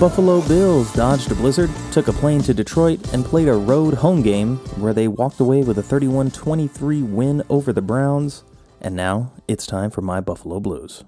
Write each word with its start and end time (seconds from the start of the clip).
Buffalo 0.00 0.40
Bills 0.48 0.90
dodged 0.94 1.30
a 1.30 1.34
blizzard, 1.34 1.68
took 1.92 2.08
a 2.08 2.12
plane 2.14 2.40
to 2.44 2.54
Detroit, 2.54 3.12
and 3.12 3.22
played 3.22 3.48
a 3.48 3.52
road 3.52 3.92
home 3.92 4.22
game 4.22 4.56
where 4.80 4.94
they 4.94 5.06
walked 5.06 5.40
away 5.40 5.62
with 5.62 5.76
a 5.76 5.82
31 5.82 6.30
23 6.30 7.02
win 7.02 7.42
over 7.50 7.70
the 7.70 7.82
Browns. 7.82 8.42
And 8.80 8.96
now 8.96 9.30
it's 9.46 9.66
time 9.66 9.90
for 9.90 10.00
my 10.00 10.22
Buffalo 10.22 10.58
Blues. 10.58 11.04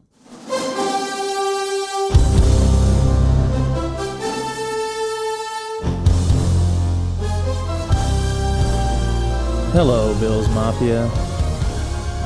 Hello, 9.73 10.15
Bills 10.21 10.51
Mafia. 10.51 11.07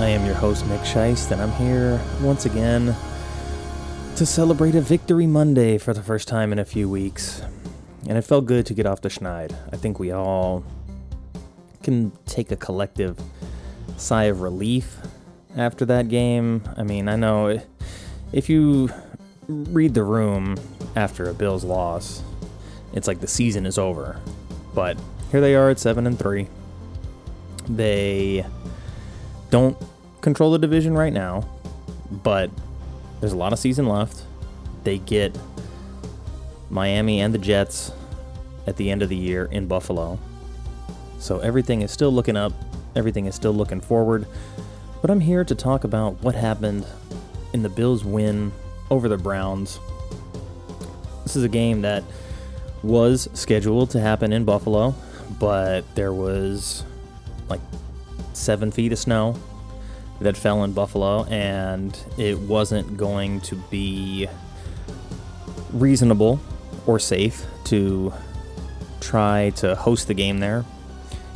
I 0.00 0.08
am 0.08 0.27
your 0.27 0.34
host, 0.34 0.64
Mick 0.64 0.80
Scheist, 0.80 1.30
and 1.30 1.41
I'm 1.41 1.52
here 1.52 2.00
once 2.20 2.44
again 2.44 2.96
to 4.16 4.25
celebrate 4.25 4.75
a 4.75 4.80
Victory 4.80 5.27
Monday 5.27 5.77
for 5.77 5.93
the 5.93 6.02
first 6.02 6.27
time 6.27 6.51
in 6.51 6.59
a 6.59 6.65
few 6.65 6.88
weeks. 6.88 7.43
And 8.09 8.16
it 8.16 8.23
felt 8.23 8.47
good 8.47 8.65
to 8.65 8.73
get 8.73 8.87
off 8.87 9.02
the 9.02 9.11
schneid. 9.11 9.55
I 9.75 9.77
think 9.77 9.98
we 9.98 10.11
all 10.11 10.65
can 11.83 12.12
take 12.25 12.51
a 12.51 12.56
collective 12.56 13.20
sigh 13.98 14.25
of 14.25 14.41
relief 14.41 14.97
after 15.55 15.84
that 15.84 16.08
game. 16.08 16.62
I 16.78 16.83
mean, 16.83 17.11
I 17.11 17.17
know 17.17 17.61
if 18.33 18.48
you 18.48 18.89
read 19.48 19.92
the 19.92 20.05
room 20.05 20.56
after 20.97 21.28
a 21.28 21.34
Bills 21.34 21.62
loss, 21.62 22.23
it's 22.95 23.06
like 23.06 23.20
the 23.20 23.27
season 23.27 23.67
is 23.67 23.77
over. 23.77 24.19
But 24.75 24.98
here 25.30 25.42
they 25.42 25.55
are 25.55 25.69
at 25.69 25.78
7 25.78 26.06
and 26.06 26.19
3. 26.19 26.48
They 27.69 28.47
don't 29.51 29.77
control 30.23 30.53
the 30.53 30.58
division 30.58 30.95
right 30.95 31.12
now, 31.12 31.47
but 32.11 32.51
there's 33.20 33.33
a 33.33 33.36
lot 33.36 33.53
of 33.53 33.59
season 33.59 33.86
left. 33.86 34.22
They 34.84 34.98
get 34.98 35.36
Miami 36.70 37.20
and 37.20 37.33
the 37.33 37.39
Jets 37.39 37.92
at 38.67 38.77
the 38.77 38.91
end 38.91 39.03
of 39.03 39.08
the 39.08 39.17
year 39.17 39.47
in 39.47 39.67
Buffalo. 39.67 40.19
So 41.19 41.39
everything 41.39 41.83
is 41.83 41.91
still 41.91 42.12
looking 42.12 42.36
up, 42.36 42.53
everything 42.95 43.27
is 43.27 43.34
still 43.34 43.53
looking 43.53 43.81
forward. 43.81 44.27
But 45.00 45.11
I'm 45.11 45.20
here 45.20 45.45
to 45.45 45.55
talk 45.55 45.84
about 45.84 46.20
what 46.23 46.34
happened 46.34 46.86
in 47.53 47.62
the 47.62 47.69
Bills' 47.69 48.05
win 48.05 48.53
over 48.91 49.08
the 49.08 49.19
Browns. 49.19 49.78
This 51.23 51.36
is 51.36 51.42
a 51.42 51.48
game 51.48 51.83
that 51.83 52.05
was 52.83 53.28
scheduled 53.34 53.91
to 53.91 54.01
happen 54.01 54.33
in 54.33 54.45
Buffalo, 54.45 54.95
but 55.39 55.83
there 55.95 56.12
was 56.12 56.84
like 57.48 57.61
seven 58.33 58.70
feet 58.70 58.92
of 58.92 58.98
snow 58.98 59.36
that 60.20 60.36
fell 60.36 60.64
in 60.64 60.72
Buffalo, 60.72 61.25
and 61.25 61.98
it 62.17 62.39
wasn't 62.39 62.97
going 62.97 63.41
to 63.42 63.56
be 63.70 64.28
reasonable 65.73 66.41
or 66.86 66.98
safe 66.98 67.45
to 67.64 68.12
try 69.00 69.50
to 69.56 69.75
host 69.75 70.08
the 70.08 70.14
game 70.14 70.39
there. 70.39 70.64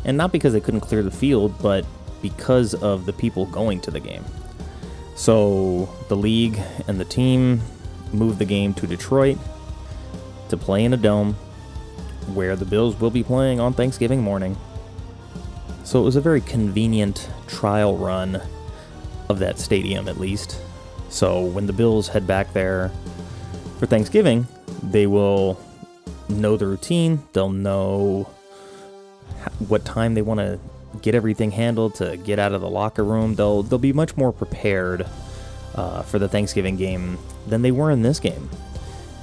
And 0.04 0.16
not 0.16 0.32
because 0.32 0.52
they 0.52 0.60
couldn't 0.60 0.80
clear 0.80 1.02
the 1.02 1.10
field, 1.10 1.60
but 1.60 1.84
because 2.22 2.74
of 2.74 3.06
the 3.06 3.12
people 3.12 3.46
going 3.46 3.80
to 3.82 3.90
the 3.90 4.00
game. 4.00 4.24
So 5.14 5.88
the 6.08 6.16
league 6.16 6.58
and 6.88 6.98
the 6.98 7.04
team 7.04 7.60
moved 8.12 8.38
the 8.38 8.44
game 8.44 8.72
to 8.74 8.86
Detroit 8.86 9.38
to 10.48 10.56
play 10.56 10.84
in 10.84 10.94
a 10.94 10.96
dome 10.96 11.34
where 12.34 12.56
the 12.56 12.64
Bills 12.64 12.98
will 12.98 13.10
be 13.10 13.22
playing 13.22 13.60
on 13.60 13.74
Thanksgiving 13.74 14.22
morning. 14.22 14.56
So 15.84 16.00
it 16.00 16.04
was 16.04 16.16
a 16.16 16.20
very 16.20 16.40
convenient 16.40 17.28
trial 17.46 17.96
run 17.96 18.40
of 19.30 19.38
that 19.38 19.58
stadium 19.58 20.08
at 20.08 20.18
least. 20.18 20.60
So 21.08 21.44
when 21.44 21.66
the 21.66 21.72
Bills 21.72 22.08
head 22.08 22.26
back 22.26 22.52
there 22.52 22.90
for 23.78 23.86
Thanksgiving, 23.86 24.46
they 24.82 25.06
will 25.06 25.58
know 26.28 26.56
the 26.56 26.66
routine. 26.66 27.22
They'll 27.32 27.50
know 27.50 28.28
what 29.68 29.84
time 29.84 30.14
they 30.14 30.22
want 30.22 30.40
to 30.40 30.58
get 31.00 31.14
everything 31.14 31.52
handled 31.52 31.94
to 31.96 32.16
get 32.16 32.38
out 32.38 32.52
of 32.52 32.60
the 32.60 32.68
locker 32.68 33.04
room. 33.04 33.36
They'll 33.36 33.62
they'll 33.62 33.78
be 33.78 33.92
much 33.92 34.16
more 34.16 34.32
prepared 34.32 35.06
uh, 35.76 36.02
for 36.02 36.18
the 36.18 36.28
Thanksgiving 36.28 36.76
game 36.76 37.16
than 37.46 37.62
they 37.62 37.70
were 37.70 37.90
in 37.90 38.02
this 38.02 38.18
game, 38.18 38.50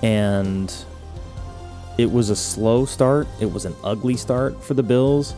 and 0.02 0.74
it 1.98 2.12
was 2.12 2.30
a 2.30 2.36
slow 2.36 2.86
start. 2.86 3.28
It 3.42 3.52
was 3.52 3.66
an 3.66 3.76
ugly 3.84 4.16
start 4.16 4.64
for 4.64 4.74
the 4.74 4.84
Bills, 4.84 5.36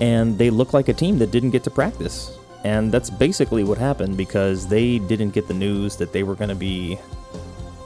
and 0.00 0.36
they 0.36 0.50
looked 0.50 0.74
like 0.74 0.88
a 0.88 0.94
team 0.94 1.18
that 1.18 1.30
didn't 1.30 1.50
get 1.50 1.64
to 1.64 1.70
practice. 1.70 2.36
And 2.64 2.90
that's 2.90 3.10
basically 3.10 3.62
what 3.62 3.76
happened 3.76 4.16
because 4.16 4.66
they 4.66 4.98
didn't 4.98 5.30
get 5.30 5.46
the 5.48 5.54
news 5.54 5.96
that 5.96 6.12
they 6.12 6.22
were 6.22 6.34
going 6.34 6.48
to 6.48 6.54
be 6.54 6.98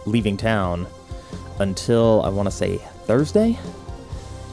leaving 0.07 0.37
town 0.37 0.87
until 1.59 2.23
I 2.23 2.29
want 2.29 2.47
to 2.47 2.53
say 2.53 2.79
Thursday. 3.07 3.59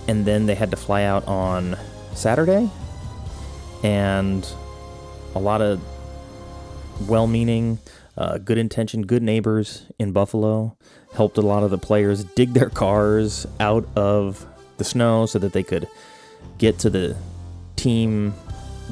And 0.08 0.26
then 0.26 0.48
they 0.48 0.56
had 0.56 0.72
to 0.72 0.78
fly 0.78 1.04
out 1.04 1.28
on 1.28 1.78
Saturday. 2.16 2.70
And 3.84 4.48
a 5.36 5.40
lot 5.40 5.62
of 5.62 5.80
well 7.08 7.28
meaning, 7.28 7.78
uh, 8.18 8.40
good 8.40 8.58
intention, 8.58 9.06
good 9.06 9.22
neighbors 9.22 9.86
in 10.00 10.12
Buffalo 10.12 10.76
helped 11.14 11.38
a 11.38 11.42
lot 11.42 11.64
of 11.64 11.70
the 11.70 11.78
players 11.78 12.24
dig 12.24 12.54
their 12.54 12.70
cars 12.70 13.46
out 13.60 13.88
of 13.96 14.46
the 14.78 14.84
snow 14.84 15.26
so 15.26 15.40
that 15.40 15.54
they 15.54 15.64
could 15.64 15.88
get 16.58 16.80
to 16.80 16.90
the 16.90 17.16
team 17.76 18.34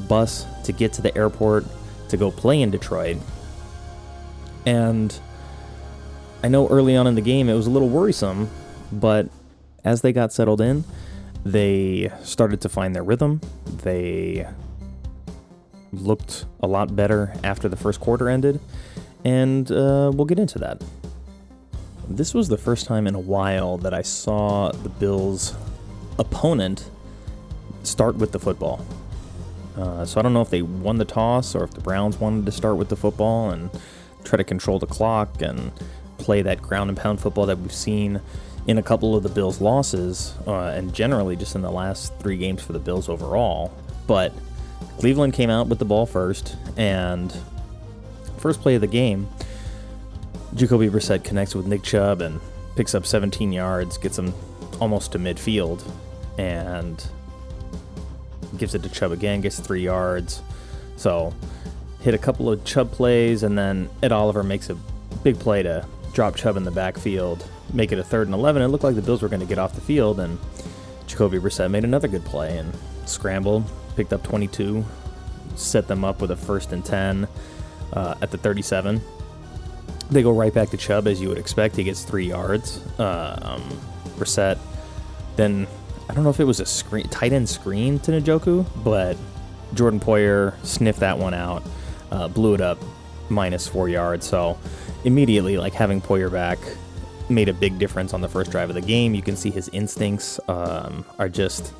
bus 0.08 0.46
to 0.64 0.72
get 0.72 0.92
to 0.94 1.02
the 1.02 1.16
airport 1.16 1.64
to 2.08 2.16
go 2.16 2.30
play 2.30 2.60
in 2.62 2.70
Detroit. 2.70 3.16
And 4.66 5.18
I 6.42 6.48
know 6.48 6.68
early 6.68 6.96
on 6.96 7.06
in 7.06 7.14
the 7.14 7.20
game 7.20 7.48
it 7.48 7.54
was 7.54 7.66
a 7.66 7.70
little 7.70 7.88
worrisome, 7.88 8.50
but 8.92 9.28
as 9.84 10.02
they 10.02 10.12
got 10.12 10.32
settled 10.32 10.60
in, 10.60 10.84
they 11.44 12.10
started 12.22 12.60
to 12.62 12.68
find 12.68 12.94
their 12.94 13.02
rhythm. 13.02 13.40
They 13.82 14.46
looked 15.92 16.46
a 16.60 16.66
lot 16.66 16.96
better 16.96 17.34
after 17.44 17.68
the 17.68 17.76
first 17.76 18.00
quarter 18.00 18.28
ended, 18.28 18.60
and 19.24 19.70
uh, 19.70 20.10
we'll 20.14 20.24
get 20.24 20.38
into 20.38 20.58
that. 20.58 20.82
This 22.08 22.34
was 22.34 22.48
the 22.48 22.58
first 22.58 22.86
time 22.86 23.06
in 23.06 23.14
a 23.14 23.20
while 23.20 23.78
that 23.78 23.94
I 23.94 24.02
saw 24.02 24.70
the 24.72 24.88
Bills' 24.88 25.54
opponent 26.18 26.90
start 27.82 28.16
with 28.16 28.32
the 28.32 28.38
football. 28.38 28.84
Uh, 29.76 30.04
so 30.04 30.20
I 30.20 30.22
don't 30.22 30.32
know 30.32 30.42
if 30.42 30.50
they 30.50 30.62
won 30.62 30.98
the 30.98 31.04
toss 31.04 31.54
or 31.54 31.64
if 31.64 31.72
the 31.72 31.80
Browns 31.80 32.18
wanted 32.18 32.46
to 32.46 32.52
start 32.52 32.76
with 32.76 32.88
the 32.88 32.96
football 32.96 33.50
and 33.50 33.70
try 34.22 34.36
to 34.36 34.44
control 34.44 34.78
the 34.78 34.86
clock 34.86 35.42
and 35.42 35.72
play 36.18 36.42
that 36.42 36.62
ground 36.62 36.90
and 36.90 36.96
pound 36.96 37.20
football 37.20 37.46
that 37.46 37.58
we've 37.58 37.72
seen 37.72 38.20
in 38.66 38.78
a 38.78 38.82
couple 38.82 39.14
of 39.14 39.22
the 39.22 39.28
Bills' 39.28 39.60
losses 39.60 40.34
uh, 40.46 40.72
and 40.74 40.94
generally 40.94 41.36
just 41.36 41.54
in 41.54 41.62
the 41.62 41.70
last 41.70 42.16
three 42.18 42.36
games 42.36 42.62
for 42.62 42.72
the 42.72 42.78
Bills 42.78 43.08
overall. 43.08 43.72
But 44.06 44.32
Cleveland 44.98 45.34
came 45.34 45.50
out 45.50 45.66
with 45.66 45.78
the 45.78 45.84
ball 45.84 46.06
first, 46.06 46.56
and 46.76 47.34
first 48.38 48.60
play 48.60 48.76
of 48.76 48.80
the 48.80 48.86
game, 48.86 49.28
Jacoby 50.54 50.88
Brissett 50.88 51.24
connects 51.24 51.54
with 51.54 51.66
Nick 51.66 51.82
Chubb 51.82 52.20
and 52.20 52.40
picks 52.76 52.94
up 52.94 53.04
17 53.04 53.52
yards, 53.52 53.98
gets 53.98 54.18
him 54.18 54.32
almost 54.80 55.12
to 55.12 55.18
midfield, 55.18 55.82
and 56.38 57.04
gives 58.58 58.74
it 58.74 58.82
to 58.82 58.88
Chubb 58.88 59.12
again, 59.12 59.40
gets 59.40 59.58
three 59.58 59.82
yards. 59.82 60.42
So 60.96 61.34
hit 62.00 62.14
a 62.14 62.18
couple 62.18 62.50
of 62.50 62.64
Chubb 62.64 62.90
plays, 62.92 63.42
and 63.42 63.56
then 63.56 63.88
Ed 64.02 64.12
Oliver 64.12 64.42
makes 64.42 64.70
a 64.70 64.76
big 65.22 65.38
play 65.38 65.62
to 65.62 65.86
drop 66.12 66.36
Chubb 66.36 66.56
in 66.56 66.64
the 66.64 66.70
backfield, 66.70 67.48
make 67.72 67.92
it 67.92 67.98
a 67.98 68.04
third 68.04 68.28
and 68.28 68.34
11. 68.34 68.62
It 68.62 68.68
looked 68.68 68.84
like 68.84 68.94
the 68.94 69.02
Bills 69.02 69.22
were 69.22 69.28
going 69.28 69.40
to 69.40 69.46
get 69.46 69.58
off 69.58 69.74
the 69.74 69.80
field, 69.80 70.20
and 70.20 70.38
Jacoby 71.06 71.38
Brissett 71.38 71.70
made 71.70 71.84
another 71.84 72.08
good 72.08 72.24
play 72.24 72.58
and 72.58 72.72
scrambled, 73.06 73.64
picked 73.96 74.12
up 74.12 74.22
22, 74.22 74.84
set 75.56 75.88
them 75.88 76.04
up 76.04 76.20
with 76.20 76.30
a 76.30 76.36
first 76.36 76.72
and 76.72 76.84
10 76.84 77.26
uh, 77.92 78.14
at 78.22 78.30
the 78.30 78.38
37. 78.38 79.00
They 80.10 80.22
go 80.22 80.32
right 80.32 80.52
back 80.52 80.70
to 80.70 80.76
Chubb 80.76 81.06
as 81.06 81.20
you 81.20 81.28
would 81.28 81.38
expect. 81.38 81.76
He 81.76 81.84
gets 81.84 82.04
three 82.04 82.26
yards. 82.28 82.80
Uh, 82.98 83.38
um, 83.42 83.80
Brissett 84.18 84.58
then 85.36 85.66
I 86.08 86.14
don't 86.14 86.24
know 86.24 86.30
if 86.30 86.40
it 86.40 86.44
was 86.44 86.60
a 86.60 86.66
screen 86.66 87.08
tight 87.08 87.32
end 87.32 87.48
screen 87.48 87.98
to 88.00 88.12
Njoku, 88.12 88.66
but 88.84 89.16
Jordan 89.74 90.00
Poyer 90.00 90.54
sniffed 90.64 91.00
that 91.00 91.18
one 91.18 91.34
out, 91.34 91.62
uh, 92.10 92.28
blew 92.28 92.54
it 92.54 92.60
up 92.60 92.78
minus 93.28 93.66
four 93.66 93.88
yards. 93.88 94.26
So 94.26 94.58
immediately, 95.04 95.56
like 95.56 95.72
having 95.72 96.00
Poyer 96.00 96.30
back 96.30 96.58
made 97.28 97.48
a 97.48 97.54
big 97.54 97.78
difference 97.78 98.12
on 98.12 98.20
the 98.20 98.28
first 98.28 98.50
drive 98.50 98.68
of 98.68 98.74
the 98.74 98.82
game. 98.82 99.14
You 99.14 99.22
can 99.22 99.36
see 99.36 99.50
his 99.50 99.68
instincts 99.70 100.38
um, 100.48 101.04
are 101.18 101.28
just 101.28 101.72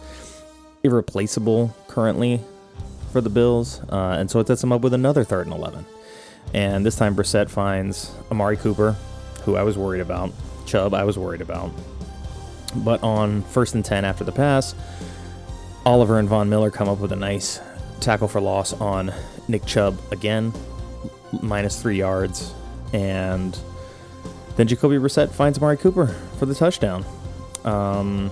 irreplaceable 0.83 1.75
currently 1.89 2.41
for 3.13 3.21
the 3.21 3.31
Bills, 3.31 3.81
uh, 3.91 4.17
and 4.19 4.31
so 4.31 4.41
it 4.41 4.47
sets 4.47 4.61
them 4.61 4.73
up 4.73 4.81
with 4.81 4.95
another 4.95 5.23
third 5.23 5.47
and 5.47 5.55
11. 5.55 5.85
And 6.53 6.85
this 6.85 6.97
time 6.97 7.15
Brissett 7.15 7.49
finds 7.49 8.13
Amari 8.31 8.57
Cooper, 8.57 8.97
who 9.43 9.57
I 9.57 9.63
was 9.63 9.79
worried 9.79 10.01
about, 10.01 10.33
Chubb, 10.67 10.95
I 10.95 11.05
was 11.05 11.19
worried 11.19 11.41
about. 11.41 11.71
But 12.77 13.03
on 13.03 13.43
first 13.43 13.75
and 13.75 13.85
10 13.85 14.05
after 14.05 14.25
the 14.25 14.33
pass, 14.33 14.75
Oliver 15.87 16.19
and 16.19 16.29
Von 16.29 16.49
Miller 16.49 16.71
come 16.71 16.89
up 16.89 16.99
with 16.99 17.13
a 17.13 17.17
nice 17.17 17.61
tackle 18.01 18.29
for 18.29 18.41
loss 18.41 18.73
on 18.75 19.13
Nick 19.49 19.65
Chubb 19.67 19.99
again, 20.11 20.53
minus 21.43 21.81
three 21.81 21.99
yards. 21.99 22.53
And 22.93 23.59
then 24.57 24.67
Jacoby 24.67 24.97
Brissett 24.97 25.31
finds 25.31 25.59
Amari 25.59 25.77
Cooper 25.77 26.07
for 26.39 26.47
the 26.47 26.55
touchdown. 26.55 27.05
Um, 27.65 28.31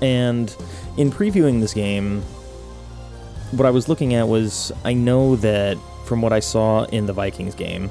and 0.00 0.54
in 0.96 1.10
previewing 1.10 1.60
this 1.60 1.74
game, 1.74 2.22
what 3.52 3.66
I 3.66 3.70
was 3.70 3.88
looking 3.88 4.14
at 4.14 4.28
was 4.28 4.72
I 4.84 4.94
know 4.94 5.36
that 5.36 5.78
from 6.04 6.22
what 6.22 6.32
I 6.32 6.40
saw 6.40 6.84
in 6.84 7.06
the 7.06 7.12
Vikings 7.12 7.54
game, 7.54 7.90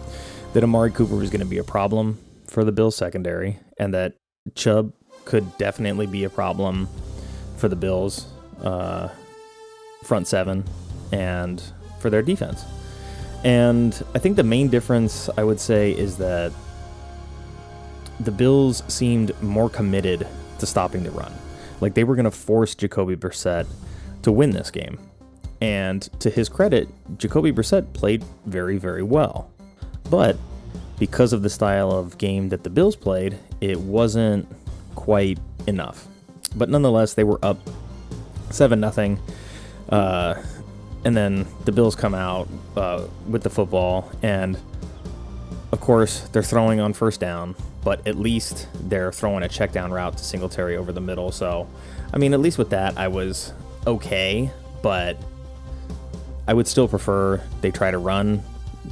that 0.53 0.63
Amari 0.63 0.91
Cooper 0.91 1.15
was 1.15 1.29
going 1.29 1.39
to 1.39 1.45
be 1.45 1.57
a 1.57 1.63
problem 1.63 2.19
for 2.47 2.63
the 2.63 2.71
Bills 2.71 2.95
secondary, 2.95 3.59
and 3.77 3.93
that 3.93 4.13
Chubb 4.55 4.93
could 5.25 5.57
definitely 5.57 6.07
be 6.07 6.23
a 6.23 6.29
problem 6.29 6.87
for 7.57 7.67
the 7.67 7.75
Bills 7.75 8.27
uh, 8.61 9.09
front 10.03 10.27
seven 10.27 10.63
and 11.11 11.61
for 11.99 12.09
their 12.09 12.21
defense. 12.21 12.65
And 13.43 14.03
I 14.15 14.19
think 14.19 14.35
the 14.35 14.43
main 14.43 14.69
difference 14.69 15.29
I 15.37 15.43
would 15.43 15.59
say 15.59 15.91
is 15.91 16.17
that 16.17 16.51
the 18.19 18.31
Bills 18.31 18.83
seemed 18.87 19.39
more 19.41 19.69
committed 19.69 20.27
to 20.59 20.65
stopping 20.65 21.03
the 21.03 21.11
run. 21.11 21.33
Like 21.81 21.93
they 21.93 22.03
were 22.03 22.15
going 22.15 22.25
to 22.25 22.31
force 22.31 22.75
Jacoby 22.75 23.15
Brissett 23.15 23.65
to 24.21 24.31
win 24.31 24.51
this 24.51 24.71
game. 24.71 24.97
And 25.61 26.01
to 26.19 26.29
his 26.29 26.49
credit, 26.49 26.89
Jacoby 27.17 27.51
Brissett 27.51 27.93
played 27.93 28.23
very, 28.45 28.77
very 28.77 29.03
well. 29.03 29.51
But 30.09 30.37
because 30.99 31.33
of 31.33 31.41
the 31.41 31.49
style 31.49 31.91
of 31.91 32.17
game 32.17 32.49
that 32.49 32.63
the 32.63 32.69
Bills 32.69 32.95
played, 32.95 33.37
it 33.61 33.79
wasn't 33.79 34.47
quite 34.95 35.39
enough. 35.67 36.07
But 36.55 36.69
nonetheless, 36.69 37.13
they 37.13 37.23
were 37.23 37.39
up 37.43 37.57
7 38.49 38.79
nothing. 38.79 39.19
Uh, 39.89 40.35
and 41.05 41.15
then 41.17 41.45
the 41.65 41.71
Bills 41.71 41.95
come 41.95 42.15
out 42.15 42.47
uh, 42.77 43.05
with 43.27 43.43
the 43.43 43.49
football, 43.49 44.09
and 44.21 44.57
of 45.71 45.81
course, 45.81 46.21
they're 46.31 46.43
throwing 46.43 46.79
on 46.79 46.93
first 46.93 47.19
down, 47.19 47.55
but 47.83 48.05
at 48.07 48.15
least 48.15 48.67
they're 48.89 49.11
throwing 49.11 49.43
a 49.43 49.49
check 49.49 49.71
down 49.71 49.91
route 49.91 50.17
to 50.17 50.23
Singletary 50.23 50.77
over 50.77 50.91
the 50.91 51.01
middle. 51.01 51.31
So, 51.31 51.67
I 52.13 52.17
mean, 52.17 52.33
at 52.33 52.39
least 52.39 52.57
with 52.57 52.69
that, 52.69 52.97
I 52.97 53.07
was 53.07 53.53
okay, 53.85 54.49
but 54.81 55.17
I 56.47 56.53
would 56.53 56.67
still 56.67 56.87
prefer 56.87 57.41
they 57.61 57.71
try 57.71 57.91
to 57.91 57.97
run 57.97 58.43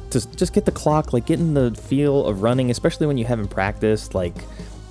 to 0.10 0.36
just 0.36 0.54
get 0.54 0.66
the 0.66 0.72
clock, 0.72 1.14
like 1.14 1.26
getting 1.26 1.54
the 1.54 1.72
feel 1.72 2.26
of 2.26 2.42
running, 2.42 2.72
especially 2.72 3.08
when 3.08 3.18
you 3.18 3.26
haven't 3.26 3.50
practiced. 3.50 4.16
Like, 4.16 4.36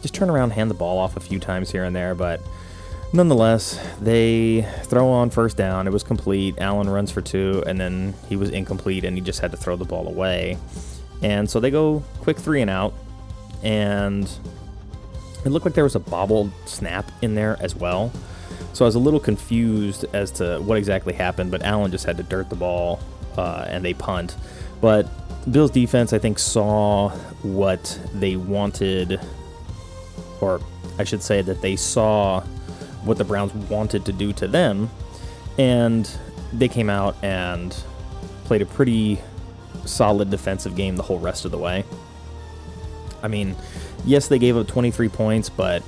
just 0.03 0.15
turn 0.15 0.31
around, 0.31 0.51
hand 0.51 0.71
the 0.71 0.75
ball 0.75 0.99
off 0.99 1.17
a 1.17 1.21
few 1.21 1.39
times 1.39 1.71
here 1.71 1.85
and 1.85 1.95
there, 1.95 2.15
but 2.15 2.41
Nonetheless, 3.13 3.77
they 4.01 4.63
throw 4.85 5.09
on 5.09 5.31
first 5.31 5.57
down. 5.57 5.89
It 5.89 5.93
was 5.93 6.05
complete. 6.05 6.55
Allen 6.59 6.89
runs 6.89 7.11
for 7.11 7.21
two, 7.21 7.65
and 7.67 7.81
then 7.81 8.15
he 8.29 8.37
was 8.37 8.51
incomplete, 8.51 9.05
and 9.05 9.17
he 9.17 9.21
just 9.21 9.41
had 9.41 9.51
to 9.51 9.57
throw 9.57 9.75
the 9.75 9.85
ball 9.85 10.07
away. 10.07 10.59
And 11.21 11.51
so 11.51 11.59
they 11.59 11.73
go 11.73 12.05
quick 12.21 12.39
three 12.39 12.61
and 12.61 12.71
out, 12.71 12.95
and 13.65 14.31
it 15.45 15.49
looked 15.49 15.67
like 15.67 15.75
there 15.75 15.85
was 15.85 15.97
a 15.97 16.01
bobbled 16.01 16.53
snap 16.67 17.11
in 17.21 17.35
there 17.35 17.57
as 17.61 17.75
well. 17.75 18.13
So 18.75 18.85
I 18.85 18.87
was 18.87 18.95
a 18.95 19.01
little 19.01 19.19
confused 19.19 20.05
as 20.13 20.31
to 20.33 20.61
what 20.61 20.79
exactly 20.79 21.13
happened, 21.13 21.51
but 21.51 21.63
Allen 21.63 21.91
just 21.91 22.07
had 22.07 22.17
to 22.19 22.23
dirt 22.23 22.49
the 22.49 22.57
ball, 22.57 23.01
uh, 23.37 23.65
and 23.67 23.85
they 23.85 23.93
punt. 23.93 24.37
But 24.81 25.09
Bills 25.51 25.73
defense, 25.73 26.13
I 26.13 26.21
think, 26.21 26.39
saw 26.39 27.09
what 27.43 27.99
they 28.15 28.37
wanted, 28.37 29.21
or 30.43 30.61
I 30.99 31.05
should 31.05 31.23
say 31.23 31.43
that 31.43 31.63
they 31.63 31.77
saw 31.77 32.41
what 33.05 33.19
the 33.19 33.25
Browns 33.25 33.53
wanted 33.69 34.05
to 34.07 34.13
do 34.13 34.33
to 34.35 34.49
them. 34.49 34.91
And 35.59 36.11
they 36.53 36.69
came 36.69 36.91
out 36.91 37.17
and 37.23 37.77
played 38.45 38.63
a 38.63 38.67
pretty 38.67 39.21
solid 39.85 40.31
defensive 40.31 40.77
game 40.77 40.97
the 40.97 41.03
whole 41.03 41.19
rest 41.19 41.45
of 41.45 41.51
the 41.51 41.59
way. 41.59 41.85
I 43.23 43.29
mean, 43.29 43.55
yes, 44.05 44.29
they 44.29 44.39
gave 44.39 44.57
up 44.57 44.67
23 44.67 45.09
points, 45.09 45.49
but 45.49 45.83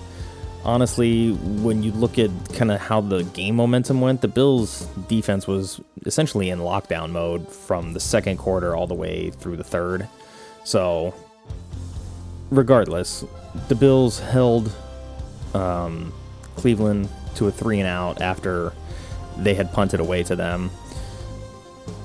honestly, 0.64 1.32
when 1.32 1.82
you 1.82 1.92
look 1.92 2.18
at 2.18 2.30
kind 2.54 2.70
of 2.70 2.80
how 2.80 3.00
the 3.00 3.24
game 3.24 3.56
momentum 3.56 4.00
went, 4.00 4.20
the 4.20 4.28
Bills' 4.28 4.86
defense 5.08 5.46
was 5.46 5.80
essentially 6.06 6.50
in 6.50 6.58
lockdown 6.58 7.10
mode 7.10 7.50
from 7.50 7.92
the 7.92 8.00
second 8.00 8.36
quarter 8.36 8.76
all 8.76 8.86
the 8.86 8.94
way 8.94 9.30
through 9.30 9.56
the 9.56 9.64
third. 9.64 10.08
So, 10.64 11.14
regardless, 12.52 13.24
the 13.68 13.74
Bills 13.74 14.20
held 14.20 14.70
um, 15.54 16.12
Cleveland 16.56 17.08
to 17.36 17.48
a 17.48 17.50
three 17.50 17.80
and 17.80 17.88
out 17.88 18.20
after 18.20 18.72
they 19.38 19.54
had 19.54 19.72
punted 19.72 20.00
away 20.00 20.22
to 20.24 20.36
them. 20.36 20.70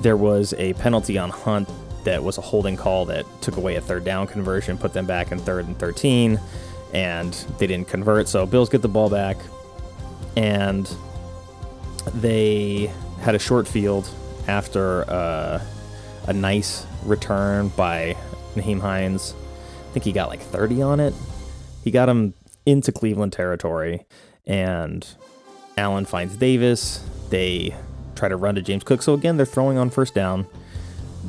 There 0.01 0.17
was 0.17 0.53
a 0.57 0.73
penalty 0.73 1.17
on 1.17 1.29
Hunt 1.29 1.69
that 2.05 2.23
was 2.23 2.37
a 2.37 2.41
holding 2.41 2.77
call 2.77 3.05
that 3.05 3.25
took 3.41 3.57
away 3.57 3.75
a 3.75 3.81
third 3.81 4.05
down 4.05 4.27
conversion, 4.27 4.77
put 4.77 4.93
them 4.93 5.05
back 5.05 5.31
in 5.31 5.39
third 5.39 5.65
and 5.65 5.77
13, 5.77 6.39
and 6.93 7.33
they 7.59 7.67
didn't 7.67 7.89
convert. 7.89 8.29
So 8.29 8.45
Bills 8.45 8.69
get 8.69 8.81
the 8.81 8.87
ball 8.87 9.09
back, 9.09 9.37
and 10.37 10.89
they 12.13 12.89
had 13.19 13.35
a 13.35 13.39
short 13.39 13.67
field 13.67 14.09
after 14.47 15.03
uh, 15.09 15.61
a 16.27 16.33
nice 16.33 16.85
return 17.03 17.67
by 17.69 18.15
Nyheim 18.55 18.79
Hines. 18.79 19.35
Think 19.97 20.05
he 20.05 20.11
got 20.11 20.29
like 20.29 20.41
30 20.41 20.83
on 20.83 20.99
it. 20.99 21.11
He 21.83 21.89
got 21.89 22.07
him 22.07 22.35
into 22.67 22.91
Cleveland 22.91 23.33
territory 23.33 24.05
and 24.45 25.03
Allen 25.75 26.05
finds 26.05 26.37
Davis. 26.37 27.03
They 27.31 27.75
try 28.15 28.29
to 28.29 28.35
run 28.35 28.53
to 28.53 28.61
James 28.61 28.83
Cook. 28.83 29.01
So 29.01 29.15
again, 29.15 29.37
they're 29.37 29.45
throwing 29.47 29.79
on 29.79 29.89
first 29.89 30.13
down. 30.13 30.45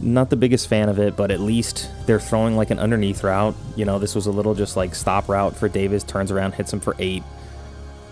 Not 0.02 0.28
the 0.28 0.36
biggest 0.36 0.68
fan 0.68 0.90
of 0.90 0.98
it, 0.98 1.16
but 1.16 1.30
at 1.30 1.40
least 1.40 1.88
they're 2.04 2.20
throwing 2.20 2.58
like 2.58 2.70
an 2.70 2.78
underneath 2.78 3.24
route. 3.24 3.54
You 3.74 3.86
know, 3.86 3.98
this 3.98 4.14
was 4.14 4.26
a 4.26 4.30
little 4.30 4.54
just 4.54 4.76
like 4.76 4.94
stop 4.94 5.30
route 5.30 5.56
for 5.56 5.70
Davis, 5.70 6.04
turns 6.04 6.30
around, 6.30 6.52
hits 6.52 6.70
him 6.70 6.80
for 6.80 6.94
eight. 6.98 7.22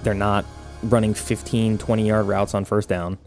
They're 0.04 0.14
not 0.14 0.46
running 0.82 1.12
15, 1.12 1.76
20 1.76 2.08
yard 2.08 2.28
routes 2.28 2.54
on 2.54 2.64
first 2.64 2.88
down. 2.88 3.18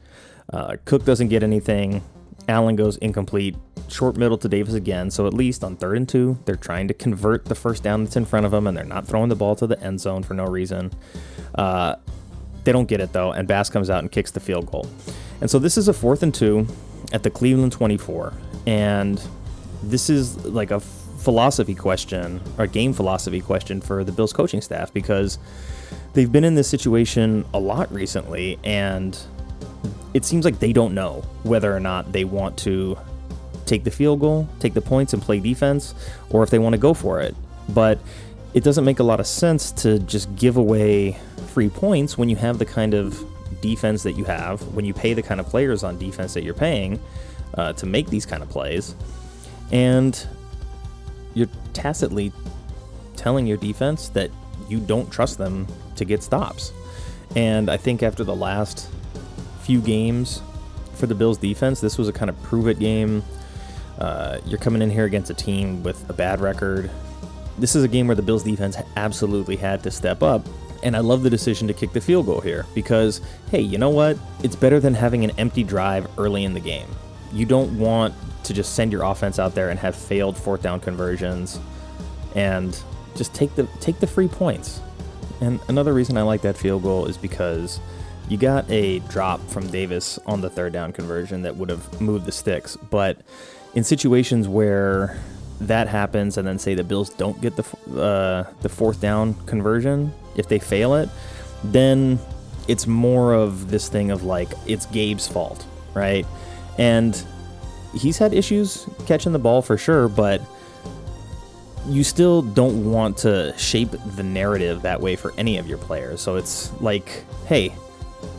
Uh, 0.52 0.78
Cook 0.84 1.06
doesn't 1.06 1.28
get 1.28 1.44
anything. 1.44 2.02
Allen 2.50 2.76
goes 2.76 2.98
incomplete. 2.98 3.56
Short 3.88 4.18
middle 4.18 4.38
to 4.40 4.50
Davis 4.50 4.74
again. 4.74 5.10
So 5.10 5.26
at 5.28 5.34
least 5.34 5.64
on 5.64 5.78
third 5.78 5.98
and 5.98 6.10
two, 6.10 6.38
they're 6.46 6.56
trying 6.56 6.88
to 6.90 6.94
convert 6.94 7.46
the 7.46 7.56
first 7.56 7.84
down 7.84 8.04
that's 8.04 8.16
in 8.16 8.26
front 8.26 8.46
of 8.46 8.52
them, 8.52 8.68
and 8.68 8.76
they're 8.76 8.84
not 8.84 9.08
throwing 9.08 9.30
the 9.30 9.36
ball 9.36 9.56
to 9.56 9.68
the 9.68 9.82
end 9.82 10.02
zone 10.02 10.24
for 10.24 10.34
no 10.34 10.46
reason. 10.46 10.92
Uh, 11.56 11.96
they 12.64 12.72
don't 12.72 12.88
get 12.88 13.00
it 13.00 13.14
though, 13.14 13.32
and 13.32 13.48
Bass 13.48 13.70
comes 13.70 13.90
out 13.90 14.00
and 14.00 14.12
kicks 14.12 14.32
the 14.32 14.40
field 14.40 14.70
goal. 14.70 14.88
And 15.42 15.50
so 15.50 15.60
this 15.60 15.78
is 15.78 15.88
a 15.88 15.94
fourth 15.94 16.24
and 16.24 16.34
two 16.34 16.68
at 17.14 17.24
the 17.24 17.30
Cleveland 17.30 17.72
24. 17.72 18.34
And 18.68 19.22
this 19.84 20.10
is 20.10 20.44
like 20.46 20.72
a 20.72 20.80
philosophy 20.80 21.76
question, 21.76 22.42
or 22.58 22.66
a 22.66 22.68
game 22.68 22.94
philosophy 22.94 23.42
question 23.42 23.82
for 23.82 24.04
the 24.04 24.12
Bills 24.12 24.34
coaching 24.34 24.62
staff 24.62 24.94
because 24.94 25.38
they've 26.14 26.32
been 26.32 26.44
in 26.44 26.56
this 26.56 26.68
situation 26.68 27.46
a 27.54 27.60
lot 27.60 27.92
recently, 27.94 28.60
and 28.64 29.18
it 30.14 30.26
seems 30.26 30.46
like 30.46 30.60
they 30.60 30.74
don't 30.74 30.94
know 30.94 31.24
whether 31.44 31.76
or 31.76 31.80
not 31.80 32.12
they 32.12 32.24
want 32.24 32.58
to 32.60 32.98
take 33.66 33.84
the 33.84 33.92
field 33.92 34.20
goal, 34.20 34.48
take 34.60 34.74
the 34.74 34.82
points, 34.82 35.14
and 35.14 35.22
play 35.22 35.40
defense, 35.40 35.94
or 36.32 36.44
if 36.44 36.50
they 36.50 36.60
want 36.60 36.74
to 36.74 36.80
go 36.80 36.94
for 36.94 37.22
it. 37.22 37.36
But 37.70 38.00
it 38.54 38.64
doesn't 38.64 38.84
make 38.84 39.00
a 39.00 39.04
lot 39.04 39.20
of 39.20 39.28
sense 39.28 39.72
to 39.84 40.00
just 40.00 40.36
give 40.36 40.58
away 40.58 41.18
free 41.48 41.70
points 41.70 42.18
when 42.18 42.30
you 42.30 42.36
have 42.36 42.58
the 42.58 42.66
kind 42.66 42.94
of 42.94 43.24
defense 43.62 44.04
that 44.04 44.14
you 44.14 44.24
have, 44.24 44.62
when 44.74 44.86
you 44.86 44.94
pay 44.94 45.14
the 45.14 45.22
kind 45.22 45.40
of 45.40 45.46
players 45.46 45.84
on 45.84 46.00
defense 46.00 46.34
that 46.34 46.44
you're 46.44 46.54
paying 46.54 47.00
uh, 47.56 47.74
to 47.74 47.86
make 47.86 48.10
these 48.10 48.26
kind 48.26 48.42
of 48.42 48.50
plays, 48.50 48.96
and 49.72 50.28
you're 51.36 51.50
tacitly 51.74 52.32
telling 53.16 53.46
your 53.46 53.58
defense 53.58 54.10
that 54.10 54.32
you 54.68 54.80
don't 54.80 55.12
trust 55.12 55.38
them 55.38 55.68
to 55.96 56.06
get 56.06 56.24
stops. 56.24 56.74
And 57.36 57.70
I 57.70 57.78
think 57.78 58.02
after 58.02 58.24
the 58.24 58.36
last 58.36 58.90
few 59.70 59.82
games 59.82 60.42
for 60.96 61.06
the 61.06 61.16
Bills 61.16 61.38
defense, 61.38 61.80
this 61.80 61.98
was 61.98 62.08
a 62.08 62.14
kind 62.14 62.30
of 62.30 62.42
prove 62.42 62.68
it 62.68 62.80
game. 62.80 63.24
Uh, 64.00 64.40
you're 64.46 64.60
coming 64.60 64.82
in 64.82 64.90
here 64.90 65.06
against 65.06 65.30
a 65.30 65.34
team 65.34 65.84
with 65.84 66.10
a 66.10 66.14
bad 66.14 66.40
record 66.42 66.90
this 67.60 67.76
is 67.76 67.84
a 67.84 67.88
game 67.88 68.08
where 68.08 68.16
the 68.16 68.22
Bills 68.22 68.44
defense 68.44 68.78
absolutely 68.96 69.56
had 69.56 69.84
to 69.84 69.92
step 69.92 70.24
up. 70.24 70.48
And 70.82 70.96
I 70.96 71.00
love 71.00 71.24
the 71.24 71.30
decision 71.30 71.68
to 71.68 71.74
kick 71.74 71.92
the 71.92 72.00
field 72.00 72.26
goal 72.26 72.40
here 72.40 72.66
because, 72.74 73.20
hey, 73.52 73.60
you 73.60 73.78
know 73.78 73.90
what? 73.90 74.18
It's 74.44 74.56
better 74.56 74.80
than 74.80 74.94
having 74.94 75.26
an 75.26 75.32
empty 75.32 75.64
drive 75.64 76.08
early 76.18 76.46
in 76.46 76.54
the 76.54 76.62
game. 76.62 76.88
You 77.34 77.46
don't 77.46 77.78
want 77.78 78.16
to 78.46 78.54
just 78.54 78.76
send 78.76 78.92
your 78.92 79.04
offense 79.04 79.40
out 79.40 79.56
there 79.56 79.70
and 79.70 79.80
have 79.80 79.96
failed 79.96 80.38
fourth 80.38 80.62
down 80.62 80.80
conversions 80.80 81.60
and 82.36 82.82
just 83.16 83.34
take 83.34 83.54
the 83.56 83.68
take 83.82 84.00
the 84.00 84.08
free 84.08 84.30
points. 84.30 84.80
And 85.42 85.60
another 85.68 85.94
reason 85.94 86.18
I 86.18 86.22
like 86.22 86.42
that 86.44 86.58
field 86.58 86.84
goal 86.84 87.06
is 87.06 87.18
because 87.18 87.82
you 88.30 88.38
got 88.38 88.70
a 88.70 89.00
drop 89.00 89.42
from 89.50 89.68
Davis 89.68 90.20
on 90.26 90.42
the 90.42 90.50
third 90.50 90.72
down 90.72 90.94
conversion 90.94 91.42
that 91.42 91.58
would 91.58 91.70
have 91.70 92.00
moved 92.00 92.26
the 92.26 92.32
sticks. 92.32 92.78
But 92.78 93.18
in 93.74 93.84
situations 93.84 94.48
where 94.48 95.20
that 95.62 95.88
happens, 95.88 96.38
and 96.38 96.48
then 96.48 96.60
say 96.60 96.76
the 96.76 96.84
Bills 96.84 97.10
don't 97.10 97.42
get 97.42 97.56
the 97.56 98.00
uh, 98.00 98.50
the 98.62 98.70
fourth 98.70 99.02
down 99.02 99.34
conversion, 99.46 100.14
if 100.36 100.48
they 100.48 100.60
fail 100.60 100.96
it, 100.96 101.10
then 101.64 102.20
it's 102.68 102.86
more 102.86 103.34
of 103.34 103.72
this 103.72 103.90
thing 103.90 104.12
of 104.12 104.24
like 104.24 104.50
it's 104.68 104.86
Gabe's 104.86 105.28
fault, 105.28 105.66
right? 105.94 106.26
And 106.78 107.22
he's 107.94 108.20
had 108.20 108.34
issues 108.34 108.88
catching 109.08 109.34
the 109.34 109.40
ball 109.40 109.62
for 109.64 109.78
sure, 109.78 110.08
but 110.08 110.40
you 111.88 112.04
still 112.04 112.44
don't 112.44 112.92
want 112.92 113.18
to 113.18 113.58
shape 113.58 113.90
the 114.16 114.24
narrative 114.24 114.84
that 114.84 115.02
way 115.02 115.16
for 115.16 115.34
any 115.38 115.58
of 115.58 115.68
your 115.68 115.80
players. 115.80 116.22
So 116.22 116.36
it's 116.36 116.72
like, 116.80 117.26
hey, 117.48 117.74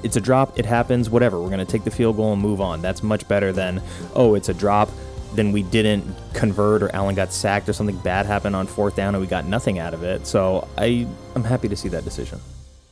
it's 0.03 0.17
a 0.17 0.21
drop, 0.21 0.59
it 0.59 0.67
happens, 0.67 1.11
whatever. 1.11 1.41
We're 1.41 1.51
going 1.51 1.65
to 1.65 1.71
take 1.71 1.85
the 1.85 1.91
field 1.91 2.17
goal 2.17 2.33
and 2.33 2.41
move 2.41 2.61
on. 2.61 2.83
That's 2.83 3.03
much 3.03 3.27
better 3.29 3.53
than, 3.53 3.83
oh, 4.15 4.35
it's 4.35 4.49
a 4.49 4.55
drop, 4.55 4.89
then 5.35 5.53
we 5.53 5.63
didn't 5.63 6.05
convert 6.35 6.83
or 6.83 6.95
Allen 6.95 7.15
got 7.15 7.33
sacked 7.33 7.69
or 7.69 7.73
something 7.73 7.97
bad 7.99 8.27
happened 8.27 8.57
on 8.57 8.67
fourth 8.67 8.97
down 8.97 9.15
and 9.15 9.23
we 9.23 9.29
got 9.29 9.45
nothing 9.45 9.79
out 9.79 9.95
of 9.95 10.03
it. 10.03 10.27
So 10.27 10.69
I, 10.77 11.07
I'm 11.35 11.45
happy 11.45 11.69
to 11.69 11.77
see 11.77 11.89
that 11.91 12.05
decision. 12.05 12.41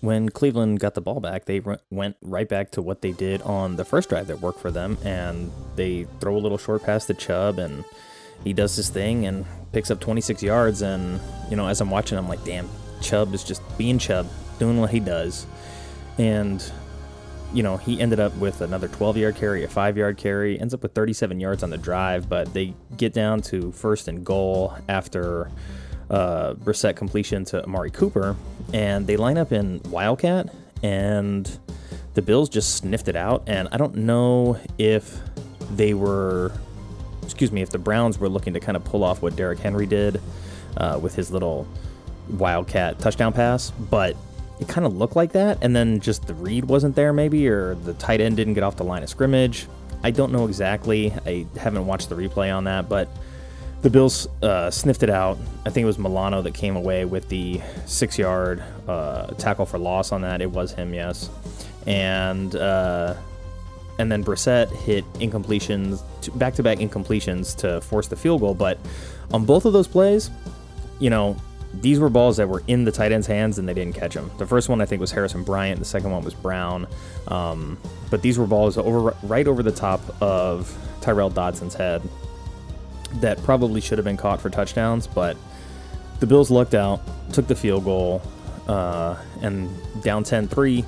When 0.01 0.29
Cleveland 0.29 0.79
got 0.79 0.95
the 0.95 1.01
ball 1.01 1.19
back, 1.19 1.47
they 1.47 1.61
went 1.91 2.17
right 2.23 2.49
back 2.49 2.71
to 2.73 2.83
what 2.83 3.03
they 3.03 3.11
did 3.11 3.43
on 3.43 3.75
the 3.75 3.85
first 3.85 4.09
drive 4.09 4.29
that 4.29 4.41
worked 4.41 4.61
for 4.61 4.71
them, 4.71 4.97
and 5.05 5.51
they 5.75 6.07
throw 6.21 6.37
a 6.37 6.39
little 6.39 6.57
short 6.57 6.85
pass 6.85 7.07
to 7.07 7.15
Chubb, 7.15 7.59
and 7.59 7.85
he 8.45 8.53
does 8.53 8.77
his 8.77 8.91
thing 8.91 9.27
and 9.27 9.45
picks 9.73 9.91
up 9.91 9.99
26 9.99 10.41
yards. 10.41 10.83
And 10.83 11.21
you 11.51 11.57
know, 11.57 11.67
as 11.67 11.81
I'm 11.81 11.91
watching, 11.91 12.17
I'm 12.17 12.29
like, 12.29 12.45
damn, 12.45 12.69
Chubb 13.03 13.35
is 13.35 13.43
just 13.43 13.61
being 13.77 13.99
Chubb, 13.99 14.29
doing 14.61 14.81
what 14.81 14.91
he 14.91 15.01
does, 15.01 15.47
and 16.17 16.63
you 17.53 17.63
know, 17.63 17.77
he 17.77 18.01
ended 18.01 18.21
up 18.21 18.35
with 18.37 18.61
another 18.61 18.89
12 18.89 19.17
yard 19.17 19.37
carry, 19.37 19.65
a 19.65 19.69
five 19.69 19.97
yard 19.97 20.19
carry, 20.19 20.61
ends 20.61 20.75
up 20.75 20.83
with 20.83 20.93
37 20.93 21.41
yards 21.41 21.63
on 21.63 21.71
the 21.71 21.79
drive, 21.79 22.29
but 22.29 22.53
they 22.53 22.75
get 22.97 23.13
down 23.13 23.41
to 23.43 23.73
first 23.73 24.09
and 24.09 24.25
goal 24.25 24.75
after 24.89 25.51
uh, 26.11 26.55
Brissett 26.55 26.97
completion 26.97 27.45
to 27.47 27.63
Amari 27.65 27.91
Cooper, 27.91 28.37
and 28.73 29.07
they 29.07 29.17
line 29.17 29.39
up 29.39 29.53
in 29.53 29.81
Wildcat, 29.91 30.55
and 30.83 31.59
the 32.15 32.23
Bills 32.23 32.49
just 32.49 32.77
sniffed 32.77 33.09
it 33.09 33.17
out. 33.17 33.45
And 33.47 33.69
I 33.73 33.77
don't 33.77 33.97
know 33.97 34.59
if 34.79 35.19
they 35.71 35.95
were, 35.95 36.53
excuse 37.23 37.53
me, 37.53 37.63
if 37.63 37.71
the 37.71 37.79
Browns 37.79 38.19
were 38.19 38.29
looking 38.29 38.55
to 38.55 38.61
kind 38.61 38.77
of 38.77 38.85
pull 38.85 39.05
off 39.05 39.23
what 39.23 39.37
Derrick 39.37 39.59
Henry 39.59 39.87
did 39.87 40.21
uh, 40.77 40.99
with 41.01 41.15
his 41.15 41.31
little 41.31 41.67
Wildcat 42.31 42.99
touchdown 42.99 43.33
pass, 43.33 43.71
but 43.71 44.17
it 44.61 44.69
kind 44.69 44.87
of 44.87 44.97
looked 44.97 45.17
like 45.17 45.33
that, 45.33 45.59
and 45.63 45.75
then 45.75 46.01
just 46.01 46.27
the 46.27 46.35
read 46.35 46.65
wasn't 46.65 46.97
there, 46.97 47.13
maybe, 47.13 47.49
or 47.49 47.75
the 47.75 47.95
tight 47.95 48.21
end 48.21 48.37
didn't 48.37 48.55
get 48.55 48.63
off 48.63 48.77
the 48.77 48.85
line 48.85 49.03
of 49.03 49.09
scrimmage. 49.09 49.67
I 50.03 50.11
don't 50.11 50.33
know 50.33 50.47
exactly. 50.47 51.13
I 51.27 51.47
haven't 51.59 51.87
watched 51.87 52.09
the 52.09 52.15
replay 52.15 52.55
on 52.55 52.65
that, 52.65 52.89
but 52.89 53.09
the 53.83 53.91
Bills 53.91 54.27
uh, 54.43 54.71
sniffed 54.71 55.03
it 55.03 55.11
out. 55.11 55.39
I 55.65 55.71
think 55.71 55.85
it 55.85 55.87
was 55.87 55.99
Milano 55.99 56.43
that 56.43 56.55
came 56.55 56.77
away 56.77 57.05
with 57.05 57.29
the 57.29 57.61
six 57.87 58.19
yard 58.19 58.63
uh, 58.87 59.29
tackle 59.39 59.67
for 59.67 59.79
loss 59.79 60.13
on 60.13 60.23
that. 60.23 60.41
It 60.41 60.51
was 60.51 60.73
him, 60.73 60.95
yes. 60.95 61.31
And 61.87 62.55
uh, 62.57 63.15
and 63.99 64.11
then 64.11 64.25
Brissett 64.25 64.71
hit 64.71 65.05
incompletions, 65.15 66.03
back 66.39 66.55
to 66.55 66.63
back 66.63 66.79
incompletions 66.79 67.57
to 67.59 67.81
force 67.81 68.09
the 68.09 68.17
field 68.17 68.41
goal. 68.41 68.55
But 68.55 68.79
on 69.33 69.45
both 69.45 69.65
of 69.65 69.73
those 69.73 69.89
plays, 69.89 70.31
you 71.01 71.11
know, 71.11 71.37
these 71.75 72.01
were 72.01 72.09
balls 72.09 72.39
that 72.39 72.49
were 72.49 72.63
in 72.67 72.85
the 72.85 72.93
tight 72.93 73.13
end's 73.13 73.27
hands 73.27 73.59
and 73.59 73.69
they 73.69 73.75
didn't 73.75 73.95
catch 73.95 74.15
them. 74.15 74.31
The 74.39 74.47
first 74.47 74.69
one 74.69 74.81
I 74.81 74.87
think 74.87 75.01
was 75.01 75.11
Harrison 75.11 75.45
Bryant. 75.45 75.79
The 75.79 75.85
second 75.85 76.11
one 76.11 76.25
was 76.25 76.35
Brown. 76.35 76.87
Um, 77.29 77.79
but 78.11 78.23
these 78.23 78.39
were 78.39 78.47
balls 78.47 78.79
over 78.79 79.15
right 79.23 79.47
over 79.47 79.63
the 79.63 79.73
top 79.73 80.01
of 80.23 80.75
Tyrel 81.01 81.31
Dodson's 81.31 81.75
head 81.75 82.03
that 83.15 83.43
probably 83.43 83.81
should 83.81 83.99
have 83.99 84.05
been 84.05 84.17
caught 84.17 84.41
for 84.41 84.51
touchdowns. 84.51 85.07
But 85.07 85.37
the 86.21 86.27
Bills 86.27 86.51
lucked 86.51 86.75
out, 86.75 87.01
took 87.33 87.47
the 87.47 87.55
field 87.55 87.85
goal, 87.85 88.23
uh, 88.67 89.17
and 89.43 89.71
down 90.03 90.25
10-3, 90.25 90.85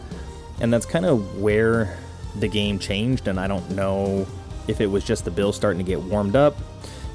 and 0.61 0.73
that's 0.73 0.87
kind 0.87 1.07
of 1.07 1.41
where 1.41 1.99
the 2.39 2.49
game 2.49 2.79
changed. 2.79 3.29
And 3.29 3.39
I 3.39 3.47
don't 3.47 3.71
know 3.71 4.27
if 4.67 4.81
it 4.81 4.87
was 4.87 5.05
just 5.05 5.25
the 5.25 5.31
Bills 5.31 5.57
starting 5.57 5.85
to 5.85 5.89
get 5.89 6.01
warmed 6.01 6.37
up, 6.37 6.57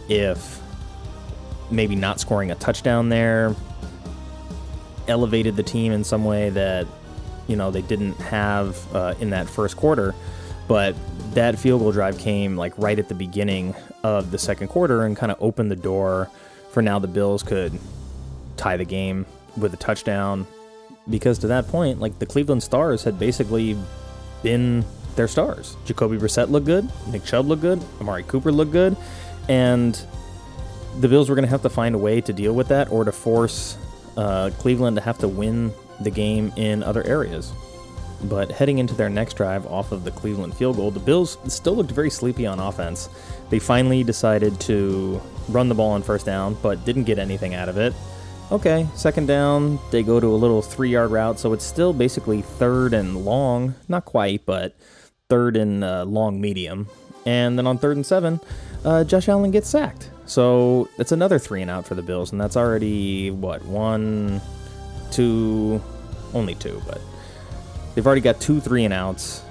if 0.10 0.62
maybe 1.72 1.96
not 1.96 2.20
scoring 2.20 2.52
a 2.52 2.56
touchdown 2.56 3.10
there 3.10 3.56
elevated 5.08 5.56
the 5.56 5.64
team 5.64 5.92
in 5.92 6.04
some 6.04 6.26
way 6.26 6.50
that 6.50 6.88
you 7.48 7.56
know 7.56 7.72
they 7.72 7.82
didn't 7.82 8.16
have 8.16 8.96
uh, 8.96 9.14
in 9.20 9.30
that 9.32 9.50
first 9.50 9.78
quarter. 9.78 10.16
But 10.68 10.96
that 11.34 11.60
field 11.60 11.82
goal 11.82 11.92
drive 11.92 12.18
came 12.18 12.58
like 12.58 12.74
right 12.78 12.98
at 12.98 13.08
the 13.08 13.16
beginning 13.16 13.76
of 14.04 14.32
the 14.32 14.38
second 14.38 14.70
quarter 14.70 15.06
and 15.06 15.16
kind 15.16 15.32
of 15.32 15.38
opened 15.42 15.70
the 15.70 15.76
door 15.76 16.30
for 16.72 16.82
now 16.82 16.98
the 16.98 17.08
bills 17.08 17.44
could 17.44 17.78
tie 18.58 18.78
the 18.78 18.86
game 18.86 19.26
with 19.58 19.74
a 19.74 19.78
touchdown. 19.78 20.48
Because 21.08 21.38
to 21.40 21.48
that 21.48 21.68
point 21.68 22.00
like 22.00 22.18
the 22.18 22.26
cleveland 22.26 22.64
stars 22.64 23.04
had 23.04 23.20
basically 23.20 23.78
been 24.42 24.84
their 25.16 25.28
stars. 25.28 25.78
Jacoby 25.86 26.18
brissett 26.18 26.50
looked 26.50 26.66
good 26.66 26.90
nick 27.08 27.24
chubb 27.24 27.46
looked 27.46 27.62
good 27.62 27.82
amari 28.02 28.24
cooper 28.24 28.52
looked 28.52 28.72
good 28.72 28.98
and 29.48 30.04
the 31.00 31.08
Bills 31.08 31.30
were 31.30 31.36
going 31.36 31.46
to 31.46 31.50
have 31.50 31.62
to 31.64 31.70
find 31.70 31.96
a 31.96 31.98
way 31.98 32.22
to 32.22 32.34
deal 32.34 32.54
with 32.54 32.68
that 32.70 32.92
or 32.92 33.04
to 33.04 33.12
force 33.12 33.78
uh, 34.18 34.50
Cleveland 34.60 34.96
to 34.98 35.02
have 35.02 35.18
to 35.20 35.28
win 35.28 35.74
the 36.02 36.12
game 36.12 36.52
in 36.56 36.84
other 36.84 37.06
areas. 37.06 37.54
But 38.24 38.52
heading 38.52 38.78
into 38.78 38.96
their 38.96 39.10
next 39.10 39.36
drive 39.36 39.66
off 39.68 39.92
of 39.92 40.04
the 40.04 40.12
Cleveland 40.12 40.56
field 40.56 40.78
goal, 40.78 40.92
the 40.92 41.00
Bills 41.00 41.38
still 41.48 41.76
looked 41.76 41.92
very 41.92 42.10
sleepy 42.10 42.46
on 42.46 42.60
offense. 42.60 43.10
They 43.50 43.60
finally 43.60 44.04
decided 44.04 44.60
to 44.62 45.22
run 45.50 45.70
the 45.70 45.76
ball 45.76 45.92
on 45.92 46.02
first 46.02 46.26
down, 46.26 46.58
but 46.62 46.86
didn't 46.86 47.04
get 47.04 47.20
anything 47.20 47.54
out 47.54 47.70
of 47.70 47.78
it. 47.78 47.94
Okay, 48.52 48.88
second 48.96 49.28
down, 49.28 49.80
they 49.92 50.04
go 50.04 50.20
to 50.20 50.28
a 50.28 50.38
little 50.38 50.62
three 50.62 50.90
yard 50.90 51.12
route, 51.12 51.40
so 51.40 51.52
it's 51.54 51.66
still 51.66 51.94
basically 51.94 52.42
third 52.42 52.94
and 52.94 53.26
long. 53.26 53.76
Not 53.88 54.06
quite, 54.06 54.46
but 54.46 54.76
third 55.30 55.58
and 55.58 55.84
uh, 55.84 56.06
long 56.06 56.40
medium. 56.40 56.88
And 57.26 57.58
then 57.58 57.66
on 57.66 57.80
third 57.80 57.98
and 57.98 58.06
seven, 58.06 58.40
uh, 58.84 59.04
Josh 59.04 59.28
Allen 59.28 59.52
gets 59.52 59.68
sacked. 59.68 60.12
So 60.26 60.90
it's 60.98 61.12
another 61.12 61.40
three 61.40 61.62
and 61.62 61.70
out 61.70 61.86
for 61.86 61.96
the 61.96 62.02
Bills, 62.02 62.32
and 62.32 62.42
that's 62.42 62.58
already 62.58 63.32
what 63.32 63.64
one, 63.66 64.42
two, 65.12 65.82
only 66.34 66.56
two, 66.56 66.82
but 66.88 67.00
they've 67.94 68.06
already 68.06 68.22
got 68.22 68.42
two 68.42 68.60
three 68.60 68.86
and 68.86 68.94
outs 68.94 69.44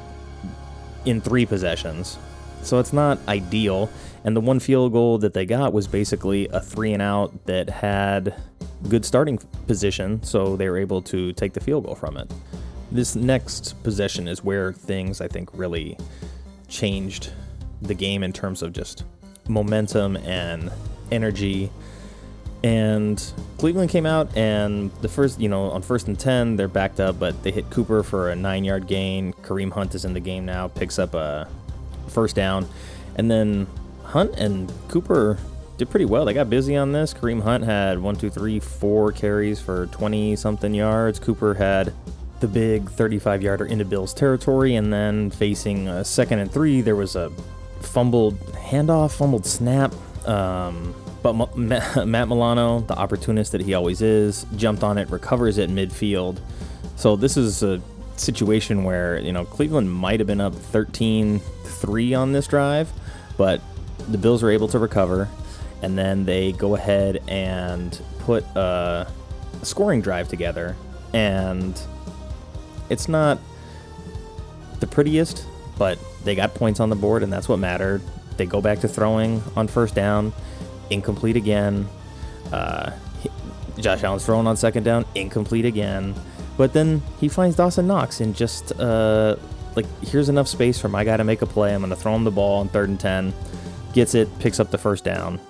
in 1.04 1.21
three 1.21 1.47
possessions. 1.47 2.19
So 2.62 2.78
it's 2.78 2.93
not 2.93 3.19
ideal. 3.28 3.90
And 4.25 4.35
the 4.35 4.40
one 4.40 4.59
field 4.59 4.93
goal 4.93 5.19
that 5.19 5.35
they 5.35 5.45
got 5.45 5.75
was 5.75 5.87
basically 5.87 6.49
a 6.49 6.61
three 6.61 6.95
and 6.95 7.02
out 7.02 7.45
that 7.45 7.69
had 7.69 8.35
good 8.88 9.04
starting 9.04 9.38
position, 9.66 10.23
so 10.23 10.57
they 10.57 10.69
were 10.69 10.78
able 10.78 11.02
to 11.02 11.33
take 11.35 11.52
the 11.52 11.61
field 11.61 11.85
goal 11.85 11.95
from 11.95 12.16
it. 12.16 12.33
This 12.90 13.14
next 13.14 13.83
possession 13.83 14.26
is 14.26 14.43
where 14.43 14.73
things 14.73 15.21
I 15.21 15.28
think 15.28 15.50
really 15.52 15.99
changed 16.69 17.33
the 17.83 17.95
game 17.95 18.23
in 18.23 18.33
terms 18.33 18.62
of 18.62 18.73
just 18.73 19.04
momentum 19.49 20.17
and 20.17 20.71
energy. 21.11 21.71
And 22.63 23.23
Cleveland 23.59 23.91
came 23.91 24.07
out, 24.07 24.35
and 24.37 24.91
the 25.03 25.09
first, 25.09 25.39
you 25.39 25.51
know, 25.51 25.65
on 25.71 25.83
first 25.83 26.09
and 26.09 26.19
10, 26.19 26.57
they're 26.57 26.67
backed 26.67 26.99
up, 26.99 27.19
but 27.19 27.43
they 27.43 27.51
hit 27.51 27.69
Cooper 27.69 28.03
for 28.03 28.31
a 28.31 28.37
nine 28.37 28.65
yard 28.65 28.87
gain. 28.87 29.35
Kareem 29.43 29.71
Hunt 29.71 29.95
is 29.95 30.05
in 30.05 30.15
the 30.15 30.21
game 30.21 30.47
now, 30.47 30.69
picks 30.69 30.99
up 30.99 31.15
a 31.15 31.47
first 32.09 32.35
down. 32.35 32.67
And 33.17 33.31
then 33.31 33.67
Hunt 34.05 34.35
and 34.37 34.73
Cooper 34.89 35.39
did 35.77 35.91
pretty 35.91 36.07
well. 36.07 36.25
They 36.25 36.33
got 36.33 36.49
busy 36.49 36.77
on 36.77 36.93
this. 36.93 37.13
Kareem 37.13 37.43
Hunt 37.43 37.65
had 37.65 37.99
one, 37.99 38.17
two, 38.17 38.31
three, 38.31 38.61
four 38.61 39.13
carries 39.13 39.61
for 39.61 39.87
20 39.87 40.37
something 40.37 40.73
yards. 40.73 41.19
Cooper 41.19 41.55
had 41.55 41.93
the 42.41 42.49
big 42.49 42.91
35 42.91 43.43
yarder 43.43 43.67
into 43.67 43.85
Bills 43.85 44.15
territory, 44.15 44.77
and 44.77 44.93
then 44.93 45.31
facing 45.31 45.89
a 45.89 46.05
second 46.05 46.39
and 46.39 46.51
three, 46.51 46.81
there 46.81 46.97
was 46.97 47.17
a 47.17 47.31
fumbled 47.85 48.38
handoff, 48.53 49.17
fumbled 49.17 49.47
snap. 49.47 49.95
Um, 50.26 50.95
but 51.23 51.57
Matt 51.57 52.29
Milano, 52.29 52.81
the 52.81 52.97
opportunist 52.97 53.53
that 53.53 53.62
he 53.62 53.75
always 53.75 54.03
is, 54.03 54.45
jumped 54.57 54.83
on 54.83 54.99
it, 54.99 55.09
recovers 55.11 55.59
it 55.59 55.71
midfield. 55.71 56.38
So 56.97 57.17
this 57.17 57.37
is 57.37 57.62
a 57.62 57.81
situation 58.17 58.85
where, 58.85 59.19
you 59.19 59.33
know, 59.33 59.45
Cleveland 59.45 59.91
might 59.91 60.21
have 60.21 60.26
been 60.26 60.41
up 60.41 60.55
13 60.55 61.41
3 61.41 62.14
on 62.14 62.33
this 62.33 62.47
drive, 62.47 62.93
but 63.37 63.61
the 64.09 64.19
Bills 64.19 64.43
were 64.43 64.50
able 64.50 64.69
to 64.69 64.79
recover. 64.79 65.29
And 65.83 65.99
then 65.99 66.25
they 66.25 66.53
go 66.53 66.76
ahead 66.76 67.23
and 67.29 68.00
put 68.21 68.45
a 68.55 69.07
scoring 69.62 70.00
drive 70.00 70.29
together. 70.29 70.76
And 71.12 71.79
it's 72.88 73.09
not 73.09 73.38
the 74.81 74.87
prettiest, 74.87 75.47
but 75.79 75.99
they 76.25 76.35
got 76.35 76.54
points 76.54 76.81
on 76.81 76.90
the 76.90 76.97
board, 76.97 77.23
and 77.23 77.33
that's 77.33 77.49
what 77.49 77.59
mattered. 77.59 78.02
They 78.37 78.47
go 78.47 78.61
back 78.61 78.81
to 78.81 78.88
throwing 78.88 79.43
on 79.57 79.69
first 79.69 79.95
down, 79.95 80.33
incomplete 80.90 81.37
again. 81.37 81.88
Uh, 82.52 82.93
Josh 83.78 84.02
Allen's 84.02 84.25
throwing 84.25 84.47
on 84.47 84.57
second 84.57 84.85
down, 84.85 85.04
incomplete 85.14 85.64
again. 85.64 86.14
But 86.57 86.73
then 86.73 87.02
he 87.21 87.28
finds 87.28 87.57
Dawson 87.57 87.87
Knox 87.87 88.21
and 88.21 88.35
just 88.35 88.73
uh, 88.78 89.37
like 89.75 89.87
here's 90.02 90.28
enough 90.28 90.49
space 90.49 90.81
for 90.81 90.88
my 90.88 91.04
guy 91.04 91.16
to 91.16 91.25
make 91.25 91.43
a 91.43 91.47
play. 91.47 91.75
I'm 91.75 91.81
gonna 91.81 91.97
throw 91.97 92.14
him 92.14 92.25
the 92.25 92.31
ball 92.31 92.61
on 92.61 92.69
third 92.69 92.88
and 92.88 93.00
ten. 93.00 93.33
Gets 93.93 94.14
it, 94.14 94.38
picks 94.38 94.61
up 94.61 94.71
the 94.71 94.78
first 94.78 95.04
down. 95.04 95.40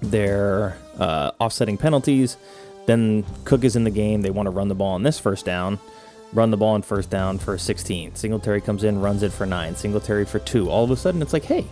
They're 0.00 0.76
uh, 0.98 1.32
offsetting 1.40 1.78
penalties. 1.78 2.36
Then 2.86 3.24
Cook 3.44 3.64
is 3.64 3.76
in 3.76 3.84
the 3.84 3.90
game. 3.90 4.22
They 4.22 4.30
want 4.30 4.46
to 4.46 4.50
run 4.50 4.68
the 4.68 4.74
ball 4.74 4.92
on 4.94 5.02
this 5.02 5.18
first 5.18 5.46
down. 5.46 5.78
Run 6.34 6.50
the 6.50 6.56
ball 6.56 6.74
on 6.74 6.82
first 6.82 7.10
down 7.10 7.38
for 7.38 7.56
16. 7.56 8.16
Singletary 8.16 8.60
comes 8.60 8.82
in, 8.82 9.00
runs 9.00 9.22
it 9.22 9.32
for 9.32 9.46
nine. 9.46 9.76
Singletary 9.76 10.24
for 10.24 10.40
two. 10.40 10.68
All 10.68 10.82
of 10.82 10.90
a 10.90 10.96
sudden, 10.96 11.22
it's 11.22 11.32
like, 11.32 11.44
hey, 11.44 11.64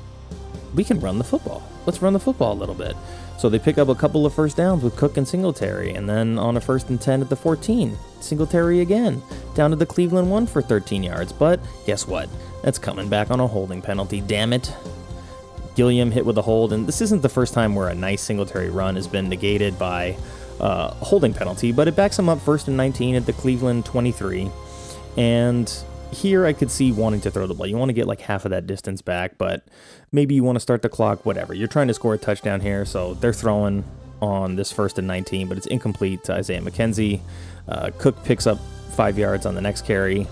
we 0.75 0.85
can 0.85 1.00
run 1.00 1.19
the 1.19 1.25
football. 1.25 1.62
Let's 1.85 2.00
run 2.00 2.12
the 2.12 2.21
football 2.21 2.52
a 2.52 2.54
little 2.54 2.76
bit. 2.76 2.95
So 3.38 3.49
they 3.49 3.59
pick 3.59 3.76
up 3.76 3.88
a 3.88 3.95
couple 3.97 4.25
of 4.25 4.33
first 4.33 4.57
downs 4.57 4.85
with 4.85 4.97
Cook 4.97 5.16
and 5.16 5.26
Singletary, 5.26 5.95
and 5.95 6.09
then 6.09 6.38
on 6.38 6.57
a 6.57 6.61
first 6.61 6.90
and 6.90 7.00
10 7.00 7.23
at 7.23 7.28
the 7.28 7.35
14, 7.35 7.99
Singletary 8.21 8.81
again, 8.81 9.21
down 9.57 9.71
to 9.71 9.76
the 9.76 9.85
Cleveland 9.85 10.31
one 10.31 10.47
for 10.47 10.62
13 10.62 11.02
yards. 11.02 11.33
But 11.33 11.59
guess 11.85 12.07
what? 12.07 12.31
That's 12.62 12.78
coming 12.78 13.09
back 13.09 13.33
on 13.33 13.40
a 13.40 13.47
holding 13.49 13.83
penalty. 13.83 14.21
Damn 14.21 14.52
it. 14.52 14.73
Gilliam 15.75 16.12
hit 16.12 16.25
with 16.25 16.38
a 16.38 16.42
hold, 16.42 16.73
and 16.73 16.87
this 16.87 17.00
isn't 17.00 17.23
the 17.23 17.28
first 17.28 17.52
time 17.52 17.75
where 17.75 17.88
a 17.88 17.95
nice 17.97 18.23
Singletary 18.23 18.71
run 18.71 18.95
has 18.95 19.09
been 19.09 19.28
negated 19.28 19.76
by 19.76 20.16
uh, 20.61 20.94
holding 20.94 21.35
penalty, 21.35 21.73
but 21.73 21.88
it 21.88 21.97
backs 21.97 22.18
him 22.18 22.28
up 22.28 22.40
first 22.40 22.68
and 22.68 22.76
19 22.76 23.14
at 23.14 23.26
the 23.26 23.32
Cleveland 23.32 23.85
23. 23.85 24.50
And 25.16 25.73
here 26.12 26.44
I 26.47 26.52
could 26.52 26.71
see 26.71 26.92
wanting 26.92 27.21
to 27.23 27.30
throw 27.30 27.47
the 27.47 27.54
ball. 27.54 27.66
You 27.66 27.76
want 27.76 27.88
to 27.88 27.94
get 27.94 28.06
like 28.06 28.21
half 28.21 28.44
of 28.44 28.50
that 28.50 28.66
distance 28.66 29.02
back, 29.02 29.38
but 29.38 29.64
maybe 30.12 30.35
you 30.35 30.44
want 30.44 30.56
to 30.56 30.61
start 30.61 30.82
the 30.82 30.88
clock, 30.88 31.25
whatever. 31.25 31.54
You're 31.54 31.68
trying 31.68 31.88
to 31.88 31.94
score 31.94 32.14
a 32.14 32.18
touchdown 32.18 32.61
here, 32.61 32.85
so 32.85 33.14
they're 33.14 33.32
throwing 33.32 33.85
on 34.21 34.54
this 34.56 34.71
first 34.71 34.99
and 34.99 35.09
19, 35.09 35.49
but 35.49 35.56
it's 35.56 35.66
incomplete 35.66 36.25
to 36.25 36.35
Isaiah 36.35 36.61
McKenzie. 36.61 37.21
Uh, 37.68 37.90
Cook 37.99 38.23
picks 38.25 38.47
up 38.47 38.59
five 38.94 39.18
yards 39.18 39.47
on 39.47 39.54
the 39.54 39.61
next 39.61 39.85
carry. 39.87 40.26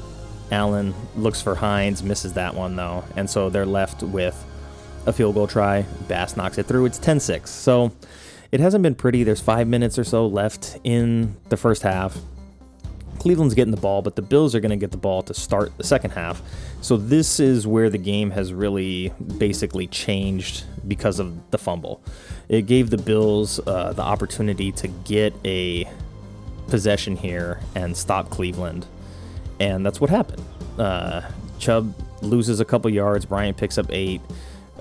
Allen 0.52 0.94
looks 1.16 1.40
for 1.40 1.54
Hines, 1.54 2.02
misses 2.02 2.34
that 2.34 2.54
one 2.54 2.76
though, 2.76 3.04
and 3.16 3.28
so 3.28 3.50
they're 3.50 3.66
left 3.66 4.02
with 4.02 4.44
a 5.06 5.12
field 5.12 5.34
goal 5.34 5.46
try. 5.46 5.82
Bass 6.08 6.36
knocks 6.36 6.58
it 6.58 6.66
through. 6.66 6.86
It's 6.86 6.98
10 6.98 7.20
6. 7.20 7.50
So 7.50 7.92
it 8.52 8.60
hasn't 8.60 8.82
been 8.82 8.94
pretty. 8.94 9.24
There's 9.24 9.40
five 9.40 9.68
minutes 9.68 9.98
or 9.98 10.04
so 10.04 10.26
left 10.26 10.78
in 10.84 11.36
the 11.48 11.56
first 11.56 11.82
half. 11.82 12.18
Cleveland's 13.18 13.54
getting 13.54 13.70
the 13.70 13.80
ball, 13.80 14.00
but 14.00 14.16
the 14.16 14.22
Bills 14.22 14.54
are 14.54 14.60
going 14.60 14.70
to 14.70 14.76
get 14.76 14.92
the 14.92 14.96
ball 14.96 15.22
to 15.24 15.34
start 15.34 15.76
the 15.76 15.84
second 15.84 16.12
half. 16.12 16.40
So 16.80 16.96
this 16.96 17.38
is 17.38 17.66
where 17.66 17.90
the 17.90 17.98
game 17.98 18.30
has 18.30 18.54
really 18.54 19.12
basically 19.36 19.86
changed 19.86 20.64
because 20.88 21.18
of 21.18 21.50
the 21.50 21.58
fumble. 21.58 22.02
It 22.48 22.62
gave 22.62 22.88
the 22.88 22.96
Bills 22.96 23.60
uh, 23.66 23.92
the 23.92 24.02
opportunity 24.02 24.72
to 24.72 24.88
get 24.88 25.34
a 25.44 25.86
possession 26.68 27.14
here 27.14 27.60
and 27.74 27.94
stop 27.94 28.30
Cleveland, 28.30 28.86
and 29.60 29.84
that's 29.84 30.00
what 30.00 30.08
happened. 30.08 30.42
Uh, 30.78 31.20
Chubb 31.58 31.94
loses 32.22 32.58
a 32.58 32.64
couple 32.64 32.90
yards. 32.90 33.26
Bryant 33.26 33.58
picks 33.58 33.76
up 33.76 33.86
eight. 33.90 34.22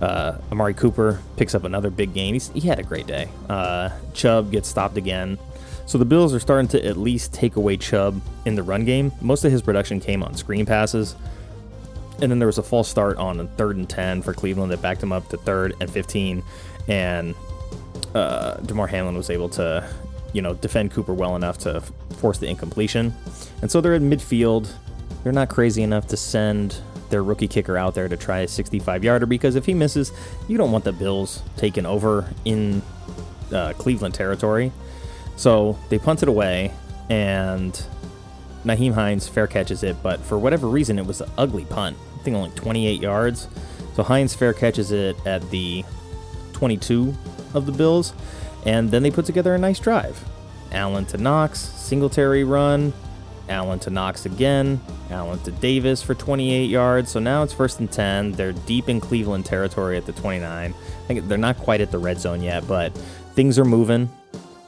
Uh, 0.01 0.37
Amari 0.51 0.73
Cooper 0.73 1.21
picks 1.35 1.53
up 1.53 1.63
another 1.63 1.89
big 1.89 2.13
gain. 2.13 2.33
He's, 2.33 2.49
he 2.49 2.61
had 2.61 2.79
a 2.79 2.83
great 2.83 3.05
day. 3.05 3.27
Uh, 3.49 3.89
Chubb 4.13 4.51
gets 4.51 4.67
stopped 4.69 4.97
again. 4.97 5.37
So 5.85 5.97
the 5.97 6.05
Bills 6.05 6.33
are 6.33 6.39
starting 6.39 6.67
to 6.69 6.85
at 6.85 6.97
least 6.97 7.33
take 7.33 7.55
away 7.55 7.75
Chubb 7.75 8.21
in 8.45 8.55
the 8.55 8.63
run 8.63 8.85
game. 8.85 9.11
Most 9.21 9.43
of 9.43 9.51
his 9.51 9.61
production 9.61 9.99
came 9.99 10.23
on 10.23 10.35
screen 10.35 10.65
passes. 10.65 11.15
And 12.21 12.29
then 12.29 12.39
there 12.39 12.47
was 12.47 12.57
a 12.57 12.63
false 12.63 12.87
start 12.87 13.17
on 13.17 13.47
third 13.57 13.77
and 13.77 13.89
10 13.89 14.21
for 14.21 14.33
Cleveland 14.33 14.71
that 14.71 14.81
backed 14.81 15.01
him 15.01 15.11
up 15.11 15.27
to 15.29 15.37
third 15.37 15.73
and 15.79 15.89
15. 15.89 16.43
And 16.87 17.35
uh, 18.13 18.55
Damar 18.57 18.87
Hamlin 18.87 19.15
was 19.15 19.29
able 19.29 19.49
to, 19.49 19.87
you 20.31 20.41
know, 20.41 20.53
defend 20.53 20.91
Cooper 20.91 21.13
well 21.13 21.35
enough 21.35 21.57
to 21.59 21.81
force 22.17 22.37
the 22.37 22.47
incompletion. 22.47 23.13
And 23.61 23.71
so 23.71 23.81
they're 23.81 23.95
at 23.95 24.01
midfield. 24.01 24.71
They're 25.23 25.33
not 25.33 25.49
crazy 25.49 25.81
enough 25.81 26.07
to 26.07 26.17
send 26.17 26.81
their 27.09 27.23
rookie 27.23 27.47
kicker 27.47 27.77
out 27.77 27.95
there 27.95 28.07
to 28.07 28.17
try 28.17 28.39
a 28.39 28.47
65 28.47 29.03
yarder 29.03 29.25
because 29.25 29.55
if 29.55 29.65
he 29.65 29.73
misses, 29.73 30.11
you 30.47 30.57
don't 30.57 30.71
want 30.71 30.83
the 30.83 30.93
Bills 30.93 31.41
taking 31.57 31.85
over 31.85 32.31
in 32.45 32.81
uh, 33.53 33.73
Cleveland 33.73 34.13
territory. 34.13 34.71
So 35.35 35.77
they 35.89 35.99
punt 35.99 36.21
it 36.21 36.29
away, 36.29 36.73
and 37.09 37.73
Nyheim 38.65 38.93
Hines 38.93 39.27
fair 39.27 39.47
catches 39.47 39.83
it, 39.83 40.01
but 40.03 40.19
for 40.19 40.37
whatever 40.37 40.67
reason, 40.67 40.99
it 40.99 41.05
was 41.05 41.21
an 41.21 41.29
ugly 41.37 41.65
punt. 41.65 41.97
I 42.19 42.23
think 42.23 42.35
only 42.35 42.51
28 42.51 43.01
yards. 43.01 43.47
So 43.95 44.03
Hines 44.03 44.33
fair 44.33 44.53
catches 44.53 44.91
it 44.91 45.15
at 45.25 45.49
the 45.49 45.85
22 46.53 47.13
of 47.53 47.65
the 47.65 47.71
Bills, 47.71 48.13
and 48.65 48.91
then 48.91 49.03
they 49.03 49.11
put 49.11 49.25
together 49.25 49.55
a 49.55 49.57
nice 49.57 49.79
drive. 49.79 50.23
Allen 50.71 51.05
to 51.07 51.17
Knox, 51.17 51.59
Singletary 51.59 52.43
run, 52.43 52.93
Allen 53.49 53.79
to 53.79 53.89
Knox 53.89 54.25
again, 54.25 54.79
Allen 55.09 55.39
to 55.39 55.51
Davis 55.51 56.01
for 56.01 56.13
28 56.13 56.69
yards. 56.69 57.11
So 57.11 57.19
now 57.19 57.43
it's 57.43 57.53
first 57.53 57.79
and 57.79 57.91
10. 57.91 58.33
They're 58.33 58.53
deep 58.53 58.89
in 58.89 59.01
Cleveland 59.01 59.45
territory 59.45 59.97
at 59.97 60.05
the 60.05 60.13
29. 60.13 60.73
I 60.73 61.07
think 61.07 61.27
they're 61.27 61.37
not 61.37 61.57
quite 61.57 61.81
at 61.81 61.91
the 61.91 61.97
red 61.97 62.19
zone 62.19 62.41
yet, 62.41 62.67
but 62.67 62.95
things 63.33 63.59
are 63.59 63.65
moving. 63.65 64.09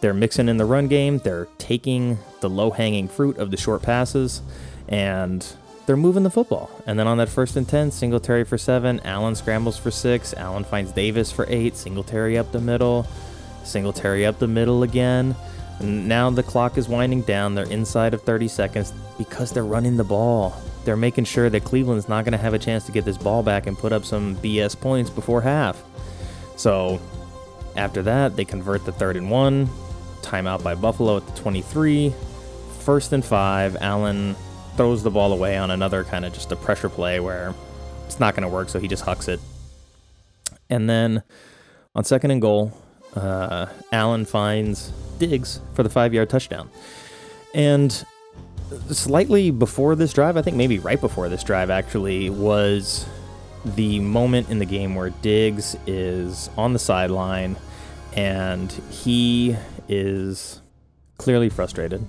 They're 0.01 0.13
mixing 0.13 0.49
in 0.49 0.57
the 0.57 0.65
run 0.65 0.87
game. 0.87 1.19
They're 1.19 1.47
taking 1.59 2.17
the 2.41 2.49
low 2.49 2.71
hanging 2.71 3.07
fruit 3.07 3.37
of 3.37 3.51
the 3.51 3.57
short 3.57 3.83
passes, 3.83 4.41
and 4.87 5.45
they're 5.85 5.95
moving 5.95 6.23
the 6.23 6.31
football. 6.31 6.71
And 6.87 6.97
then 6.97 7.07
on 7.07 7.17
that 7.17 7.29
first 7.29 7.55
and 7.55 7.67
10, 7.67 7.91
Singletary 7.91 8.43
for 8.43 8.57
seven, 8.57 8.99
Allen 9.01 9.35
scrambles 9.35 9.77
for 9.77 9.91
six, 9.91 10.33
Allen 10.33 10.63
finds 10.63 10.91
Davis 10.91 11.31
for 11.31 11.45
eight, 11.49 11.75
Singletary 11.75 12.37
up 12.37 12.51
the 12.51 12.61
middle, 12.61 13.05
Singletary 13.63 14.25
up 14.25 14.39
the 14.39 14.47
middle 14.47 14.83
again. 14.83 15.35
Now 15.83 16.29
the 16.29 16.43
clock 16.43 16.77
is 16.77 16.87
winding 16.87 17.21
down. 17.21 17.55
They're 17.55 17.65
inside 17.65 18.13
of 18.13 18.21
30 18.21 18.47
seconds 18.47 18.93
because 19.17 19.51
they're 19.51 19.63
running 19.63 19.97
the 19.97 20.03
ball. 20.03 20.55
They're 20.85 20.97
making 20.97 21.25
sure 21.25 21.49
that 21.49 21.63
Cleveland's 21.63 22.09
not 22.09 22.25
going 22.25 22.31
to 22.31 22.37
have 22.37 22.53
a 22.53 22.59
chance 22.59 22.85
to 22.85 22.91
get 22.91 23.05
this 23.05 23.17
ball 23.17 23.43
back 23.43 23.67
and 23.67 23.77
put 23.77 23.93
up 23.93 24.03
some 24.03 24.35
BS 24.37 24.79
points 24.79 25.09
before 25.09 25.41
half. 25.41 25.81
So 26.55 26.99
after 27.75 28.01
that, 28.03 28.35
they 28.35 28.45
convert 28.45 28.85
the 28.85 28.91
third 28.91 29.15
and 29.15 29.29
one. 29.29 29.69
Timeout 30.21 30.63
by 30.63 30.75
Buffalo 30.75 31.17
at 31.17 31.25
the 31.25 31.33
23. 31.33 32.13
First 32.79 33.13
and 33.13 33.23
five. 33.23 33.77
Allen 33.79 34.35
throws 34.75 35.03
the 35.03 35.11
ball 35.11 35.33
away 35.33 35.57
on 35.57 35.71
another 35.71 36.03
kind 36.03 36.25
of 36.25 36.33
just 36.33 36.51
a 36.51 36.55
pressure 36.55 36.89
play 36.89 37.19
where 37.19 37.53
it's 38.05 38.19
not 38.19 38.35
going 38.35 38.43
to 38.43 38.49
work, 38.49 38.69
so 38.69 38.79
he 38.79 38.87
just 38.87 39.03
hucks 39.03 39.27
it. 39.27 39.39
And 40.69 40.89
then 40.89 41.23
on 41.93 42.03
second 42.03 42.31
and 42.31 42.41
goal, 42.41 42.73
uh, 43.15 43.67
Allen 43.91 44.25
finds 44.25 44.91
Diggs 45.21 45.61
for 45.75 45.83
the 45.83 45.89
five 45.89 46.13
yard 46.15 46.29
touchdown. 46.29 46.69
And 47.53 48.05
slightly 48.89 49.51
before 49.51 49.95
this 49.95 50.13
drive, 50.13 50.35
I 50.35 50.41
think 50.41 50.57
maybe 50.57 50.79
right 50.79 50.99
before 50.99 51.29
this 51.29 51.43
drive 51.43 51.69
actually, 51.69 52.31
was 52.31 53.05
the 53.63 53.99
moment 53.99 54.49
in 54.49 54.57
the 54.57 54.65
game 54.65 54.95
where 54.95 55.11
Diggs 55.21 55.77
is 55.85 56.49
on 56.57 56.73
the 56.73 56.79
sideline 56.79 57.55
and 58.13 58.71
he 58.89 59.55
is 59.87 60.61
clearly 61.17 61.49
frustrated. 61.49 62.03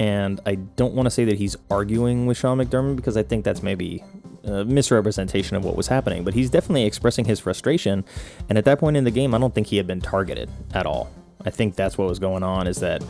And 0.00 0.40
I 0.46 0.54
don't 0.54 0.94
want 0.94 1.06
to 1.06 1.10
say 1.10 1.26
that 1.26 1.36
he's 1.36 1.56
arguing 1.70 2.24
with 2.24 2.38
Sean 2.38 2.58
McDermott 2.58 2.96
because 2.96 3.18
I 3.18 3.22
think 3.22 3.44
that's 3.44 3.62
maybe 3.62 4.02
a 4.44 4.64
misrepresentation 4.64 5.56
of 5.56 5.64
what 5.64 5.76
was 5.76 5.88
happening, 5.88 6.24
but 6.24 6.32
he's 6.32 6.48
definitely 6.48 6.84
expressing 6.84 7.26
his 7.26 7.40
frustration. 7.40 8.04
And 8.48 8.56
at 8.56 8.64
that 8.64 8.78
point 8.78 8.96
in 8.96 9.04
the 9.04 9.10
game, 9.10 9.34
I 9.34 9.38
don't 9.38 9.54
think 9.54 9.66
he 9.66 9.76
had 9.76 9.86
been 9.86 10.00
targeted 10.00 10.48
at 10.72 10.86
all. 10.86 11.10
I 11.44 11.50
think 11.50 11.76
that's 11.76 11.98
what 11.98 12.08
was 12.08 12.18
going 12.18 12.42
on 12.42 12.66
is 12.66 12.78
that 12.80 13.02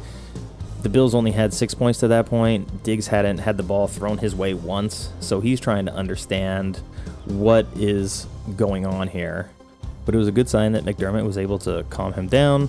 the 0.83 0.89
Bills 0.89 1.15
only 1.15 1.31
had 1.31 1.55
six 1.55 1.73
points 1.73 2.01
to 2.01 2.09
that 2.09 2.27
point. 2.27 2.83
Diggs 2.83 3.07
hadn't 3.07 3.39
had 3.39 3.57
the 3.57 3.63
ball 3.63 3.89
thrown 3.89 4.19
his 4.19 4.35
way 4.35 4.53
once, 4.53 5.11
so 5.21 5.41
he's 5.41 5.59
trying 5.59 5.87
to 5.87 5.95
understand 5.95 6.79
what 7.25 7.67
is 7.75 8.27
going 8.57 8.85
on 8.85 9.09
here. 9.09 9.51
But 10.05 10.15
it 10.15 10.19
was 10.19 10.29
a 10.29 10.33
good 10.33 10.49
sign 10.49 10.73
that 10.73 10.85
McDermott 10.85 11.25
was 11.25 11.39
able 11.39 11.59
to 11.61 11.85
calm 11.89 12.13
him 12.13 12.29
down 12.29 12.69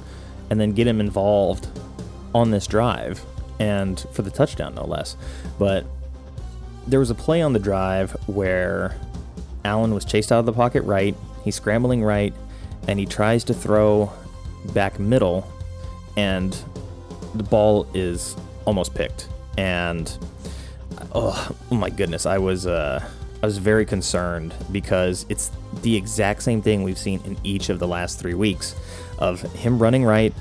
and 0.49 0.60
then 0.60 0.71
get 0.71 0.88
him 0.88 1.01
involved 1.01 1.67
on 2.34 2.51
this 2.51 2.67
drive 2.67 3.25
and 3.60 3.99
for 4.12 4.21
the 4.21 4.32
touchdown, 4.32 4.75
no 4.75 4.86
less. 4.86 5.17
But 5.58 5.86
there 6.88 6.99
was 6.99 7.10
a 7.10 7.15
play 7.15 7.41
on 7.41 7.54
the 7.54 7.60
drive 7.60 8.12
where 8.28 8.95
Allen 9.63 9.93
was 9.93 10.06
chased 10.06 10.32
out 10.32 10.39
of 10.39 10.45
the 10.45 10.54
pocket 10.54 10.84
right, 10.84 11.15
he's 11.43 11.56
scrambling 11.56 12.04
right, 12.04 12.34
and 12.88 12.99
he 12.99 13.06
tries 13.06 13.43
to 13.45 13.54
throw 13.54 14.12
back 14.73 14.99
middle, 14.99 15.49
and 16.17 16.58
the 17.34 17.43
ball 17.43 17.88
is 17.93 18.36
almost 18.65 18.93
picked. 18.93 19.28
And 19.58 20.15
oh, 21.13 21.56
oh 21.71 21.75
my 21.75 21.89
goodness, 21.89 22.25
I 22.25 22.38
was 22.38 22.67
uh, 22.67 23.08
I 23.41 23.45
was 23.45 23.58
very 23.58 23.86
concerned 23.86 24.54
because 24.71 25.25
it's 25.30 25.51
the 25.82 25.95
exact 25.95 26.43
same 26.43 26.62
thing 26.62 26.84
we've 26.84 26.97
seen 26.97 27.21
in 27.25 27.38
each 27.43 27.69
of 27.69 27.80
the 27.80 27.88
last 27.88 28.19
three 28.19 28.34
weeks 28.34 28.75
of 29.19 29.41
him 29.54 29.80
running 29.80 30.04
right 30.04 30.34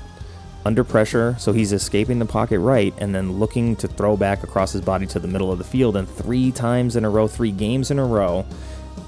under 0.65 0.83
pressure, 0.83 1.35
so 1.37 1.53
he's 1.53 1.71
escaping 1.71 2.17
the 2.17 2.25
pocket 2.25 2.59
right 2.59 2.93
and 2.97 3.13
then 3.13 3.33
looking 3.33 3.75
to 3.75 3.87
throw 3.87 4.17
back 4.17 4.43
across 4.43 4.71
his 4.71 4.81
body 4.81 5.05
to 5.05 5.19
the 5.19 5.27
middle 5.27 5.51
of 5.51 5.59
the 5.59 5.63
field. 5.63 5.95
And 5.95 6.09
three 6.09 6.51
times 6.51 6.95
in 6.95 7.05
a 7.05 7.09
row, 7.09 7.27
three 7.27 7.51
games 7.51 7.91
in 7.91 7.99
a 7.99 8.05
row, 8.05 8.45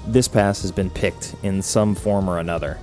this 0.06 0.28
pass 0.28 0.62
has 0.62 0.70
been 0.70 0.88
picked 0.88 1.34
in 1.42 1.60
some 1.60 1.96
form 1.96 2.30
or 2.30 2.38
another. 2.38 2.78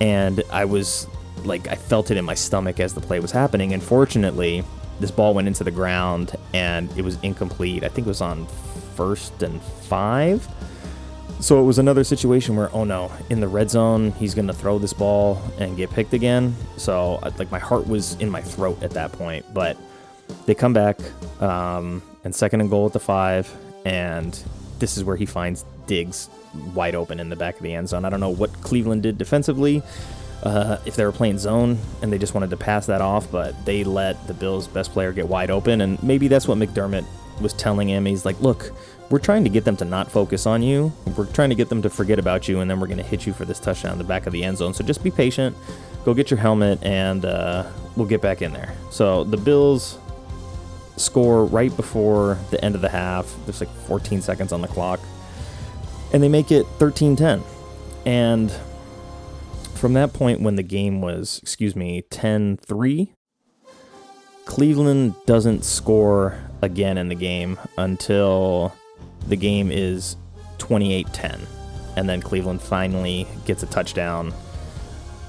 And 0.00 0.42
I 0.52 0.66
was 0.66 1.06
like, 1.46 1.68
I 1.68 1.74
felt 1.74 2.10
it 2.10 2.16
in 2.16 2.24
my 2.24 2.34
stomach 2.34 2.80
as 2.80 2.94
the 2.94 3.00
play 3.00 3.20
was 3.20 3.30
happening. 3.30 3.72
And 3.72 3.82
fortunately, 3.82 4.64
this 5.00 5.10
ball 5.10 5.34
went 5.34 5.48
into 5.48 5.64
the 5.64 5.70
ground 5.70 6.36
and 6.52 6.90
it 6.96 7.02
was 7.02 7.18
incomplete. 7.22 7.84
I 7.84 7.88
think 7.88 8.06
it 8.06 8.10
was 8.10 8.20
on 8.20 8.46
first 8.94 9.42
and 9.42 9.62
five. 9.62 10.46
So 11.40 11.58
it 11.58 11.64
was 11.64 11.78
another 11.78 12.04
situation 12.04 12.54
where, 12.54 12.68
oh 12.74 12.84
no, 12.84 13.10
in 13.30 13.40
the 13.40 13.48
red 13.48 13.70
zone, 13.70 14.12
he's 14.12 14.34
going 14.34 14.48
to 14.48 14.52
throw 14.52 14.78
this 14.78 14.92
ball 14.92 15.40
and 15.58 15.76
get 15.76 15.90
picked 15.90 16.12
again. 16.12 16.54
So, 16.76 17.18
like, 17.38 17.50
my 17.50 17.58
heart 17.58 17.88
was 17.88 18.14
in 18.16 18.28
my 18.28 18.42
throat 18.42 18.82
at 18.82 18.90
that 18.90 19.12
point. 19.12 19.46
But 19.54 19.78
they 20.44 20.54
come 20.54 20.74
back, 20.74 20.98
um, 21.40 22.02
and 22.24 22.34
second 22.34 22.60
and 22.60 22.68
goal 22.68 22.86
at 22.86 22.92
the 22.92 23.00
five, 23.00 23.50
and 23.86 24.38
this 24.78 24.98
is 24.98 25.04
where 25.04 25.16
he 25.16 25.24
finds 25.24 25.64
Diggs 25.86 26.28
wide 26.74 26.94
open 26.94 27.20
in 27.20 27.30
the 27.30 27.36
back 27.36 27.56
of 27.56 27.62
the 27.62 27.72
end 27.72 27.88
zone. 27.88 28.04
I 28.04 28.10
don't 28.10 28.20
know 28.20 28.28
what 28.28 28.52
Cleveland 28.60 29.02
did 29.02 29.16
defensively, 29.16 29.82
uh, 30.42 30.78
if 30.86 30.96
they 30.96 31.04
were 31.04 31.12
playing 31.12 31.38
zone 31.38 31.78
and 32.02 32.12
they 32.12 32.18
just 32.18 32.34
wanted 32.34 32.50
to 32.50 32.56
pass 32.56 32.86
that 32.86 33.00
off, 33.00 33.30
but 33.30 33.64
they 33.64 33.84
let 33.84 34.26
the 34.26 34.34
Bills' 34.34 34.66
best 34.66 34.92
player 34.92 35.12
get 35.12 35.28
wide 35.28 35.50
open, 35.50 35.80
and 35.80 36.02
maybe 36.02 36.28
that's 36.28 36.48
what 36.48 36.58
McDermott 36.58 37.04
was 37.40 37.52
telling 37.52 37.88
him. 37.88 38.06
He's 38.06 38.24
like, 38.24 38.40
look, 38.40 38.72
we're 39.10 39.18
trying 39.18 39.44
to 39.44 39.50
get 39.50 39.64
them 39.64 39.76
to 39.78 39.84
not 39.84 40.10
focus 40.10 40.46
on 40.46 40.62
you. 40.62 40.92
We're 41.16 41.26
trying 41.26 41.50
to 41.50 41.54
get 41.54 41.68
them 41.68 41.82
to 41.82 41.90
forget 41.90 42.18
about 42.18 42.48
you, 42.48 42.60
and 42.60 42.70
then 42.70 42.80
we're 42.80 42.86
going 42.86 42.98
to 42.98 43.04
hit 43.04 43.26
you 43.26 43.32
for 43.32 43.44
this 43.44 43.58
touchdown 43.58 43.92
in 43.92 43.98
the 43.98 44.04
back 44.04 44.26
of 44.26 44.32
the 44.32 44.44
end 44.44 44.58
zone. 44.58 44.74
So 44.74 44.84
just 44.84 45.02
be 45.02 45.10
patient. 45.10 45.56
Go 46.04 46.14
get 46.14 46.30
your 46.30 46.38
helmet, 46.38 46.82
and 46.82 47.24
uh, 47.24 47.68
we'll 47.96 48.06
get 48.06 48.22
back 48.22 48.40
in 48.40 48.52
there. 48.52 48.74
So 48.90 49.24
the 49.24 49.36
Bills 49.36 49.98
score 51.00 51.44
right 51.44 51.74
before 51.76 52.38
the 52.50 52.62
end 52.64 52.74
of 52.74 52.80
the 52.80 52.88
half. 52.88 53.34
There's 53.44 53.60
like 53.60 53.70
14 53.86 54.22
seconds 54.22 54.52
on 54.52 54.60
the 54.60 54.68
clock. 54.68 55.00
And 56.12 56.22
they 56.22 56.28
make 56.28 56.52
it 56.52 56.66
13 56.78 57.16
10. 57.16 57.42
And 58.06 58.52
from 59.80 59.94
that 59.94 60.12
point, 60.12 60.42
when 60.42 60.56
the 60.56 60.62
game 60.62 61.00
was, 61.00 61.40
excuse 61.42 61.74
me, 61.74 62.02
10 62.10 62.58
3, 62.58 63.14
Cleveland 64.44 65.14
doesn't 65.24 65.64
score 65.64 66.38
again 66.60 66.98
in 66.98 67.08
the 67.08 67.14
game 67.14 67.58
until 67.78 68.74
the 69.26 69.36
game 69.36 69.72
is 69.72 70.16
28 70.58 71.06
10. 71.12 71.40
And 71.96 72.08
then 72.08 72.20
Cleveland 72.20 72.60
finally 72.60 73.26
gets 73.46 73.62
a 73.62 73.66
touchdown 73.66 74.34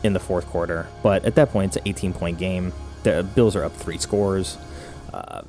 in 0.03 0.11
the 0.11 0.19
fourth 0.19 0.47
quarter. 0.47 0.87
But 1.01 1.23
at 1.23 1.35
that 1.35 1.51
point, 1.51 1.69
it's 1.69 1.77
an 1.77 1.83
18 1.85 2.13
point 2.13 2.37
game. 2.37 2.73
The 3.03 3.25
Bills 3.35 3.55
are 3.55 3.63
up 3.63 3.75
three 3.75 3.97
scores. 3.97 4.57
Uh, 5.13 5.43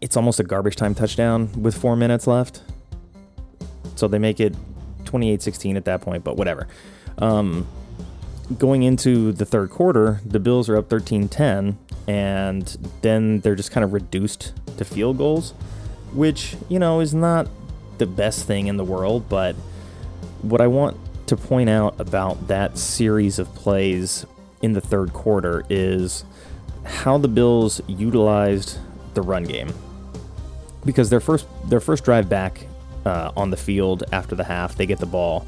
it's 0.00 0.16
almost 0.16 0.40
a 0.40 0.44
garbage 0.44 0.74
time 0.74 0.94
touchdown 0.94 1.50
with 1.62 1.76
four 1.76 1.94
minutes 1.94 2.26
left. 2.26 2.62
So 3.94 4.08
they 4.08 4.18
make 4.18 4.40
it 4.40 4.56
28 5.04 5.40
16 5.40 5.76
at 5.76 5.84
that 5.84 6.00
point, 6.00 6.24
but 6.24 6.36
whatever. 6.36 6.66
Um, 7.18 7.66
going 8.58 8.82
into 8.82 9.32
the 9.32 9.44
third 9.44 9.70
quarter, 9.70 10.20
the 10.24 10.40
Bills 10.40 10.68
are 10.68 10.76
up 10.76 10.88
13 10.88 11.28
10, 11.28 11.78
and 12.08 12.76
then 13.02 13.40
they're 13.40 13.54
just 13.54 13.70
kind 13.70 13.84
of 13.84 13.92
reduced 13.92 14.52
to 14.76 14.84
field 14.84 15.18
goals, 15.18 15.52
which, 16.12 16.56
you 16.68 16.78
know, 16.78 17.00
is 17.00 17.14
not 17.14 17.48
the 17.98 18.06
best 18.06 18.46
thing 18.46 18.66
in 18.66 18.76
the 18.76 18.84
world. 18.84 19.28
But 19.28 19.54
what 20.42 20.60
I 20.60 20.66
want 20.66 20.96
to 21.28 21.36
point 21.36 21.70
out 21.70 21.98
about 22.00 22.48
that 22.48 22.76
series 22.76 23.38
of 23.38 23.54
plays 23.54 24.26
in 24.62 24.72
the 24.72 24.80
third 24.80 25.12
quarter 25.12 25.64
is 25.70 26.24
how 26.84 27.18
the 27.18 27.28
Bills 27.28 27.80
utilized 27.86 28.78
the 29.14 29.22
run 29.22 29.44
game. 29.44 29.72
Because 30.84 31.10
their 31.10 31.20
first 31.20 31.46
their 31.68 31.80
first 31.80 32.04
drive 32.04 32.28
back 32.28 32.66
uh, 33.04 33.32
on 33.36 33.50
the 33.50 33.56
field 33.56 34.04
after 34.12 34.34
the 34.34 34.44
half, 34.44 34.76
they 34.76 34.86
get 34.86 34.98
the 34.98 35.06
ball, 35.06 35.46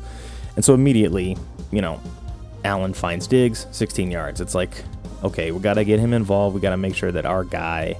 and 0.57 0.65
so 0.65 0.75
immediately, 0.75 1.39
you 1.71 1.81
know, 1.81 1.99
Allen 2.65 2.95
finds 2.95 3.27
Diggs, 3.27 3.67
16 3.73 4.11
yards. 4.11 4.41
It's 4.41 4.55
like, 4.55 4.85
okay, 5.25 5.51
we 5.51 5.61
got 5.61 5.75
to 5.75 5.85
get 5.85 6.01
him 6.01 6.13
involved. 6.13 6.55
We 6.55 6.61
got 6.61 6.71
to 6.71 6.77
make 6.77 6.95
sure 6.95 7.13
that 7.13 7.27
our 7.27 7.45
guy 7.45 7.97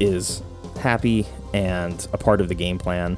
is 0.00 0.42
happy 0.80 1.26
and 1.52 2.06
a 2.12 2.18
part 2.18 2.40
of 2.40 2.48
the 2.48 2.54
game 2.54 2.78
plan. 2.78 3.16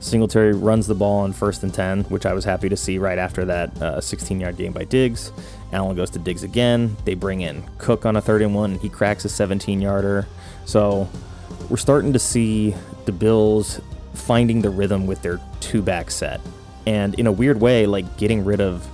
Singletary 0.00 0.52
runs 0.52 0.88
the 0.88 0.94
ball 0.94 1.20
on 1.20 1.32
first 1.32 1.62
and 1.62 1.72
10, 1.72 2.04
which 2.04 2.26
I 2.26 2.32
was 2.32 2.44
happy 2.44 2.68
to 2.68 2.76
see 2.76 2.98
right 2.98 3.18
after 3.18 3.44
that 3.44 4.02
16 4.02 4.36
uh, 4.36 4.40
yard 4.40 4.56
game 4.56 4.72
by 4.72 4.84
Diggs. 4.84 5.32
Allen 5.72 5.96
goes 5.96 6.10
to 6.10 6.18
Diggs 6.18 6.42
again. 6.42 6.96
They 7.04 7.14
bring 7.14 7.40
in 7.40 7.64
Cook 7.78 8.04
on 8.04 8.16
a 8.16 8.20
third 8.20 8.42
and 8.42 8.54
one, 8.54 8.78
he 8.78 8.88
cracks 8.88 9.24
a 9.24 9.28
17 9.28 9.80
yarder. 9.80 10.26
So 10.64 11.08
we're 11.70 11.76
starting 11.76 12.12
to 12.12 12.18
see 12.18 12.74
the 13.04 13.12
Bills 13.12 13.80
finding 14.14 14.60
the 14.60 14.70
rhythm 14.70 15.06
with 15.06 15.22
their 15.22 15.40
two 15.60 15.82
back 15.82 16.10
set. 16.10 16.40
And 16.86 17.14
in 17.14 17.26
a 17.26 17.32
weird 17.32 17.60
way, 17.60 17.86
like 17.86 18.16
getting 18.16 18.44
rid 18.44 18.60
of 18.60 18.86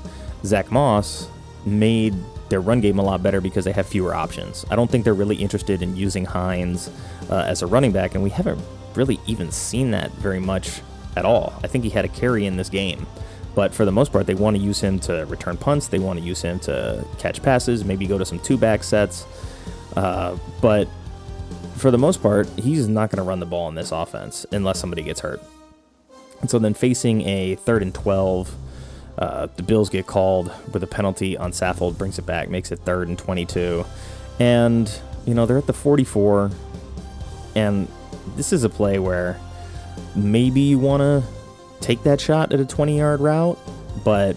Zach 0.45 0.71
Moss 0.71 1.29
made 1.65 2.15
their 2.49 2.61
run 2.61 2.81
game 2.81 2.99
a 2.99 3.03
lot 3.03 3.23
better 3.23 3.41
because 3.41 3.65
they 3.65 3.73
have 3.73 3.87
fewer 3.87 4.15
options. 4.15 4.65
I 4.71 4.77
don't 4.77 4.91
think 4.91 5.05
they're 5.05 5.15
really 5.15 5.37
interested 5.37 5.83
in 5.83 5.97
using 5.97 6.25
Hines 6.25 6.91
uh, 7.31 7.45
as 7.47 7.63
a 7.63 7.67
running 7.67 7.93
back, 7.93 8.15
and 8.15 8.23
we 8.23 8.31
haven't 8.31 8.61
really 8.95 9.21
even 9.27 9.51
seen 9.51 9.91
that 9.91 10.11
very 10.13 10.41
much 10.41 10.81
at 11.17 11.25
all. 11.25 11.53
I 11.63 11.67
think 11.67 11.85
he 11.85 11.91
had 11.91 12.05
a 12.05 12.09
carry 12.09 12.47
in 12.47 12.57
this 12.57 12.69
game. 12.69 13.07
But 13.55 13.75
for 13.75 13.85
the 13.85 13.93
most 13.93 14.13
part, 14.13 14.27
they 14.27 14.35
want 14.35 14.57
to 14.57 14.63
use 14.63 14.81
him 14.81 15.01
to 15.01 15.25
return 15.27 15.57
punts. 15.57 15.89
They 15.89 15.99
want 15.99 16.19
to 16.21 16.25
use 16.25 16.41
him 16.43 16.61
to 16.61 17.05
catch 17.19 17.43
passes, 17.43 17.85
maybe 17.85 18.07
go 18.07 18.17
to 18.17 18.25
some 18.25 18.39
two 18.39 18.57
back 18.57 18.85
sets. 18.85 19.27
Uh, 19.97 20.37
but 20.61 20.89
for 21.77 21.91
the 21.91 21.99
most 21.99 22.23
part, 22.23 22.49
he's 22.59 22.87
not 22.87 23.11
going 23.11 23.17
to 23.17 23.23
run 23.23 23.41
the 23.41 23.47
ball 23.47 23.69
in 23.69 23.75
this 23.75 23.91
offense 23.91 24.47
unless 24.53 24.79
somebody 24.79 25.03
gets 25.03 25.21
hurt. 25.21 25.43
And 26.41 26.49
so 26.49 26.59
then 26.59 26.73
facing 26.75 27.23
a 27.23 27.57
third 27.57 27.83
and 27.83 27.93
12, 27.93 28.55
uh, 29.19 29.49
the 29.57 29.63
Bills 29.65 29.91
get 29.91 30.07
called 30.07 30.53
with 30.73 30.83
a 30.83 30.87
penalty 30.87 31.37
on 31.37 31.51
Saffold, 31.51 31.99
brings 31.99 32.19
it 32.19 32.27
back, 32.27 32.49
makes 32.49 32.71
it 32.71 32.79
third 32.81 33.09
and 33.09 33.19
22. 33.19 33.85
And, 34.39 34.91
you 35.27 35.35
know, 35.35 35.45
they're 35.45 35.59
at 35.59 35.67
the 35.67 35.73
44. 35.73 36.51
And 37.57 37.89
this 38.37 38.53
is 38.53 38.63
a 38.63 38.69
play 38.69 39.01
where 39.01 39.39
maybe 40.15 40.61
you 40.61 40.79
want 40.79 41.01
to 41.01 41.23
take 41.81 42.03
that 42.05 42.21
shot 42.21 42.53
at 42.53 42.61
a 42.61 42.65
20 42.65 42.97
yard 42.97 43.21
route, 43.21 43.59
but 44.05 44.37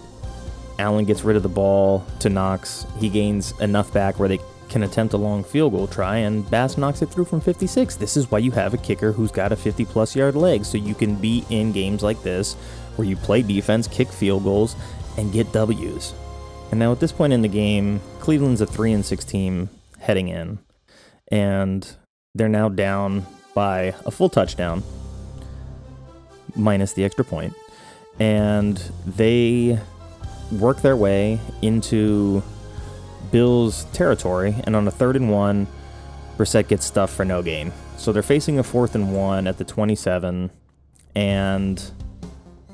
Allen 0.80 1.04
gets 1.04 1.22
rid 1.22 1.36
of 1.36 1.44
the 1.44 1.48
ball 1.48 2.04
to 2.18 2.28
Knox. 2.28 2.84
He 2.98 3.08
gains 3.08 3.58
enough 3.60 3.92
back 3.92 4.18
where 4.18 4.28
they 4.28 4.40
can 4.68 4.82
attempt 4.82 5.12
a 5.12 5.18
long 5.18 5.44
field 5.44 5.72
goal 5.72 5.86
try, 5.86 6.16
and 6.16 6.48
Bass 6.50 6.78
knocks 6.78 7.02
it 7.02 7.10
through 7.10 7.26
from 7.26 7.40
56. 7.40 7.96
This 7.96 8.16
is 8.16 8.30
why 8.30 8.38
you 8.38 8.50
have 8.52 8.74
a 8.74 8.78
kicker 8.78 9.12
who's 9.12 9.30
got 9.30 9.52
a 9.52 9.56
50 9.56 9.84
plus 9.84 10.16
yard 10.16 10.34
leg, 10.34 10.64
so 10.64 10.78
you 10.78 10.94
can 10.94 11.14
be 11.14 11.44
in 11.50 11.70
games 11.72 12.02
like 12.02 12.22
this 12.22 12.56
where 12.96 13.06
you 13.06 13.16
play 13.16 13.42
defense, 13.42 13.86
kick 13.88 14.08
field 14.08 14.44
goals, 14.44 14.76
and 15.16 15.32
get 15.32 15.52
W's. 15.52 16.14
And 16.70 16.78
now 16.78 16.92
at 16.92 17.00
this 17.00 17.12
point 17.12 17.32
in 17.32 17.42
the 17.42 17.48
game, 17.48 18.00
Cleveland's 18.20 18.60
a 18.60 18.66
3 18.66 18.92
and 18.92 19.04
6 19.04 19.24
team 19.24 19.68
heading 19.98 20.28
in, 20.28 20.58
and 21.30 21.96
they're 22.34 22.48
now 22.48 22.68
down 22.68 23.26
by 23.54 23.94
a 24.06 24.10
full 24.10 24.28
touchdown 24.28 24.82
minus 26.56 26.92
the 26.94 27.04
extra 27.04 27.24
point. 27.24 27.54
and 28.18 28.78
they 29.06 29.78
work 30.52 30.82
their 30.82 30.96
way 30.96 31.40
into 31.62 32.42
Bills 33.30 33.84
territory, 33.92 34.54
and 34.64 34.76
on 34.76 34.86
a 34.86 34.90
third 34.90 35.16
and 35.16 35.30
one, 35.30 35.66
Brissett 36.36 36.68
gets 36.68 36.84
stuffed 36.84 37.14
for 37.14 37.24
no 37.24 37.42
gain. 37.42 37.72
So 37.96 38.12
they're 38.12 38.22
facing 38.22 38.58
a 38.58 38.62
fourth 38.62 38.94
and 38.94 39.14
one 39.14 39.46
at 39.46 39.58
the 39.58 39.64
27, 39.64 40.50
and 41.14 41.90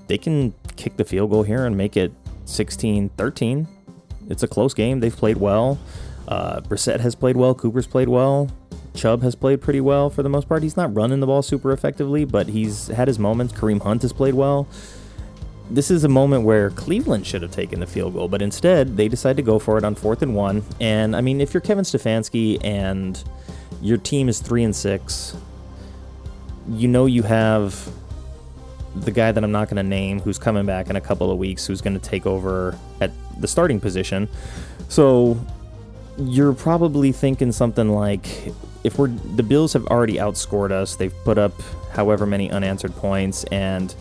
they 0.09 0.19
can 0.19 0.53
kick 0.77 0.97
the 0.97 1.05
field 1.05 1.31
goal 1.31 1.45
here 1.45 1.65
and 1.65 1.77
make 1.77 1.97
it 1.97 2.13
16 2.47 3.11
13. 3.11 3.69
It's 4.29 4.43
a 4.43 4.49
close 4.49 4.75
game. 4.75 5.01
They've 5.01 5.15
played 5.17 5.39
well. 5.39 5.79
Uh, 6.27 6.61
Brissett 6.61 7.01
has 7.01 7.15
played 7.15 7.37
well. 7.37 7.55
Cooper's 7.55 7.87
played 7.87 8.09
well. 8.09 8.51
Chubb 8.95 9.23
has 9.23 9.35
played 9.35 9.61
pretty 9.61 9.81
well 9.81 10.11
for 10.11 10.23
the 10.23 10.29
most 10.29 10.49
part. 10.49 10.63
He's 10.63 10.77
not 10.77 10.95
running 10.95 11.21
the 11.21 11.27
ball 11.27 11.43
super 11.43 11.73
effectively, 11.73 12.25
but 12.25 12.49
he's 12.49 12.89
had 12.89 13.09
his 13.09 13.19
moments. 13.19 13.53
Kareem 13.53 13.83
Hunt 13.83 14.03
has 14.03 14.13
played 14.13 14.35
well 14.35 14.67
this 15.71 15.91
is 15.91 16.05
a 16.05 16.09
moment 16.09 16.45
where 16.45 16.71
Cleveland 16.71 17.27
should 17.27 17.43
have 17.43 17.51
taken 17.51 17.81
the 17.81 17.87
field 17.87 18.15
goal, 18.15 18.29
but 18.29 18.41
instead 18.41 18.97
they 18.97 19.09
decide 19.09 19.37
to 19.37 19.43
go 19.43 19.59
for 19.59 19.77
it 19.77 19.85
on 19.85 19.95
fourth 19.95 20.23
and 20.23 20.35
one. 20.35 20.63
And 20.81 21.15
I 21.15 21.21
mean, 21.21 21.41
if 21.41 21.53
you're 21.53 21.61
Kevin 21.61 21.85
Stefanski 21.85 22.59
and 22.65 23.23
your 23.83 23.99
team 23.99 24.29
is 24.29 24.41
three 24.41 24.65
and 24.65 24.75
six, 24.75 25.37
you 26.69 26.89
know 26.89 27.07
you 27.07 27.23
have 27.23 27.91
the 29.05 29.11
guy 29.11 29.33
that 29.33 29.43
I'm 29.43 29.53
not 29.53 29.69
going 29.69 29.77
to 29.77 29.89
name 29.89 30.21
who's 30.21 30.39
coming 30.39 30.67
back 30.67 30.91
in 30.91 30.97
a 30.97 31.01
couple 31.01 31.31
of 31.31 31.39
weeks 31.39 31.67
who's 31.67 31.81
going 31.81 31.99
to 31.99 32.05
take 32.05 32.27
over 32.27 32.79
at 33.01 33.11
the 33.39 33.49
starting 33.49 33.81
position. 33.81 34.29
So 34.89 35.39
you're 36.17 36.53
probably 36.53 37.13
thinking 37.13 37.53
something 37.53 37.91
like 37.91 38.53
if 38.85 38.99
we're 38.99 39.09
the 39.09 39.43
Bills 39.43 39.73
have 39.73 39.87
already 39.87 40.15
outscored 40.15 40.71
us, 40.71 40.97
they've 40.97 41.15
put 41.25 41.39
up 41.39 41.53
however 41.93 42.27
many 42.27 42.51
unanswered 42.51 42.95
points 42.97 43.45
and 43.45 43.95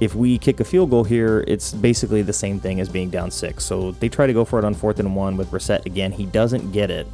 if 0.00 0.14
we 0.14 0.38
kick 0.38 0.60
a 0.60 0.64
field 0.64 0.90
goal 0.90 1.02
here, 1.02 1.44
it's 1.48 1.72
basically 1.72 2.22
the 2.22 2.32
same 2.32 2.60
thing 2.60 2.78
as 2.80 2.88
being 2.88 3.10
down 3.10 3.30
six. 3.30 3.64
So 3.64 3.92
they 3.92 4.08
try 4.08 4.28
to 4.28 4.32
go 4.32 4.44
for 4.44 4.58
it 4.58 4.64
on 4.64 4.74
fourth 4.74 5.00
and 5.00 5.16
one 5.16 5.36
with 5.36 5.50
Brissett 5.50 5.86
again. 5.86 6.12
He 6.12 6.26
doesn't 6.26 6.70
get 6.70 6.90
it, 6.90 7.06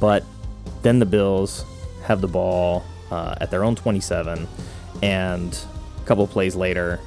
but 0.00 0.24
then 0.82 0.98
the 0.98 1.06
Bills 1.06 1.64
have 2.04 2.20
the 2.20 2.28
ball 2.28 2.84
uh, 3.10 3.34
at 3.40 3.50
their 3.50 3.64
own 3.64 3.74
27, 3.74 4.46
and 5.02 5.58
a 6.02 6.06
couple 6.06 6.26
plays 6.26 6.56
later, 6.56 7.00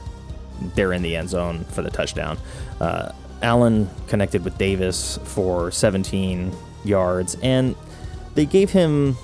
they're 0.75 0.93
in 0.93 1.01
the 1.01 1.15
end 1.15 1.29
zone 1.29 1.65
for 1.65 1.81
the 1.81 1.89
touchdown. 1.89 2.37
Uh, 2.79 3.11
Allen 3.41 3.89
connected 4.07 4.43
with 4.43 4.57
Davis 4.57 5.19
for 5.23 5.71
17 5.71 6.55
yards, 6.83 7.35
and 7.41 7.75
they 8.35 8.45
gave 8.45 8.69
him 8.71 9.17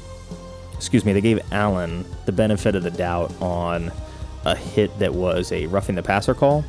excuse 0.82 1.06
me, 1.06 1.14
they 1.14 1.22
gave 1.22 1.40
Allen 1.52 2.04
the 2.26 2.32
benefit 2.32 2.74
of 2.74 2.82
the 2.82 2.90
doubt 2.90 3.32
on 3.40 3.92
a 4.46 4.56
hit 4.56 4.98
that 4.98 5.14
was 5.14 5.52
a 5.52 5.68
roughing 5.68 5.94
the 5.94 6.02
passer 6.02 6.34
call. 6.34 6.66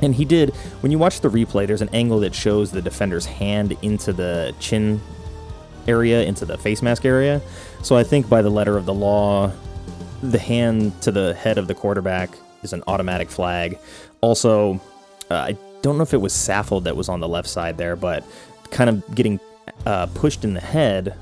And 0.00 0.14
he 0.14 0.24
did, 0.24 0.54
when 0.80 0.92
you 0.92 0.98
watch 0.98 1.20
the 1.20 1.28
replay, 1.28 1.66
there's 1.66 1.82
an 1.82 1.88
angle 1.92 2.20
that 2.20 2.36
shows 2.36 2.70
the 2.70 2.80
defender's 2.80 3.26
hand 3.26 3.76
into 3.82 4.12
the 4.12 4.54
chin 4.60 5.00
area, 5.88 6.22
into 6.22 6.44
the 6.44 6.56
face 6.56 6.82
mask 6.82 7.04
area. 7.04 7.42
So 7.82 7.96
I 7.96 8.04
think 8.04 8.28
by 8.28 8.42
the 8.42 8.48
letter 8.48 8.76
of 8.76 8.86
the 8.86 8.94
law, 8.94 9.50
the 10.22 10.38
hand 10.38 11.00
to 11.02 11.10
the 11.10 11.34
head 11.34 11.58
of 11.58 11.66
the 11.66 11.74
quarterback 11.74 12.30
is 12.62 12.72
an 12.72 12.82
automatic 12.86 13.30
flag. 13.30 13.78
Also, 14.20 14.80
uh, 15.30 15.34
I 15.34 15.56
don't 15.82 15.96
know 15.96 16.02
if 16.02 16.12
it 16.12 16.20
was 16.20 16.32
Saffold 16.32 16.84
that 16.84 16.96
was 16.96 17.08
on 17.08 17.20
the 17.20 17.28
left 17.28 17.48
side 17.48 17.78
there, 17.78 17.96
but 17.96 18.24
kind 18.70 18.90
of 18.90 19.14
getting 19.14 19.40
uh, 19.86 20.06
pushed 20.06 20.44
in 20.44 20.54
the 20.54 20.60
head 20.60 21.14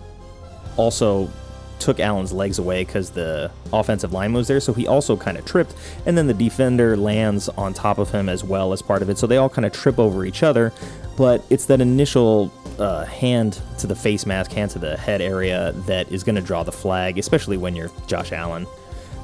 also 0.76 1.30
took 1.78 2.00
Allen's 2.00 2.32
legs 2.32 2.58
away 2.58 2.84
because 2.84 3.10
the 3.10 3.50
offensive 3.72 4.12
line 4.12 4.32
was 4.32 4.48
there. 4.48 4.60
So 4.60 4.72
he 4.72 4.88
also 4.88 5.16
kind 5.16 5.38
of 5.38 5.44
tripped, 5.44 5.74
and 6.06 6.18
then 6.18 6.26
the 6.26 6.34
defender 6.34 6.96
lands 6.96 7.48
on 7.50 7.72
top 7.72 7.98
of 7.98 8.10
him 8.10 8.28
as 8.28 8.42
well 8.42 8.72
as 8.72 8.82
part 8.82 9.02
of 9.02 9.08
it. 9.10 9.18
So 9.18 9.26
they 9.26 9.36
all 9.36 9.48
kind 9.48 9.64
of 9.64 9.72
trip 9.72 9.98
over 9.98 10.24
each 10.24 10.42
other. 10.42 10.72
But 11.16 11.44
it's 11.50 11.66
that 11.66 11.80
initial 11.80 12.52
uh, 12.78 13.04
hand 13.04 13.60
to 13.78 13.86
the 13.86 13.96
face 13.96 14.24
mask, 14.24 14.52
hand 14.52 14.70
to 14.72 14.78
the 14.78 14.96
head 14.96 15.20
area 15.20 15.72
that 15.86 16.10
is 16.12 16.22
going 16.22 16.36
to 16.36 16.42
draw 16.42 16.62
the 16.62 16.72
flag, 16.72 17.18
especially 17.18 17.56
when 17.56 17.74
you're 17.74 17.90
Josh 18.06 18.32
Allen. 18.32 18.66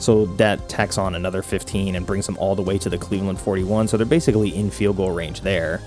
So 0.05 0.27
that 0.37 0.69
tacks 0.69 0.99
on 0.99 1.14
another 1.14 1.40
15 1.40 1.97
and 1.97 2.05
brings 2.05 2.27
them 2.27 2.37
all 2.37 2.55
the 2.55 2.61
way 2.61 2.77
to 2.77 2.90
the 2.90 2.99
Cleveland 2.99 3.40
41. 3.40 3.88
So 3.88 3.97
they're 3.97 4.05
basically 4.05 4.55
in 4.55 4.71
field 4.71 4.99
goal 4.99 5.12
range 5.12 5.40
there. 5.40 5.81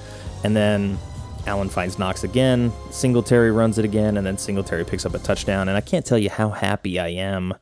And 0.43 0.55
then 0.55 0.97
Allen 1.45 1.69
finds 1.69 1.99
Knox 1.99 2.23
again. 2.23 2.73
Singletary 2.89 3.51
runs 3.51 3.77
it 3.77 3.85
again, 3.85 4.17
and 4.17 4.25
then 4.25 4.39
Singletary 4.39 4.85
picks 4.85 5.05
up 5.05 5.13
a 5.13 5.19
touchdown. 5.19 5.69
And 5.69 5.77
I 5.77 5.81
can't 5.81 6.03
tell 6.03 6.17
you 6.17 6.31
how 6.31 6.49
happy 6.49 6.97
I 6.97 7.09
am 7.09 7.53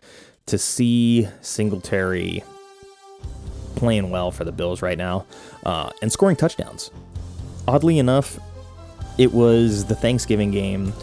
to 0.46 0.58
see 0.58 1.28
Singletary 1.42 2.42
playing 3.76 4.10
well 4.10 4.32
for 4.32 4.46
the 4.46 4.54
Bills 4.54 4.82
right 4.82 4.98
now 4.98 5.26
uh, 5.66 5.90
and 6.02 6.10
scoring 6.10 6.38
touchdowns. 6.38 6.90
Oddly 7.68 8.00
enough, 8.00 8.40
it 9.18 9.34
was 9.34 9.84
the 9.86 9.96
Thanksgiving 9.96 10.52
game 10.52 10.94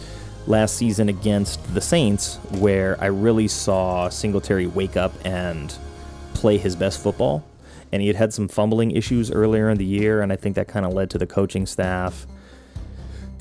last 0.47 0.75
season 0.75 1.09
against 1.09 1.73
the 1.73 1.81
Saints 1.81 2.35
where 2.59 3.01
I 3.01 3.07
really 3.07 3.47
saw 3.47 4.09
Singletary 4.09 4.67
wake 4.67 4.97
up 4.97 5.13
and 5.25 5.73
play 6.33 6.57
his 6.57 6.75
best 6.75 7.01
football. 7.01 7.43
And 7.91 8.01
he 8.01 8.07
had 8.07 8.17
had 8.17 8.33
some 8.33 8.47
fumbling 8.47 8.91
issues 8.91 9.31
earlier 9.31 9.69
in 9.69 9.77
the 9.77 9.85
year, 9.85 10.21
and 10.21 10.33
I 10.33 10.35
think 10.35 10.55
that 10.55 10.67
kind 10.67 10.83
of 10.83 10.93
led 10.93 11.11
to 11.11 11.19
the 11.19 11.27
coaching 11.27 11.67
staff 11.67 12.25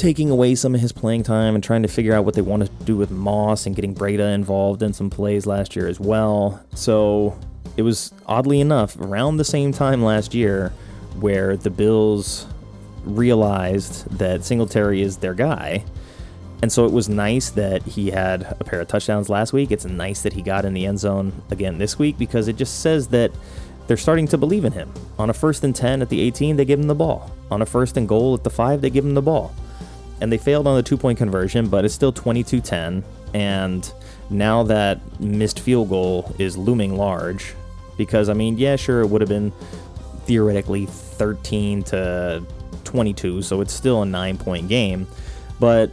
taking 0.03 0.31
away 0.31 0.53
some 0.53 0.75
of 0.75 0.81
his 0.81 0.91
playing 0.91 1.23
time 1.23 1.55
and 1.55 1.63
trying 1.63 1.83
to 1.83 1.89
figure 1.89 2.13
out 2.13 2.25
what 2.25 2.35
they 2.35 2.43
want 2.43 2.65
to 2.65 2.85
do 2.85 2.97
with 2.97 3.11
Moss 3.13 3.67
and 3.67 3.77
getting 3.77 3.95
Breida 3.95 4.35
involved 4.35 4.83
in 4.83 4.93
some 4.93 5.09
plays 5.09 5.47
last 5.47 5.77
year 5.77 5.87
as 5.87 6.01
well. 6.01 6.61
So 6.75 7.39
it 7.77 7.83
was 7.83 8.13
oddly 8.27 8.61
enough 8.61 8.99
around 8.99 9.37
the 9.37 9.45
same 9.45 9.73
time 9.73 10.03
last 10.03 10.35
year 10.35 10.71
where 11.21 11.57
the 11.57 11.71
Bills 11.71 12.49
realized 13.05 14.11
that 14.19 14.45
Singletary 14.45 15.03
is 15.03 15.19
their 15.19 15.35
guy 15.35 15.85
and 16.63 16.71
so 16.71 16.87
it 16.87 16.93
was 16.93 17.09
nice 17.09 17.51
that 17.51 17.83
he 17.83 18.11
had 18.11 18.57
a 18.61 18.65
pair 18.65 18.81
of 18.81 18.87
touchdowns 18.87 19.29
last 19.29 19.53
week. 19.53 19.73
It's 19.73 19.85
nice 19.85 20.23
that 20.23 20.33
he 20.33 20.43
got 20.43 20.65
in 20.65 20.73
the 20.75 20.87
end 20.87 21.01
zone 21.01 21.33
again 21.51 21.77
this 21.77 21.99
week 21.99 22.17
because 22.17 22.47
it 22.47 22.55
just 22.55 22.81
says 22.81 23.09
that 23.09 23.33
they're 23.89 23.97
starting 23.97 24.29
to 24.29 24.39
believe 24.39 24.65
in 24.65 24.73
him. 24.73 24.93
On 25.19 25.29
a 25.29 25.35
first 25.35 25.65
and 25.65 25.75
10 25.75 26.03
at 26.03 26.09
the 26.09 26.21
18, 26.21 26.55
they 26.55 26.65
give 26.65 26.79
him 26.79 26.87
the 26.87 26.95
ball. 26.95 27.33
On 27.51 27.63
a 27.63 27.67
first 27.67 27.97
and 27.97 28.09
goal 28.09 28.35
at 28.35 28.45
the 28.45 28.51
5, 28.51 28.81
they 28.81 28.91
give 28.91 29.05
him 29.05 29.15
the 29.15 29.23
ball. 29.23 29.53
And 30.21 30.31
they 30.31 30.39
failed 30.39 30.69
on 30.69 30.77
the 30.77 30.85
two 30.85 30.97
point 30.97 31.19
conversion, 31.19 31.69
but 31.69 31.85
it's 31.85 31.95
still 31.95 32.13
22 32.13 32.61
10. 32.61 33.03
And 33.35 33.93
now 34.31 34.63
that 34.63 35.01
missed 35.21 35.59
field 35.59 35.89
goal 35.89 36.33
is 36.39 36.57
looming 36.57 36.97
large 36.97 37.55
because, 37.97 38.29
I 38.29 38.35
mean, 38.35 38.57
yeah, 38.57 38.77
sure, 38.77 39.01
it 39.01 39.09
would 39.09 39.21
have 39.21 39.29
been 39.29 39.51
theoretically 40.27 40.87
13 40.87 41.83
to 41.85 42.45
22, 42.85 43.43
so 43.43 43.61
it's 43.61 43.73
still 43.73 44.03
a 44.03 44.07
nine 44.07 44.39
point 44.39 44.69
game. 44.69 45.09
But 45.59 45.91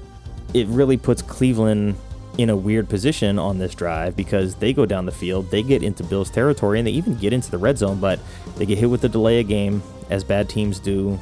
it 0.53 0.67
really 0.67 0.97
puts 0.97 1.21
Cleveland 1.21 1.95
in 2.37 2.49
a 2.49 2.55
weird 2.55 2.87
position 2.87 3.37
on 3.37 3.57
this 3.57 3.75
drive 3.75 4.15
because 4.15 4.55
they 4.55 4.71
go 4.71 4.85
down 4.85 5.05
the 5.05 5.11
field, 5.11 5.51
they 5.51 5.61
get 5.61 5.83
into 5.83 6.03
Bills 6.03 6.29
territory, 6.29 6.79
and 6.79 6.87
they 6.87 6.91
even 6.91 7.15
get 7.15 7.33
into 7.33 7.51
the 7.51 7.57
red 7.57 7.77
zone, 7.77 7.99
but 7.99 8.19
they 8.55 8.65
get 8.65 8.77
hit 8.77 8.89
with 8.89 9.01
the 9.01 9.09
delay 9.09 9.41
of 9.41 9.47
game, 9.47 9.83
as 10.09 10.23
bad 10.23 10.47
teams 10.47 10.79
do, 10.79 11.19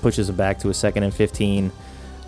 pushes 0.00 0.28
them 0.28 0.36
back 0.36 0.58
to 0.60 0.68
a 0.68 0.74
second 0.74 1.02
and 1.02 1.12
15. 1.12 1.72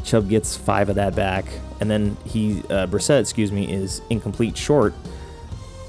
Chubb 0.02 0.28
gets 0.28 0.56
five 0.56 0.88
of 0.88 0.96
that 0.96 1.14
back, 1.14 1.44
and 1.80 1.90
then 1.90 2.16
he, 2.24 2.60
uh, 2.70 2.86
Brissett, 2.86 3.20
excuse 3.20 3.52
me, 3.52 3.72
is 3.72 4.02
incomplete 4.10 4.56
short. 4.56 4.92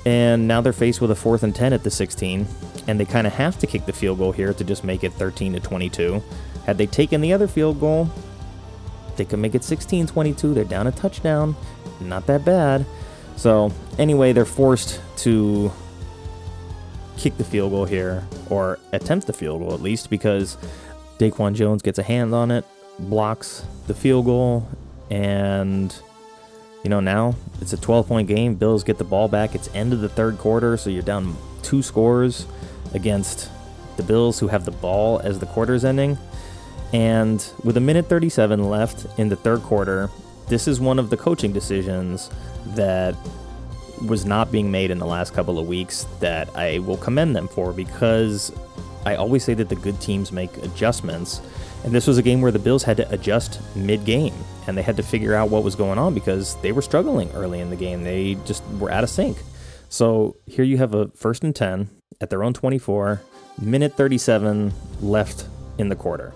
And 0.05 0.47
now 0.47 0.61
they're 0.61 0.73
faced 0.73 1.01
with 1.01 1.11
a 1.11 1.15
fourth 1.15 1.43
and 1.43 1.55
10 1.55 1.73
at 1.73 1.83
the 1.83 1.91
16, 1.91 2.47
and 2.87 2.99
they 2.99 3.05
kind 3.05 3.27
of 3.27 3.33
have 3.33 3.57
to 3.59 3.67
kick 3.67 3.85
the 3.85 3.93
field 3.93 4.19
goal 4.19 4.31
here 4.31 4.53
to 4.53 4.63
just 4.63 4.83
make 4.83 5.03
it 5.03 5.11
13 5.13 5.53
to 5.53 5.59
22. 5.59 6.21
Had 6.65 6.77
they 6.77 6.85
taken 6.85 7.21
the 7.21 7.33
other 7.33 7.47
field 7.47 7.79
goal, 7.79 8.09
they 9.17 9.25
could 9.25 9.39
make 9.39 9.55
it 9.55 9.63
16 9.63 10.07
22. 10.07 10.53
They're 10.53 10.63
down 10.63 10.87
a 10.87 10.91
touchdown. 10.91 11.55
Not 11.99 12.25
that 12.27 12.45
bad. 12.45 12.85
So, 13.35 13.71
anyway, 13.99 14.33
they're 14.33 14.45
forced 14.45 15.01
to 15.17 15.71
kick 17.17 17.37
the 17.37 17.43
field 17.43 17.71
goal 17.71 17.85
here, 17.85 18.25
or 18.49 18.79
attempt 18.93 19.27
the 19.27 19.33
field 19.33 19.61
goal 19.61 19.73
at 19.73 19.81
least, 19.81 20.09
because 20.09 20.57
Daquan 21.19 21.53
Jones 21.53 21.81
gets 21.81 21.99
a 21.99 22.03
hand 22.03 22.33
on 22.33 22.51
it, 22.51 22.65
blocks 22.99 23.65
the 23.87 23.93
field 23.93 24.25
goal, 24.25 24.67
and 25.09 25.95
you 26.83 26.89
know 26.89 26.99
now 26.99 27.35
it's 27.59 27.73
a 27.73 27.77
12 27.77 28.07
point 28.07 28.27
game. 28.27 28.55
Bills 28.55 28.83
get 28.83 28.97
the 28.97 29.03
ball 29.03 29.27
back. 29.27 29.55
It's 29.55 29.69
end 29.73 29.93
of 29.93 30.01
the 30.01 30.09
third 30.09 30.37
quarter, 30.37 30.77
so 30.77 30.89
you're 30.89 31.03
down 31.03 31.35
two 31.63 31.81
scores 31.81 32.45
against 32.93 33.49
the 33.97 34.03
Bills, 34.03 34.39
who 34.39 34.47
have 34.47 34.63
the 34.65 34.71
ball 34.71 35.19
as 35.19 35.39
the 35.39 35.47
quarter's 35.47 35.83
ending. 35.83 36.17
And 36.93 37.45
with 37.63 37.77
a 37.77 37.81
minute 37.81 38.07
37 38.07 38.69
left 38.69 39.05
in 39.19 39.29
the 39.29 39.35
third 39.35 39.61
quarter, 39.63 40.09
this 40.47 40.67
is 40.67 40.79
one 40.79 40.99
of 40.99 41.09
the 41.09 41.17
coaching 41.17 41.51
decisions 41.51 42.29
that 42.67 43.15
was 44.05 44.25
not 44.25 44.51
being 44.51 44.71
made 44.71 44.91
in 44.91 44.99
the 44.99 45.05
last 45.05 45.33
couple 45.33 45.59
of 45.59 45.67
weeks 45.67 46.05
that 46.19 46.55
I 46.55 46.79
will 46.79 46.97
commend 46.97 47.35
them 47.35 47.47
for 47.47 47.73
because 47.73 48.51
I 49.05 49.15
always 49.15 49.43
say 49.43 49.53
that 49.55 49.69
the 49.69 49.75
good 49.75 49.99
teams 49.99 50.31
make 50.31 50.55
adjustments. 50.57 51.41
And 51.83 51.93
this 51.93 52.07
was 52.07 52.17
a 52.17 52.21
game 52.21 52.41
where 52.41 52.51
the 52.51 52.59
Bills 52.59 52.83
had 52.83 52.97
to 52.97 53.09
adjust 53.11 53.59
mid 53.75 54.05
game 54.05 54.33
and 54.67 54.77
they 54.77 54.81
had 54.81 54.97
to 54.97 55.03
figure 55.03 55.33
out 55.33 55.49
what 55.49 55.63
was 55.63 55.75
going 55.75 55.97
on 55.97 56.13
because 56.13 56.55
they 56.61 56.71
were 56.71 56.81
struggling 56.81 57.29
early 57.31 57.59
in 57.59 57.69
the 57.69 57.75
game. 57.75 58.03
They 58.03 58.35
just 58.45 58.63
were 58.79 58.91
out 58.91 59.03
of 59.03 59.09
sync. 59.09 59.37
So 59.89 60.35
here 60.45 60.65
you 60.65 60.77
have 60.77 60.93
a 60.93 61.07
first 61.09 61.43
and 61.43 61.55
10 61.55 61.89
at 62.21 62.29
their 62.29 62.43
own 62.43 62.53
24, 62.53 63.21
minute 63.61 63.95
37 63.95 64.73
left 65.01 65.47
in 65.77 65.89
the 65.89 65.95
quarter 65.95 66.33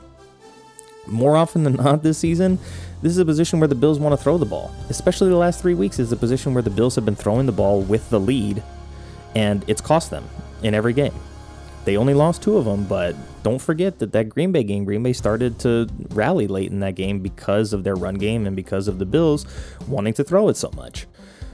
more 1.12 1.36
often 1.36 1.63
than 1.63 1.74
not 1.74 2.04
this 2.04 2.17
season, 2.17 2.58
this 3.02 3.12
is 3.12 3.17
a 3.17 3.26
position 3.26 3.60
where 3.60 3.67
the 3.67 3.76
Bills 3.76 4.00
want 4.00 4.13
to 4.13 4.24
throw 4.24 4.38
the 4.38 4.45
ball. 4.45 4.71
Especially 4.89 5.30
the 5.30 5.36
last 5.36 5.62
three 5.62 5.74
weeks 5.74 6.00
is 6.00 6.12
a 6.12 6.17
position 6.17 6.54
where 6.54 6.63
the 6.63 6.69
Bills 6.69 6.95
have 6.95 7.06
been 7.06 7.15
throwing 7.15 7.45
the 7.45 7.52
ball 7.52 7.82
with 7.82 8.10
the 8.10 8.19
lead, 8.19 8.63
and 9.36 9.63
it's 9.67 9.82
cost 9.82 10.10
them 10.10 10.28
in 10.63 10.74
every 10.74 10.93
game. 10.93 11.13
They 11.84 11.97
only 11.97 12.13
lost 12.13 12.43
two 12.43 12.58
of 12.58 12.65
them, 12.65 12.86
but 12.86 13.15
don't 13.43 13.60
forget 13.60 14.00
that 14.00 14.12
that 14.12 14.30
Green 14.30 14.52
Bay 14.52 14.63
game, 14.63 14.86
Green 14.86 15.02
Bay 15.02 15.13
started 15.13 15.58
to 15.60 15.88
rally 16.12 16.47
late 16.47 16.71
in 16.71 16.80
that 16.82 16.95
game 16.95 17.19
because 17.19 17.74
of 17.74 17.84
their 17.84 17.95
run 17.95 18.15
game 18.15 18.45
and 18.45 18.56
because 18.56 18.88
of 18.88 19.00
the 19.00 19.06
Bills 19.06 19.45
wanting 19.88 20.13
to 20.13 20.24
throw 20.24 20.47
it 20.50 20.58
so 20.58 20.69
much. 20.76 21.08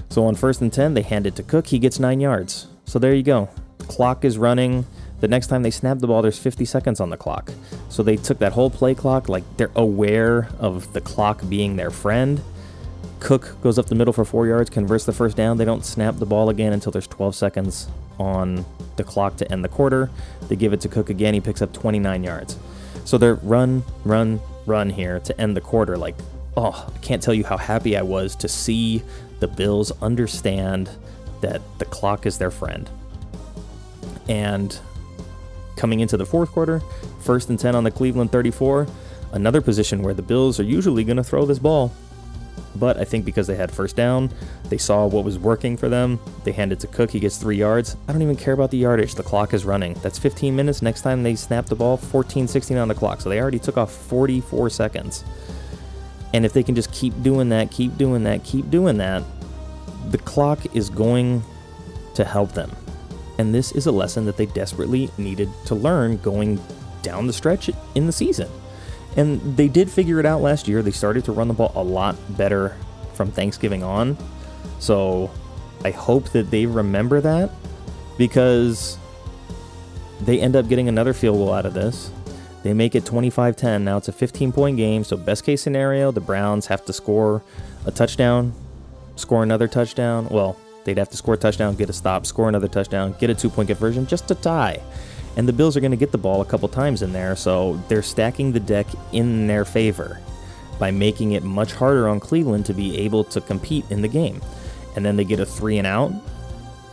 So 0.10 0.26
on 0.26 0.36
first 0.36 0.62
and 0.62 0.72
10, 0.72 0.94
they 0.94 1.02
hand 1.02 1.28
it 1.28 1.36
to 1.38 1.44
Cook. 1.44 1.68
He 1.68 1.80
gets 1.80 2.00
nine 2.00 2.20
yards. 2.20 2.68
So 2.86 3.00
there 3.00 3.14
you 3.14 3.24
go. 3.24 3.50
Clock 3.80 4.26
is 4.26 4.38
running. 4.38 4.86
The 5.20 5.28
next 5.28 5.48
time 5.48 5.64
they 5.64 5.72
snap 5.72 6.00
the 6.00 6.08
ball, 6.08 6.22
there's 6.22 6.38
50 6.38 6.66
seconds 6.66 7.00
on 7.00 7.10
the 7.10 7.18
clock. 7.18 7.52
So 7.90 8.04
they 8.04 8.18
took 8.18 8.40
that 8.40 8.54
whole 8.54 8.70
play 8.70 8.94
clock, 8.94 9.30
like 9.30 9.44
they're 9.58 9.72
aware 9.76 10.50
of 10.60 10.94
the 10.94 11.02
clock 11.02 11.42
being 11.50 11.76
their 11.76 11.90
friend. 11.90 12.42
Cook 13.20 13.60
goes 13.62 13.80
up 13.80 13.88
the 13.88 13.96
middle 13.96 14.14
for 14.14 14.26
four 14.26 14.46
yards, 14.46 14.70
converts 14.70 15.06
the 15.06 15.14
first 15.14 15.36
down. 15.36 15.58
They 15.58 15.66
don't 15.66 15.84
snap 15.84 16.18
the 16.18 16.26
ball 16.26 16.50
again 16.50 16.72
until 16.72 16.92
there's 16.92 17.08
12 17.08 17.36
seconds 17.36 17.88
on 18.20 18.64
the 18.96 19.04
clock 19.04 19.38
to 19.38 19.52
end 19.52 19.64
the 19.64 19.70
quarter. 19.70 20.12
They 20.48 20.56
give 20.56 20.72
it 20.74 20.82
to 20.82 20.90
Cook 20.90 21.10
again. 21.10 21.34
He 21.34 21.42
picks 21.42 21.62
up 21.62 21.74
29 21.74 22.24
yards. 22.24 22.58
So 23.06 23.18
they're 23.18 23.36
run, 23.36 23.84
run, 24.06 24.40
run 24.66 24.90
here 24.90 25.20
to 25.22 25.42
end 25.42 25.56
the 25.56 25.62
quarter. 25.62 25.98
Like, 25.98 26.16
oh, 26.56 26.92
I 26.94 26.98
can't 27.00 27.22
tell 27.22 27.34
you 27.34 27.44
how 27.44 27.58
happy 27.58 27.98
I 27.98 28.04
was 28.04 28.36
to 28.38 28.48
see 28.48 29.02
the 29.40 29.48
Bills 29.48 29.92
understand 30.02 30.90
that 31.42 31.62
the 31.80 31.86
clock 31.86 32.26
is 32.26 32.38
their 32.38 32.52
friend. 32.52 32.90
And 34.28 34.78
Coming 35.78 36.02
into 36.02 36.18
the 36.18 36.26
fourth 36.26 36.52
quarter, 36.52 36.82
first 37.20 37.50
and 37.50 37.58
10 37.58 37.76
on 37.76 37.84
the 37.84 37.92
Cleveland 37.92 38.32
34, 38.32 38.88
another 39.32 39.62
position 39.62 40.02
where 40.02 40.14
the 40.14 40.22
Bills 40.22 40.60
are 40.60 40.64
usually 40.64 41.04
going 41.04 41.18
to 41.18 41.24
throw 41.24 41.46
this 41.46 41.60
ball. 41.60 41.94
But 42.76 42.98
I 42.98 43.06
think 43.06 43.26
because 43.26 43.48
they 43.48 43.56
had 43.56 43.72
first 43.72 43.96
down, 43.96 44.32
they 44.70 44.78
saw 44.78 45.06
what 45.08 45.24
was 45.24 45.40
working 45.40 45.78
for 45.78 45.90
them. 45.90 46.20
They 46.44 46.52
hand 46.52 46.72
it 46.72 46.80
to 46.82 46.88
Cook. 46.88 47.12
He 47.12 47.20
gets 47.20 47.38
three 47.38 47.58
yards. 47.58 47.96
I 48.08 48.12
don't 48.12 48.22
even 48.22 48.36
care 48.36 48.54
about 48.54 48.72
the 48.72 48.78
yardage. 48.78 49.16
The 49.16 49.24
clock 49.24 49.54
is 49.54 49.66
running. 49.66 49.94
That's 49.96 50.20
15 50.20 50.56
minutes. 50.56 50.82
Next 50.82 51.02
time 51.02 51.24
they 51.24 51.36
snap 51.36 51.68
the 51.68 51.76
ball, 51.76 51.98
14, 51.98 52.48
16 52.48 52.78
on 52.78 52.88
the 52.88 52.96
clock. 52.96 53.22
So 53.22 53.30
they 53.30 53.40
already 53.40 53.60
took 53.60 53.78
off 53.78 53.92
44 53.92 54.70
seconds. 54.70 55.24
And 56.34 56.46
if 56.46 56.54
they 56.54 56.64
can 56.64 56.76
just 56.76 56.92
keep 56.92 57.20
doing 57.24 57.50
that, 57.50 57.72
keep 57.72 57.98
doing 57.98 58.24
that, 58.24 58.44
keep 58.44 58.70
doing 58.70 58.98
that, 58.98 59.24
the 60.10 60.18
clock 60.20 60.76
is 60.76 60.90
going 60.90 61.44
to 62.16 62.26
help 62.26 62.52
them. 62.54 62.72
And 63.38 63.54
this 63.54 63.72
is 63.72 63.86
a 63.86 63.92
lesson 63.92 64.26
that 64.26 64.38
they 64.38 64.48
desperately 64.48 65.10
needed 65.18 65.50
to 65.66 65.76
learn 65.76 66.18
going 66.18 66.60
down 67.02 67.28
the 67.28 67.34
stretch 67.34 67.70
in 67.96 68.06
the 68.06 68.12
season. 68.12 68.50
And 69.16 69.40
they 69.58 69.68
did 69.68 69.90
figure 69.90 70.20
it 70.20 70.26
out 70.26 70.42
last 70.42 70.68
year. 70.68 70.82
They 70.82 70.92
started 70.92 71.26
to 71.26 71.32
run 71.32 71.48
the 71.48 71.54
ball 71.54 71.72
a 71.76 71.84
lot 71.84 72.16
better 72.38 72.76
from 73.14 73.32
Thanksgiving 73.32 73.84
on. 73.84 74.18
So 74.80 75.32
I 75.84 75.92
hope 75.92 76.30
that 76.30 76.52
they 76.52 76.66
remember 76.66 77.22
that 77.22 77.50
because 78.18 78.98
they 80.22 80.40
end 80.40 80.56
up 80.56 80.68
getting 80.68 80.88
another 80.88 81.14
field 81.14 81.38
goal 81.38 81.54
out 81.54 81.66
of 81.66 81.74
this. 81.74 82.12
They 82.64 82.74
make 82.74 82.96
it 82.96 83.06
25 83.06 83.56
10. 83.56 83.86
Now 83.86 83.98
it's 83.98 84.08
a 84.08 84.12
15 84.12 84.52
point 84.52 84.78
game. 84.78 85.04
So, 85.04 85.16
best 85.16 85.46
case 85.46 85.62
scenario, 85.62 86.12
the 86.12 86.20
Browns 86.20 86.66
have 86.68 86.84
to 86.86 86.94
score 86.94 87.44
a 87.86 87.92
touchdown, 87.92 88.54
score 89.16 89.44
another 89.44 89.68
touchdown. 89.68 90.28
Well, 90.30 90.58
they'd 90.88 90.98
have 90.98 91.10
to 91.10 91.18
score 91.18 91.34
a 91.34 91.38
touchdown, 91.38 91.76
get 91.76 91.90
a 91.90 91.94
stop, 91.94 92.26
score 92.26 92.48
another 92.48 92.70
touchdown, 92.70 93.14
get 93.20 93.30
a 93.30 93.36
two 93.36 93.50
point 93.50 93.68
conversion 93.68 94.08
just 94.08 94.28
to 94.30 94.36
tie. 94.36 94.82
And 95.36 95.48
the 95.48 95.54
Bills 95.54 95.78
are 95.78 95.82
going 95.82 95.92
to 95.92 95.98
get 95.98 96.12
the 96.12 96.18
ball 96.18 96.42
a 96.42 96.46
couple 96.46 96.68
times 96.70 97.04
in 97.04 97.14
there. 97.14 97.36
So, 97.36 97.80
they're 97.90 98.02
stacking 98.02 98.54
the 98.54 98.60
deck 98.60 98.88
in 99.12 99.46
their 99.46 99.66
favor 99.66 100.20
by 100.80 100.90
making 100.90 101.34
it 101.34 101.44
much 101.44 101.74
harder 101.74 102.08
on 102.08 102.20
Cleveland 102.20 102.66
to 102.68 102.74
be 102.74 102.98
able 103.00 103.24
to 103.26 103.42
compete 103.42 103.86
in 103.92 104.02
the 104.02 104.08
game. 104.08 104.42
And 104.96 105.06
then 105.06 105.18
they 105.18 105.26
get 105.26 105.40
a 105.40 105.46
three 105.46 105.78
and 105.78 105.86
out 105.86 106.12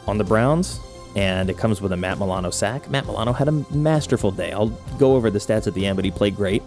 on 0.07 0.19
the 0.19 0.25
Browns 0.25 0.81
and 1.17 1.49
it 1.49 1.57
comes 1.57 1.81
with 1.81 1.93
a 1.93 1.97
Matt 1.97 2.19
Milano 2.19 2.51
sack. 2.51 2.91
Matt 2.91 3.07
Milano 3.07 3.33
had 3.33 3.49
a 3.49 3.53
masterful 3.73 4.33
day. 4.33 4.53
I'll 4.53 4.71
go 4.99 5.15
over 5.15 5.31
the 5.31 5.39
stats 5.39 5.67
at 5.67 5.75
the 5.75 5.87
end, 5.87 5.97
but 5.97 6.05
he 6.05 6.11
played 6.11 6.35
great. 6.35 6.63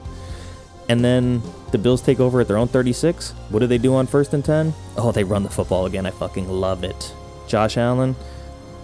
And 0.90 1.04
then 1.04 1.42
the 1.72 1.78
Bills 1.78 2.02
take 2.02 2.20
over 2.20 2.40
at 2.40 2.48
their 2.48 2.58
own 2.58 2.68
36. 2.68 3.32
What 3.50 3.60
do 3.60 3.68
they 3.68 3.78
do 3.78 3.94
on 3.96 4.08
first 4.08 4.34
and 4.34 4.44
10? 4.44 4.74
Oh, 4.98 5.12
they 5.12 5.24
run 5.24 5.44
the 5.44 5.50
football 5.50 5.86
again. 5.86 6.06
I 6.06 6.12
fucking 6.12 6.48
love 6.48 6.84
it. 6.84 7.14
Josh 7.48 7.78
Allen 7.78 8.16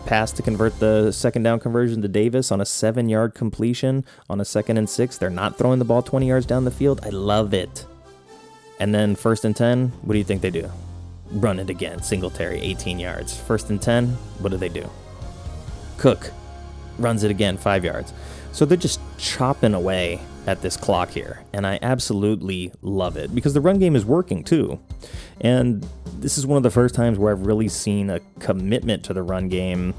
pass 0.05 0.31
to 0.33 0.41
convert 0.41 0.77
the 0.79 1.11
second 1.11 1.43
down 1.43 1.59
conversion 1.59 2.01
to 2.01 2.07
Davis 2.09 2.51
on 2.51 2.59
a 2.59 2.65
seven 2.65 3.07
yard 3.07 3.33
completion 3.33 4.03
on 4.29 4.41
a 4.41 4.45
second 4.45 4.77
and 4.77 4.89
six. 4.89 5.17
They're 5.17 5.29
not 5.29 5.57
throwing 5.57 5.79
the 5.79 5.85
ball 5.85 6.01
20 6.01 6.27
yards 6.27 6.45
down 6.45 6.65
the 6.65 6.71
field. 6.71 6.99
I 7.03 7.09
love 7.09 7.53
it. 7.53 7.85
And 8.79 8.93
then 8.93 9.15
first 9.15 9.45
and 9.45 9.55
10, 9.55 9.89
what 10.01 10.13
do 10.13 10.17
you 10.17 10.25
think 10.25 10.41
they 10.41 10.51
do? 10.51 10.69
Run 11.31 11.57
it 11.57 11.69
again. 11.69 12.03
Singletary, 12.03 12.59
18 12.59 12.99
yards. 12.99 13.37
First 13.37 13.69
and 13.69 13.81
10, 13.81 14.09
what 14.39 14.49
do 14.49 14.57
they 14.57 14.69
do? 14.69 14.89
Cook 15.97 16.31
runs 16.99 17.23
it 17.23 17.31
again, 17.31 17.57
five 17.57 17.85
yards. 17.85 18.13
So 18.51 18.65
they're 18.65 18.77
just 18.77 18.99
chopping 19.17 19.73
away 19.73 20.19
at 20.45 20.61
this 20.61 20.75
clock 20.77 21.09
here, 21.09 21.43
and 21.53 21.65
I 21.65 21.79
absolutely 21.81 22.71
love 22.81 23.17
it 23.17 23.33
because 23.33 23.53
the 23.53 23.61
run 23.61 23.79
game 23.79 23.95
is 23.95 24.05
working 24.05 24.43
too. 24.43 24.79
And 25.41 25.87
this 26.19 26.37
is 26.37 26.45
one 26.45 26.57
of 26.57 26.63
the 26.63 26.71
first 26.71 26.95
times 26.95 27.17
where 27.17 27.33
I've 27.33 27.45
really 27.45 27.69
seen 27.69 28.09
a 28.09 28.19
commitment 28.39 29.03
to 29.05 29.13
the 29.13 29.23
run 29.23 29.49
game 29.49 29.93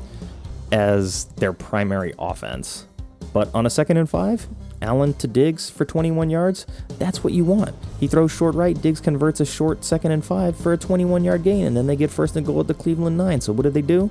as 0.72 1.24
their 1.36 1.52
primary 1.52 2.14
offense. 2.18 2.86
But 3.32 3.52
on 3.54 3.66
a 3.66 3.70
second 3.70 3.96
and 3.96 4.08
five, 4.08 4.46
Allen 4.82 5.14
to 5.14 5.26
Diggs 5.26 5.70
for 5.70 5.84
21 5.84 6.30
yards, 6.30 6.66
that's 6.98 7.24
what 7.24 7.32
you 7.32 7.44
want. 7.44 7.74
He 7.98 8.06
throws 8.06 8.30
short 8.30 8.54
right, 8.54 8.80
Diggs 8.80 9.00
converts 9.00 9.40
a 9.40 9.46
short 9.46 9.84
second 9.84 10.12
and 10.12 10.24
five 10.24 10.56
for 10.56 10.72
a 10.72 10.78
21 10.78 11.24
yard 11.24 11.42
gain, 11.42 11.66
and 11.66 11.76
then 11.76 11.86
they 11.86 11.96
get 11.96 12.10
first 12.10 12.36
and 12.36 12.44
goal 12.44 12.60
at 12.60 12.66
the 12.66 12.74
Cleveland 12.74 13.16
nine. 13.16 13.40
So 13.40 13.52
what 13.52 13.62
do 13.62 13.70
they 13.70 13.82
do? 13.82 14.10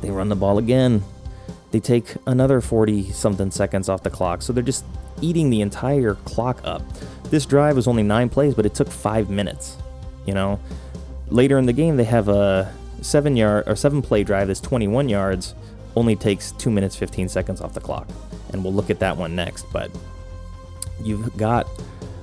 They 0.00 0.10
run 0.10 0.28
the 0.28 0.36
ball 0.36 0.58
again. 0.58 1.02
They 1.70 1.80
take 1.80 2.14
another 2.26 2.60
40 2.60 3.10
something 3.12 3.50
seconds 3.50 3.88
off 3.88 4.02
the 4.02 4.10
clock, 4.10 4.42
so 4.42 4.52
they're 4.52 4.62
just 4.62 4.84
eating 5.20 5.50
the 5.50 5.60
entire 5.60 6.14
clock 6.14 6.60
up. 6.64 6.82
This 7.24 7.44
drive 7.44 7.76
was 7.76 7.86
only 7.86 8.02
nine 8.02 8.28
plays, 8.28 8.54
but 8.54 8.64
it 8.64 8.74
took 8.74 8.88
five 8.88 9.28
minutes. 9.28 9.76
You 10.24 10.34
know, 10.34 10.60
later 11.28 11.58
in 11.58 11.66
the 11.66 11.72
game, 11.72 11.96
they 11.96 12.04
have 12.04 12.28
a 12.28 12.72
seven 13.02 13.36
yard 13.36 13.64
or 13.66 13.76
seven 13.76 14.02
play 14.02 14.24
drive 14.24 14.46
that's 14.48 14.60
21 14.60 15.08
yards, 15.08 15.54
only 15.96 16.16
takes 16.16 16.52
two 16.52 16.70
minutes 16.70 16.96
15 16.96 17.28
seconds 17.28 17.60
off 17.60 17.74
the 17.74 17.80
clock, 17.80 18.08
and 18.52 18.64
we'll 18.64 18.72
look 18.72 18.90
at 18.90 19.00
that 19.00 19.16
one 19.16 19.36
next. 19.36 19.66
But 19.72 19.90
you've 21.02 21.36
got 21.36 21.66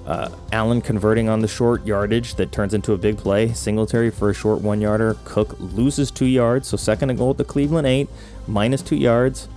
uh, 0.05 0.29
Allen 0.51 0.81
converting 0.81 1.29
on 1.29 1.39
the 1.39 1.47
short 1.47 1.85
yardage 1.85 2.35
that 2.35 2.51
turns 2.51 2.73
into 2.73 2.93
a 2.93 2.97
big 2.97 3.17
play. 3.17 3.51
Singletary 3.53 4.11
for 4.11 4.29
a 4.29 4.33
short 4.33 4.61
one 4.61 4.79
yarder. 4.79 5.17
Cook 5.25 5.55
loses 5.59 6.11
two 6.11 6.27
yards, 6.27 6.67
so 6.67 6.77
second 6.77 7.09
and 7.09 7.17
goal 7.17 7.31
at 7.31 7.37
the 7.37 7.43
Cleveland 7.43 7.87
eight, 7.87 8.07
minus 8.47 8.81
two 8.81 8.95
yards. 8.95 9.47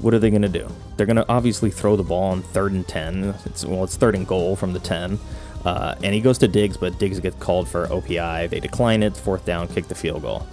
What 0.00 0.14
are 0.14 0.18
they 0.18 0.30
going 0.30 0.42
to 0.42 0.48
do? 0.48 0.68
They're 0.96 1.06
going 1.06 1.16
to 1.16 1.28
obviously 1.28 1.70
throw 1.70 1.96
the 1.96 2.04
ball 2.04 2.30
on 2.30 2.42
third 2.42 2.72
and 2.72 2.86
10. 2.86 3.34
It's, 3.46 3.64
well, 3.64 3.82
it's 3.82 3.96
third 3.96 4.14
and 4.14 4.26
goal 4.26 4.54
from 4.56 4.72
the 4.72 4.78
10. 4.78 5.18
Uh, 5.64 5.96
and 6.02 6.14
he 6.14 6.20
goes 6.20 6.38
to 6.38 6.48
Diggs, 6.48 6.76
but 6.76 6.98
Diggs 6.98 7.18
gets 7.18 7.36
called 7.38 7.68
for 7.68 7.86
OPI. 7.88 8.48
They 8.48 8.60
decline 8.60 9.02
it. 9.02 9.16
Fourth 9.16 9.44
down, 9.44 9.66
kick 9.68 9.88
the 9.88 9.94
field 9.94 10.22
goal. 10.22 10.46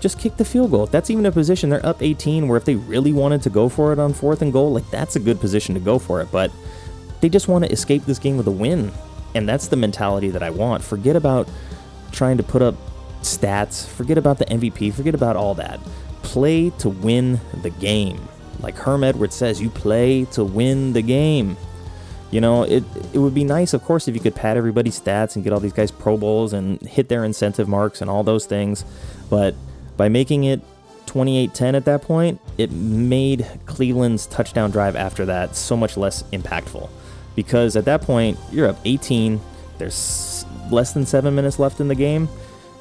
Just 0.00 0.18
kick 0.18 0.36
the 0.36 0.44
field 0.44 0.70
goal. 0.70 0.86
That's 0.86 1.08
even 1.08 1.24
a 1.24 1.32
position, 1.32 1.70
they're 1.70 1.84
up 1.84 2.02
18, 2.02 2.46
where 2.46 2.58
if 2.58 2.66
they 2.66 2.74
really 2.74 3.12
wanted 3.12 3.42
to 3.42 3.50
go 3.50 3.70
for 3.70 3.90
it 3.92 3.98
on 3.98 4.12
fourth 4.12 4.42
and 4.42 4.52
goal, 4.52 4.72
like 4.72 4.90
that's 4.90 5.16
a 5.16 5.20
good 5.20 5.40
position 5.40 5.74
to 5.74 5.80
go 5.80 5.98
for 5.98 6.20
it. 6.20 6.30
But 6.30 6.50
they 7.24 7.30
just 7.30 7.48
want 7.48 7.64
to 7.64 7.72
escape 7.72 8.04
this 8.04 8.18
game 8.18 8.36
with 8.36 8.46
a 8.46 8.50
win. 8.50 8.92
And 9.34 9.48
that's 9.48 9.68
the 9.68 9.76
mentality 9.76 10.28
that 10.28 10.42
I 10.42 10.50
want. 10.50 10.84
Forget 10.84 11.16
about 11.16 11.48
trying 12.12 12.36
to 12.36 12.42
put 12.42 12.60
up 12.60 12.74
stats, 13.22 13.88
forget 13.88 14.18
about 14.18 14.36
the 14.36 14.44
MVP, 14.44 14.92
forget 14.92 15.14
about 15.14 15.34
all 15.34 15.54
that. 15.54 15.80
Play 16.22 16.68
to 16.80 16.90
win 16.90 17.40
the 17.62 17.70
game. 17.70 18.20
Like 18.60 18.76
Herm 18.76 19.02
Edwards 19.02 19.34
says, 19.34 19.58
you 19.58 19.70
play 19.70 20.26
to 20.32 20.44
win 20.44 20.92
the 20.92 21.00
game. 21.00 21.56
You 22.30 22.42
know, 22.42 22.64
it 22.64 22.84
it 23.14 23.18
would 23.18 23.32
be 23.32 23.44
nice, 23.44 23.72
of 23.72 23.82
course, 23.82 24.06
if 24.06 24.14
you 24.14 24.20
could 24.20 24.34
pad 24.34 24.58
everybody's 24.58 25.00
stats 25.00 25.34
and 25.34 25.42
get 25.42 25.54
all 25.54 25.60
these 25.60 25.72
guys 25.72 25.90
Pro 25.90 26.18
Bowls 26.18 26.52
and 26.52 26.78
hit 26.82 27.08
their 27.08 27.24
incentive 27.24 27.68
marks 27.68 28.02
and 28.02 28.10
all 28.10 28.22
those 28.22 28.44
things. 28.44 28.84
But 29.30 29.54
by 29.96 30.10
making 30.10 30.44
it 30.44 30.60
28 31.06 31.54
10 31.54 31.74
at 31.74 31.86
that 31.86 32.02
point, 32.02 32.38
it 32.58 32.70
made 32.70 33.46
Cleveland's 33.64 34.26
touchdown 34.26 34.70
drive 34.70 34.94
after 34.94 35.24
that 35.24 35.56
so 35.56 35.74
much 35.74 35.96
less 35.96 36.22
impactful 36.24 36.90
because 37.34 37.76
at 37.76 37.84
that 37.84 38.02
point 38.02 38.38
you're 38.52 38.68
up 38.68 38.78
18. 38.84 39.40
There's 39.78 40.44
less 40.70 40.92
than 40.92 41.06
seven 41.06 41.34
minutes 41.34 41.58
left 41.58 41.80
in 41.80 41.88
the 41.88 41.94
game. 41.94 42.28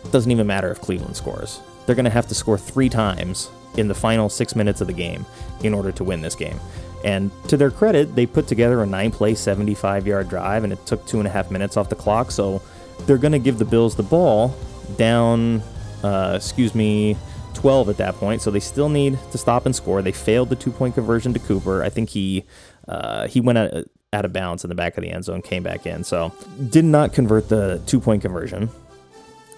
It 0.03 0.11
doesn't 0.11 0.31
even 0.31 0.47
matter 0.47 0.69
if 0.71 0.81
Cleveland 0.81 1.15
scores. 1.15 1.61
They're 1.85 1.95
going 1.95 2.05
to 2.05 2.11
have 2.11 2.27
to 2.27 2.35
score 2.35 2.57
three 2.57 2.89
times 2.89 3.49
in 3.77 3.87
the 3.87 3.95
final 3.95 4.29
six 4.29 4.55
minutes 4.55 4.81
of 4.81 4.87
the 4.87 4.93
game 4.93 5.25
in 5.63 5.73
order 5.73 5.91
to 5.91 6.03
win 6.03 6.21
this 6.21 6.35
game. 6.35 6.59
And 7.03 7.31
to 7.49 7.57
their 7.57 7.71
credit, 7.71 8.15
they 8.15 8.25
put 8.25 8.47
together 8.47 8.81
a 8.81 8.85
nine 8.85 9.11
play, 9.11 9.35
75 9.35 10.07
yard 10.07 10.29
drive, 10.29 10.63
and 10.63 10.71
it 10.71 10.85
took 10.85 11.05
two 11.05 11.19
and 11.19 11.27
a 11.27 11.31
half 11.31 11.51
minutes 11.51 11.75
off 11.75 11.89
the 11.89 11.95
clock. 11.95 12.31
So 12.31 12.61
they're 13.01 13.17
going 13.17 13.33
to 13.33 13.39
give 13.39 13.57
the 13.57 13.65
Bills 13.65 13.95
the 13.95 14.03
ball 14.03 14.55
down, 14.95 15.61
uh, 16.03 16.33
excuse 16.35 16.73
me, 16.73 17.17
12 17.55 17.89
at 17.89 17.97
that 17.97 18.15
point. 18.15 18.41
So 18.41 18.51
they 18.51 18.59
still 18.61 18.89
need 18.89 19.19
to 19.31 19.37
stop 19.37 19.65
and 19.65 19.75
score. 19.75 20.01
They 20.01 20.11
failed 20.11 20.49
the 20.49 20.55
two 20.55 20.71
point 20.71 20.95
conversion 20.95 21.33
to 21.33 21.39
Cooper. 21.39 21.83
I 21.83 21.89
think 21.89 22.09
he 22.09 22.45
uh, 22.87 23.27
he 23.27 23.41
went 23.41 23.57
out, 23.57 23.71
out 24.13 24.23
of 24.23 24.31
bounds 24.31 24.63
in 24.63 24.69
the 24.69 24.75
back 24.75 24.97
of 24.97 25.03
the 25.03 25.11
end 25.11 25.25
zone, 25.25 25.41
came 25.41 25.63
back 25.63 25.85
in. 25.85 26.03
So 26.03 26.31
did 26.69 26.85
not 26.85 27.11
convert 27.11 27.49
the 27.49 27.81
two 27.85 27.99
point 27.99 28.21
conversion. 28.21 28.69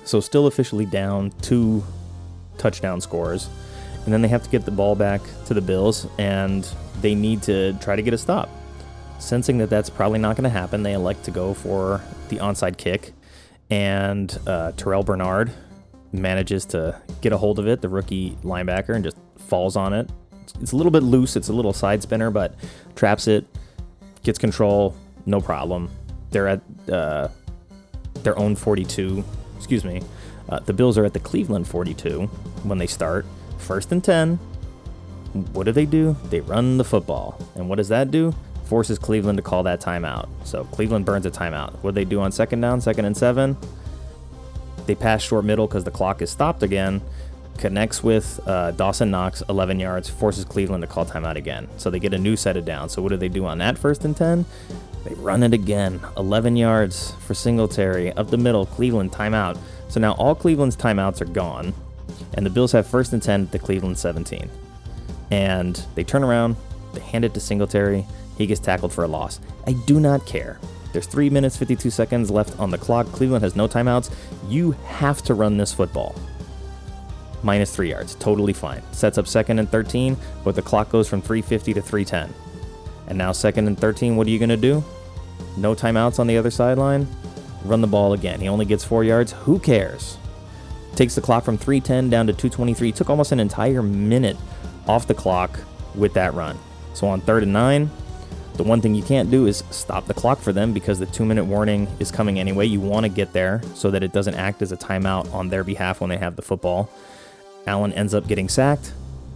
So 0.06 0.20
still 0.20 0.48
officially 0.48 0.86
down 0.86 1.32
two 1.42 1.84
touchdown 2.58 3.02
scores. 3.02 3.50
And 4.06 4.14
then 4.14 4.22
they 4.22 4.28
have 4.28 4.44
to 4.44 4.50
get 4.50 4.66
the 4.66 4.72
ball 4.72 4.96
back 4.96 5.22
to 5.48 5.56
the 5.56 5.62
Bills, 5.62 6.08
and 6.20 6.68
they 7.02 7.16
need 7.16 7.42
to 7.44 7.74
try 7.82 7.96
to 7.96 8.04
get 8.04 8.14
a 8.14 8.18
stop. 8.20 8.50
Sensing 9.18 9.58
that 9.58 9.70
that's 9.70 9.90
probably 9.90 10.20
not 10.20 10.36
going 10.36 10.44
to 10.44 10.50
happen, 10.50 10.84
they 10.84 10.94
elect 10.94 11.24
to 11.26 11.32
go 11.32 11.56
for 11.56 12.02
the 12.30 12.38
onside 12.38 12.78
kick. 12.78 13.14
And 13.72 14.32
uh, 14.46 14.74
Terrel 14.74 15.04
Bernard 15.04 15.52
manages 16.12 16.66
to 16.66 17.02
get 17.22 17.34
a 17.34 17.38
hold 17.38 17.58
of 17.58 17.68
it, 17.68 17.82
the 17.82 17.90
rookie 17.90 18.38
linebacker, 18.44 18.94
and 18.94 19.04
just 19.04 19.18
falls 19.38 19.76
on 19.76 19.92
it. 19.94 20.08
It's 20.62 20.72
a 20.72 20.76
little 20.76 20.92
bit 20.92 21.02
loose, 21.02 21.36
it's 21.36 21.50
a 21.50 21.54
little 21.54 21.74
side 21.74 22.04
spinner, 22.04 22.30
but 22.30 22.54
traps 22.96 23.28
it, 23.28 23.48
gets 24.26 24.38
control, 24.38 24.96
no 25.26 25.40
problem. 25.40 25.90
They're 26.32 26.48
at 26.48 26.62
uh, 26.92 27.30
their 28.24 28.38
own 28.38 28.56
42. 28.56 29.24
Excuse 29.56 29.86
me. 29.86 30.02
Uh, 30.50 30.60
the 30.60 30.74
Bills 30.74 30.98
are 30.98 31.06
at 31.06 31.14
the 31.14 31.20
Cleveland 31.20 31.68
42 31.68 32.24
when 32.64 32.78
they 32.78 32.88
start. 32.88 33.26
First 33.58 33.92
and 33.92 34.04
10. 34.04 34.36
What 35.54 35.66
do 35.66 35.72
they 35.72 35.86
do? 35.86 36.16
They 36.26 36.42
run 36.42 36.78
the 36.78 36.84
football. 36.84 37.40
And 37.56 37.70
what 37.70 37.78
does 37.78 37.90
that 37.90 38.12
do? 38.12 38.34
Forces 38.66 39.00
Cleveland 39.00 39.38
to 39.38 39.44
call 39.44 39.64
that 39.64 39.80
timeout. 39.80 40.28
So 40.44 40.66
Cleveland 40.66 41.06
burns 41.06 41.26
a 41.26 41.32
timeout. 41.32 41.74
What 41.84 41.92
do 41.92 41.96
they 41.96 42.06
do 42.06 42.20
on 42.20 42.32
second 42.32 42.62
down, 42.62 42.82
second 42.82 43.06
and 43.06 43.16
seven? 43.16 43.58
They 44.86 44.96
pass 44.96 45.22
short 45.22 45.46
middle 45.46 45.68
because 45.68 45.84
the 45.84 45.92
clock 45.92 46.22
is 46.22 46.30
stopped 46.30 46.64
again 46.64 47.02
connects 47.58 48.04
with 48.04 48.40
uh, 48.48 48.72
Dawson 48.72 49.12
Knox, 49.12 49.42
11 49.50 49.80
yards, 49.80 50.10
forces 50.10 50.46
Cleveland 50.46 50.82
to 50.82 50.88
call 50.88 51.06
timeout 51.06 51.36
again. 51.36 51.68
So 51.78 51.90
they 51.90 52.00
get 52.00 52.14
a 52.14 52.18
new 52.18 52.36
set 52.36 52.58
of 52.58 52.66
downs. 52.66 52.94
So 52.94 53.02
what 53.02 53.10
do 53.10 53.18
they 53.18 53.30
do 53.30 53.46
on 53.46 53.58
that 53.60 53.78
first 53.78 54.06
and 54.06 54.16
10? 54.16 54.46
They 55.04 55.14
run 55.16 55.44
it 55.44 55.54
again, 55.54 56.00
11 56.18 56.56
yards 56.56 57.12
for 57.26 57.34
Singletary, 57.34 58.12
up 58.14 58.30
the 58.30 58.38
middle, 58.38 58.66
Cleveland 58.66 59.12
timeout. 59.12 59.58
So 59.88 60.00
now 60.00 60.14
all 60.14 60.34
Cleveland's 60.34 60.76
timeouts 60.76 61.22
are 61.22 61.26
gone, 61.26 61.74
and 62.34 62.46
the 62.46 62.50
Bills 62.50 62.72
have 62.72 62.88
first 62.88 63.14
and 63.14 63.22
10 63.22 63.50
to 63.50 63.60
Cleveland 63.60 63.98
17. 63.98 64.50
And 65.32 65.80
they 65.94 66.04
turn 66.04 66.24
around, 66.24 66.56
they 66.94 67.02
hand 67.02 67.24
it 67.24 67.34
to 67.36 67.40
Singletary, 67.40 68.06
he 68.38 68.48
gets 68.48 68.60
tackled 68.60 68.92
for 68.92 69.04
a 69.04 69.08
loss. 69.08 69.40
I 69.68 69.74
do 69.74 70.00
not 70.00 70.26
care. 70.26 70.60
There's 70.92 71.08
3 71.08 71.30
minutes 71.30 71.58
52 71.58 71.90
seconds 71.90 72.32
left 72.32 72.60
on 72.60 72.72
the 72.72 72.78
clock. 72.78 73.06
Cleveland 73.08 73.44
has 73.44 73.56
no 73.56 73.68
timeouts. 73.68 74.12
You 74.48 74.72
have 74.86 75.22
to 75.24 75.34
run 75.34 75.58
this 75.58 75.74
football 75.74 76.16
minus 77.44 77.76
three 77.76 77.90
yards. 77.90 78.16
Totally 78.16 78.54
fine. 78.54 78.82
Sets 78.92 79.18
up 79.18 79.28
second 79.28 79.60
and 79.60 79.70
13, 79.70 80.18
but 80.44 80.56
the 80.56 80.62
clock 80.62 80.90
goes 80.90 81.08
from 81.08 81.22
350 81.22 81.74
to 81.74 81.82
310. 81.82 82.34
And 83.08 83.18
now, 83.18 83.32
second 83.32 83.68
and 83.68 83.78
13, 83.78 84.16
what 84.16 84.28
are 84.28 84.32
you 84.32 84.40
going 84.40 84.50
to 84.50 84.58
do? 84.58 84.84
No 85.58 85.76
timeouts 85.76 86.20
on 86.20 86.28
the 86.28 86.38
other 86.38 86.52
sideline? 86.52 87.08
Run 87.64 87.82
the 87.82 87.88
ball 87.88 88.14
again. 88.14 88.40
He 88.42 88.48
only 88.48 88.66
gets 88.66 88.84
four 88.84 89.04
yards. 89.04 89.32
Who 89.32 89.60
cares? 89.60 90.18
Takes 90.96 91.16
the 91.16 91.22
clock 91.22 91.44
from 91.44 91.58
310 91.58 92.10
down 92.10 92.28
to 92.28 92.34
223. 92.34 92.92
Took 92.92 93.10
almost 93.10 93.32
an 93.32 93.40
entire 93.40 93.82
minute 93.82 94.38
off 94.88 95.08
the 95.08 95.14
clock 95.14 95.60
with 95.94 96.14
that 96.14 96.34
run. 96.34 96.58
So 96.94 97.08
on 97.08 97.22
third 97.22 97.44
and 97.44 97.54
nine, 97.54 97.90
the 98.56 98.64
one 98.64 98.82
thing 98.82 98.96
you 98.96 99.04
can't 99.04 99.30
do 99.30 99.48
is 99.48 99.64
stop 99.70 100.08
the 100.08 100.14
clock 100.14 100.40
for 100.40 100.54
them 100.54 100.72
because 100.72 101.00
the 101.00 101.06
two 101.06 101.26
minute 101.26 101.44
warning 101.44 101.88
is 102.00 102.12
coming 102.12 102.40
anyway. 102.40 102.66
You 102.66 102.80
want 102.80 103.04
to 103.04 103.10
get 103.10 103.34
there 103.34 103.62
so 103.74 103.92
that 103.92 104.04
it 104.04 104.14
doesn't 104.14 104.36
act 104.36 104.62
as 104.62 104.72
a 104.72 104.78
timeout 104.78 105.34
on 105.34 105.50
their 105.50 105.64
behalf 105.64 106.00
when 106.00 106.10
they 106.10 106.18
have 106.18 106.38
the 106.38 106.42
football. 106.42 106.90
Allen 107.68 107.94
ends 107.94 108.14
up 108.14 108.28
getting 108.28 108.50
sacked, 108.50 108.94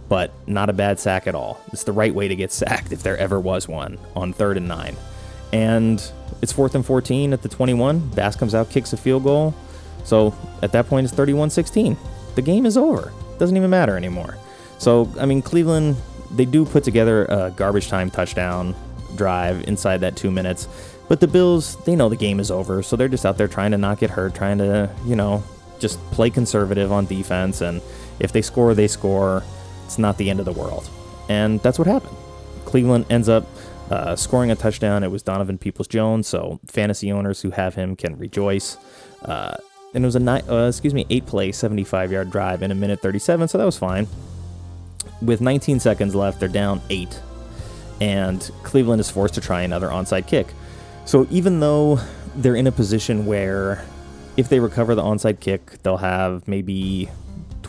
but 0.08 0.32
not 0.46 0.70
a 0.70 0.72
bad 0.72 0.98
sack 0.98 1.26
at 1.26 1.34
all. 1.34 1.60
It's 1.72 1.84
the 1.84 1.92
right 1.92 2.14
way 2.14 2.28
to 2.28 2.36
get 2.36 2.52
sacked 2.52 2.92
if 2.92 3.02
there 3.02 3.16
ever 3.16 3.40
was 3.40 3.68
one 3.68 3.98
on 4.14 4.32
third 4.32 4.56
and 4.56 4.68
nine. 4.68 4.96
And 5.52 6.02
it's 6.42 6.52
fourth 6.52 6.74
and 6.74 6.84
14 6.84 7.32
at 7.32 7.42
the 7.42 7.48
21. 7.48 8.10
Bass 8.10 8.36
comes 8.36 8.54
out, 8.54 8.70
kicks 8.70 8.92
a 8.92 8.96
field 8.96 9.24
goal. 9.24 9.54
So 10.04 10.34
at 10.62 10.72
that 10.72 10.86
point, 10.86 11.04
it's 11.04 11.14
31 11.14 11.50
16. 11.50 11.96
The 12.34 12.42
game 12.42 12.66
is 12.66 12.76
over. 12.76 13.12
Doesn't 13.38 13.56
even 13.56 13.70
matter 13.70 13.96
anymore. 13.96 14.36
So, 14.78 15.12
I 15.18 15.26
mean, 15.26 15.42
Cleveland, 15.42 15.96
they 16.30 16.44
do 16.44 16.64
put 16.64 16.84
together 16.84 17.24
a 17.26 17.52
garbage 17.54 17.88
time 17.88 18.10
touchdown 18.10 18.74
drive 19.16 19.66
inside 19.68 19.98
that 19.98 20.16
two 20.16 20.30
minutes. 20.30 20.68
But 21.08 21.20
the 21.20 21.26
Bills, 21.26 21.76
they 21.84 21.96
know 21.96 22.08
the 22.08 22.16
game 22.16 22.38
is 22.38 22.50
over, 22.50 22.82
so 22.82 22.94
they're 22.94 23.08
just 23.08 23.26
out 23.26 23.36
there 23.36 23.48
trying 23.48 23.72
to 23.72 23.78
not 23.78 23.98
get 23.98 24.10
hurt, 24.10 24.34
trying 24.34 24.58
to, 24.58 24.88
you 25.04 25.16
know, 25.16 25.42
just 25.80 25.98
play 26.12 26.30
conservative 26.30 26.92
on 26.92 27.06
defense. 27.06 27.60
And 27.60 27.82
if 28.20 28.32
they 28.32 28.42
score, 28.42 28.74
they 28.74 28.88
score. 28.88 29.42
It's 29.84 29.98
not 29.98 30.18
the 30.18 30.30
end 30.30 30.38
of 30.38 30.46
the 30.46 30.52
world. 30.52 30.88
And 31.28 31.60
that's 31.60 31.78
what 31.78 31.88
happened. 31.88 32.16
Cleveland 32.64 33.06
ends 33.10 33.28
up 33.28 33.46
uh, 33.90 34.14
scoring 34.14 34.50
a 34.50 34.56
touchdown. 34.56 35.02
It 35.02 35.10
was 35.10 35.22
Donovan 35.22 35.58
Peoples 35.58 35.88
Jones, 35.88 36.28
so 36.28 36.60
fantasy 36.66 37.10
owners 37.10 37.40
who 37.40 37.50
have 37.50 37.74
him 37.74 37.96
can 37.96 38.16
rejoice. 38.16 38.76
Uh, 39.22 39.56
and 39.94 40.04
it 40.04 40.06
was 40.06 40.16
a 40.16 40.20
nine, 40.20 40.48
uh, 40.48 40.68
excuse 40.68 40.94
me, 40.94 41.06
eight 41.10 41.26
play, 41.26 41.50
75 41.50 42.12
yard 42.12 42.30
drive 42.30 42.62
in 42.62 42.70
a 42.70 42.74
minute 42.76 43.00
37, 43.00 43.48
so 43.48 43.58
that 43.58 43.64
was 43.64 43.76
fine. 43.76 44.06
With 45.20 45.40
19 45.40 45.80
seconds 45.80 46.14
left, 46.14 46.38
they're 46.38 46.48
down 46.48 46.80
eight 46.90 47.20
and 48.00 48.50
Cleveland 48.62 49.00
is 49.00 49.10
forced 49.10 49.34
to 49.34 49.40
try 49.40 49.62
another 49.62 49.88
onside 49.88 50.26
kick. 50.26 50.48
So 51.04 51.26
even 51.30 51.60
though 51.60 52.00
they're 52.34 52.56
in 52.56 52.66
a 52.66 52.72
position 52.72 53.26
where 53.26 53.84
if 54.36 54.48
they 54.48 54.60
recover 54.60 54.94
the 54.94 55.02
onside 55.02 55.40
kick, 55.40 55.82
they'll 55.82 55.98
have 55.98 56.48
maybe 56.48 57.10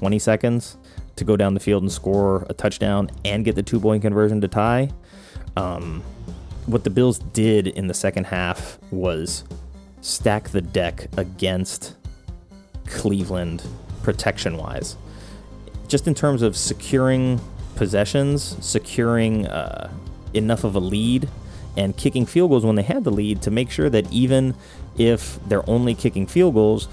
20 0.02 0.18
seconds 0.18 0.78
to 1.16 1.24
go 1.24 1.38
down 1.38 1.54
the 1.54 1.60
field 1.60 1.84
and 1.84 1.92
score 1.92 2.44
a 2.50 2.56
touchdown 2.56 3.12
and 3.24 3.46
get 3.46 3.54
the 3.54 3.62
two 3.62 3.80
point 3.80 4.02
conversion 4.02 4.42
to 4.42 4.48
tie. 4.48 4.90
Um, 5.56 6.02
what 6.66 6.84
the 6.84 6.90
Bills 6.90 7.20
did 7.20 7.68
in 7.68 7.86
the 7.86 7.94
second 7.94 8.24
half 8.24 8.80
was 8.90 9.44
stack 10.02 10.50
the 10.50 10.62
deck 10.62 11.08
against 11.18 11.98
Cleveland 12.88 13.64
protection 14.02 14.58
wise. 14.58 14.98
Just 15.88 16.08
in 16.08 16.16
terms 16.16 16.42
of 16.42 16.58
securing 16.58 17.40
possessions, 17.76 18.58
securing 18.60 19.46
uh, 19.46 19.92
enough 20.34 20.64
of 20.64 20.74
a 20.74 20.80
lead 20.80 21.30
and 21.78 21.96
kicking 21.96 22.26
field 22.26 22.50
goals 22.50 22.66
when 22.66 22.76
they 22.76 22.82
had 22.82 23.04
the 23.04 23.12
lead 23.12 23.44
to 23.44 23.52
make 23.52 23.70
sure 23.70 23.88
that 23.92 24.12
even 24.12 24.56
if 24.98 25.40
they're 25.48 25.70
only 25.70 25.94
kicking 25.94 26.26
field 26.26 26.56
goals, 26.56 26.88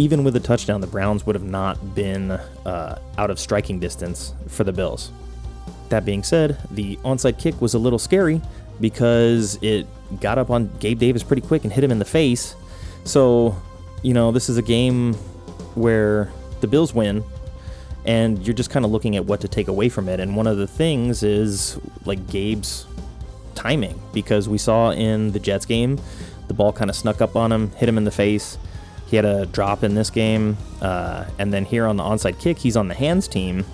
even 0.00 0.24
with 0.24 0.34
a 0.34 0.40
touchdown, 0.40 0.80
the 0.80 0.86
Browns 0.86 1.26
would 1.26 1.34
have 1.34 1.44
not 1.44 1.94
been 1.94 2.30
uh, 2.30 2.98
out 3.18 3.30
of 3.30 3.38
striking 3.38 3.78
distance 3.78 4.32
for 4.48 4.64
the 4.64 4.72
Bills. 4.72 5.12
That 5.90 6.06
being 6.06 6.22
said, 6.22 6.56
the 6.70 6.96
onside 7.04 7.38
kick 7.38 7.60
was 7.60 7.74
a 7.74 7.78
little 7.78 7.98
scary 7.98 8.40
because 8.80 9.58
it 9.60 9.86
got 10.20 10.38
up 10.38 10.48
on 10.48 10.70
Gabe 10.78 10.98
Davis 10.98 11.22
pretty 11.22 11.42
quick 11.42 11.64
and 11.64 11.72
hit 11.72 11.84
him 11.84 11.90
in 11.90 11.98
the 11.98 12.06
face. 12.06 12.56
So, 13.04 13.54
you 14.02 14.14
know, 14.14 14.32
this 14.32 14.48
is 14.48 14.56
a 14.56 14.62
game 14.62 15.12
where 15.74 16.32
the 16.62 16.66
Bills 16.66 16.94
win, 16.94 17.22
and 18.06 18.42
you're 18.46 18.54
just 18.54 18.70
kind 18.70 18.86
of 18.86 18.90
looking 18.90 19.16
at 19.16 19.26
what 19.26 19.42
to 19.42 19.48
take 19.48 19.68
away 19.68 19.90
from 19.90 20.08
it. 20.08 20.18
And 20.18 20.34
one 20.34 20.46
of 20.46 20.56
the 20.56 20.66
things 20.66 21.22
is 21.22 21.78
like 22.06 22.26
Gabe's 22.28 22.86
timing, 23.54 24.00
because 24.14 24.48
we 24.48 24.56
saw 24.56 24.92
in 24.92 25.32
the 25.32 25.38
Jets 25.38 25.66
game, 25.66 26.00
the 26.48 26.54
ball 26.54 26.72
kind 26.72 26.88
of 26.88 26.96
snuck 26.96 27.20
up 27.20 27.36
on 27.36 27.52
him, 27.52 27.70
hit 27.72 27.86
him 27.86 27.98
in 27.98 28.04
the 28.04 28.10
face. 28.10 28.56
He 29.10 29.16
had 29.16 29.24
a 29.24 29.46
drop 29.46 29.82
in 29.82 29.96
this 29.96 30.08
game, 30.08 30.56
uh, 30.80 31.24
and 31.36 31.52
then 31.52 31.64
here 31.64 31.86
on 31.86 31.96
the 31.96 32.04
onside 32.04 32.38
kick, 32.38 32.58
he's 32.58 32.76
on 32.76 32.86
the 32.86 32.94
hands 32.94 33.26
team, 33.26 33.64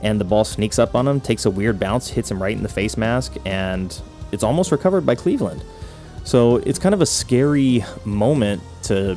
and 0.00 0.20
the 0.20 0.24
ball 0.24 0.44
sneaks 0.44 0.78
up 0.78 0.94
on 0.94 1.08
him, 1.08 1.20
takes 1.20 1.44
a 1.44 1.50
weird 1.50 1.80
bounce, 1.80 2.08
hits 2.08 2.30
him 2.30 2.40
right 2.40 2.56
in 2.56 2.62
the 2.62 2.68
face 2.68 2.96
mask, 2.96 3.34
and 3.44 4.00
it's 4.30 4.44
almost 4.44 4.70
recovered 4.70 5.04
by 5.04 5.16
Cleveland. 5.16 5.64
So 6.22 6.56
it's 6.58 6.78
kind 6.78 6.94
of 6.94 7.00
a 7.00 7.06
scary 7.06 7.84
moment 8.04 8.62
to 8.84 9.16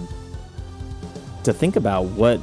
to 1.44 1.54
think 1.54 1.76
about 1.76 2.06
what 2.06 2.40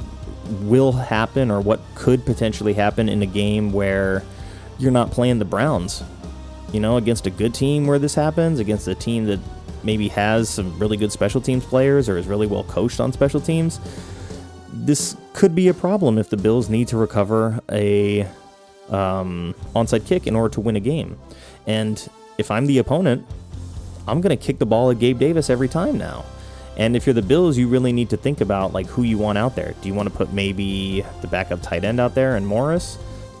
will 0.61 0.93
happen 0.93 1.51
or 1.51 1.59
what 1.59 1.81
could 1.95 2.25
potentially 2.25 2.73
happen 2.73 3.09
in 3.09 3.21
a 3.21 3.25
game 3.25 3.73
where 3.73 4.23
you're 4.79 4.91
not 4.91 5.11
playing 5.11 5.39
the 5.39 5.45
Browns. 5.45 6.01
You 6.71 6.79
know, 6.79 6.95
against 6.97 7.27
a 7.27 7.29
good 7.29 7.53
team 7.53 7.87
where 7.87 7.99
this 7.99 8.15
happens, 8.15 8.59
against 8.59 8.87
a 8.87 8.95
team 8.95 9.25
that 9.25 9.39
maybe 9.83 10.07
has 10.09 10.49
some 10.49 10.77
really 10.79 10.97
good 10.97 11.11
special 11.11 11.41
teams 11.41 11.65
players 11.65 12.09
or 12.09 12.17
is 12.17 12.27
really 12.27 12.47
well 12.47 12.63
coached 12.63 12.99
on 12.99 13.11
special 13.11 13.41
teams. 13.41 13.79
This 14.71 15.15
could 15.33 15.55
be 15.55 15.67
a 15.67 15.73
problem 15.73 16.17
if 16.17 16.29
the 16.29 16.37
Bills 16.37 16.69
need 16.69 16.87
to 16.89 16.97
recover 16.97 17.59
a 17.71 18.23
um, 18.89 19.53
onside 19.75 20.05
kick 20.05 20.27
in 20.27 20.35
order 20.35 20.53
to 20.53 20.61
win 20.61 20.75
a 20.75 20.79
game. 20.79 21.17
And 21.65 22.07
if 22.37 22.51
I'm 22.51 22.65
the 22.65 22.77
opponent, 22.77 23.25
I'm 24.07 24.21
going 24.21 24.35
to 24.37 24.43
kick 24.43 24.59
the 24.59 24.65
ball 24.65 24.89
at 24.91 24.99
Gabe 24.99 25.19
Davis 25.19 25.49
every 25.49 25.67
time 25.67 25.97
now. 25.97 26.25
And 26.77 26.95
if 26.95 27.07
you're 27.07 27.13
the 27.13 27.23
Bills, 27.23 27.57
you 27.57 27.67
really 27.67 27.91
need 27.91 28.09
to 28.11 28.17
think 28.17 28.39
about 28.39 28.71
like 28.71 28.85
who 28.85 29.03
you 29.03 29.17
want 29.17 29.37
out 29.37 29.55
there. 29.55 29.73
Do 29.81 29.87
you 29.87 29.95
want 29.95 30.09
to 30.09 30.15
put 30.15 30.31
maybe 30.31 31.03
the 31.21 31.27
backup 31.27 31.61
tight 31.61 31.83
end 31.83 31.99
out 31.99 32.13
there 32.13 32.35
and 32.35 32.45
Morris? 32.45 32.99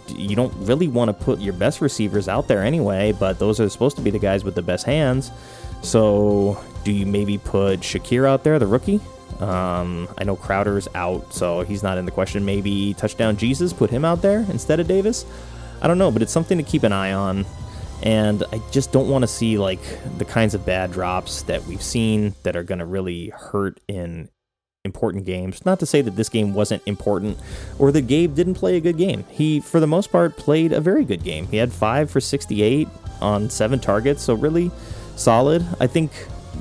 You 0.09 0.35
don't 0.35 0.53
really 0.57 0.87
want 0.87 1.09
to 1.09 1.13
put 1.13 1.39
your 1.39 1.53
best 1.53 1.79
receivers 1.79 2.27
out 2.27 2.47
there 2.47 2.63
anyway, 2.63 3.11
but 3.11 3.37
those 3.39 3.59
are 3.59 3.69
supposed 3.69 3.95
to 3.97 4.01
be 4.01 4.09
the 4.09 4.19
guys 4.19 4.43
with 4.43 4.55
the 4.55 4.61
best 4.61 4.85
hands. 4.85 5.31
So 5.87 6.63
do 6.83 6.91
you 6.91 7.05
maybe 7.05 7.37
put 7.37 7.79
Shakir 7.79 8.27
out 8.27 8.43
there, 8.43 8.59
the 8.59 8.67
rookie? 8.67 8.99
Um, 9.39 10.09
I 10.17 10.23
know 10.23 10.35
Crowder's 10.35 10.87
out, 10.95 11.33
so 11.33 11.61
he's 11.61 11.81
not 11.81 11.97
in 11.97 12.05
the 12.05 12.11
question. 12.11 12.43
Maybe 12.43 12.93
touchdown 12.95 13.37
Jesus, 13.37 13.71
put 13.71 13.89
him 13.89 14.03
out 14.03 14.21
there 14.21 14.45
instead 14.49 14.79
of 14.79 14.87
Davis. 14.87 15.25
I 15.81 15.87
don't 15.87 15.97
know, 15.97 16.11
but 16.11 16.21
it's 16.21 16.33
something 16.33 16.57
to 16.57 16.63
keep 16.63 16.83
an 16.83 16.91
eye 16.91 17.13
on 17.13 17.45
and 18.03 18.43
I 18.51 18.61
just 18.71 18.91
don't 18.91 19.09
want 19.09 19.23
to 19.23 19.27
see 19.27 19.57
like 19.57 19.79
the 20.17 20.25
kinds 20.25 20.53
of 20.53 20.65
bad 20.65 20.91
drops 20.91 21.43
that 21.43 21.65
we've 21.65 21.81
seen 21.81 22.35
that 22.43 22.55
are 22.55 22.63
going 22.63 22.79
to 22.79 22.85
really 22.85 23.29
hurt 23.29 23.79
in 23.87 24.29
important 24.85 25.25
games. 25.25 25.65
Not 25.65 25.79
to 25.79 25.85
say 25.85 26.01
that 26.01 26.15
this 26.15 26.29
game 26.29 26.53
wasn't 26.53 26.83
important 26.85 27.39
or 27.79 27.91
that 27.91 28.07
Gabe 28.07 28.35
didn't 28.35 28.55
play 28.55 28.77
a 28.77 28.81
good 28.81 28.97
game. 28.97 29.25
He, 29.29 29.59
for 29.59 29.79
the 29.79 29.87
most 29.87 30.11
part, 30.11 30.37
played 30.37 30.73
a 30.73 30.81
very 30.81 31.05
good 31.05 31.23
game. 31.23 31.47
He 31.47 31.57
had 31.57 31.71
five 31.71 32.11
for 32.11 32.21
68 32.21 32.87
on 33.19 33.49
seven 33.49 33.79
targets, 33.79 34.21
so 34.21 34.35
really 34.35 34.71
solid. 35.17 35.65
I 35.79 35.87
think 35.87 36.11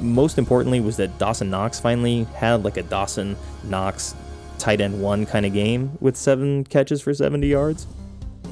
most 0.01 0.39
importantly 0.39 0.81
was 0.81 0.97
that 0.97 1.19
Dawson 1.19 1.51
Knox 1.51 1.81
finally 1.81 2.25
had 2.35 2.65
like 2.65 2.77
a 2.77 2.83
Dawson 2.83 3.37
Knox 3.65 4.15
tight 4.59 4.81
end 4.81 5.01
one 5.01 5.27
kind 5.27 5.47
of 5.47 5.53
game 5.53 5.97
with 6.01 6.17
seven 6.17 6.65
catches 6.65 7.03
for 7.03 7.15
70 7.15 7.47
yards. 7.47 7.87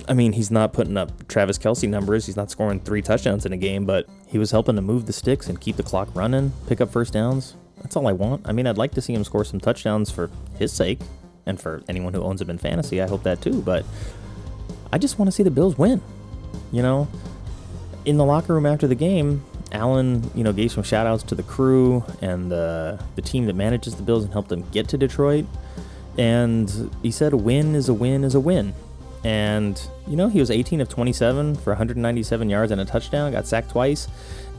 I 0.09 0.13
mean, 0.13 0.33
he's 0.33 0.51
not 0.51 0.73
putting 0.73 0.97
up 0.97 1.29
Travis 1.29 1.59
Kelce 1.59 1.89
numbers. 1.89 2.27
He's 2.27 2.37
not 2.37 2.51
scoring 2.51 2.81
three 2.81 3.01
touchdowns 3.01 3.47
in 3.47 3.53
a 3.53 3.57
game, 3.57 3.87
but 3.87 4.07
he 4.27 4.39
was 4.39 4.51
helping 4.51 4.77
to 4.77 4.83
move 4.83 5.07
the 5.07 5.13
sticks 5.13 5.49
and 5.49 5.61
keep 5.61 5.77
the 5.77 5.83
clock 5.83 6.09
running, 6.15 6.53
pick 6.67 6.81
up 6.81 6.91
first 6.91 7.13
downs. 7.13 7.57
That's 7.79 7.97
all 7.97 8.07
I 8.07 8.13
want. 8.13 8.43
I 8.49 8.53
mean, 8.53 8.67
I'd 8.67 8.79
like 8.79 8.93
to 8.93 9.01
see 9.01 9.15
him 9.15 9.25
score 9.25 9.45
some 9.45 9.61
touchdowns 9.61 10.11
for 10.11 10.31
his 10.59 10.73
sake 10.73 11.01
and 11.47 11.61
for 11.61 11.83
anyone 11.89 12.13
who 12.13 12.23
owns 12.23 12.41
him 12.41 12.51
in 12.51 12.59
fantasy. 12.59 13.01
I 13.01 13.07
hope 13.07 13.23
that 13.23 13.41
too, 13.41 13.63
but 13.63 13.85
I 14.93 14.99
just 14.99 15.19
want 15.19 15.29
to 15.29 15.33
see 15.33 15.43
the 15.43 15.51
Bills 15.51 15.79
win. 15.79 16.03
You 16.73 16.83
know, 16.83 17.09
in 18.05 18.17
the 18.17 18.25
locker 18.25 18.55
room 18.55 18.67
after 18.67 18.87
the 18.87 18.95
game, 18.95 19.45
Allen, 19.75 20.31
you 20.35 20.45
know, 20.45 20.53
gave 20.53 20.71
some 20.71 20.85
shout 20.85 21.07
outs 21.07 21.25
to 21.25 21.35
the 21.35 21.43
crew 21.43 22.05
and 22.23 22.51
the, 22.51 23.03
the 23.17 23.23
team 23.23 23.47
that 23.47 23.57
manages 23.57 23.97
the 23.97 24.03
Bills 24.03 24.25
and 24.25 24.33
helped 24.33 24.49
them 24.49 24.65
get 24.71 24.89
to 24.89 24.97
Detroit. 24.97 25.45
And 26.17 26.91
he 27.03 27.11
said 27.11 27.33
a 27.33 27.37
win 27.37 27.75
is 27.75 27.89
a 27.89 27.95
win 27.95 28.23
is 28.23 28.35
a 28.37 28.41
win. 28.41 28.73
And, 29.25 29.81
you 30.07 30.17
know, 30.17 30.29
he 30.29 30.39
was 30.39 30.51
18 30.51 30.81
of 30.81 30.89
27 30.89 31.57
for 31.57 31.71
197 31.71 32.49
yards 32.49 32.71
and 32.71 32.81
a 32.81 32.85
touchdown, 32.85 33.33
got 33.33 33.47
sacked 33.47 33.71
twice. 33.71 34.07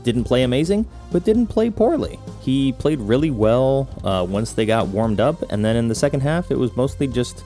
Didn't 0.02 0.24
play 0.24 0.42
amazing, 0.42 0.86
but 1.10 1.24
didn't 1.24 1.46
play 1.46 1.70
poorly. 1.70 2.18
He 2.40 2.72
played 2.72 3.00
really 3.00 3.30
well 3.30 3.88
uh, 4.04 4.24
once 4.28 4.52
they 4.52 4.66
got 4.66 4.88
warmed 4.88 5.18
up. 5.18 5.42
And 5.50 5.64
then 5.64 5.76
in 5.76 5.88
the 5.88 5.94
second 5.94 6.20
half, 6.20 6.50
it 6.50 6.58
was 6.58 6.76
mostly 6.76 7.06
just 7.08 7.42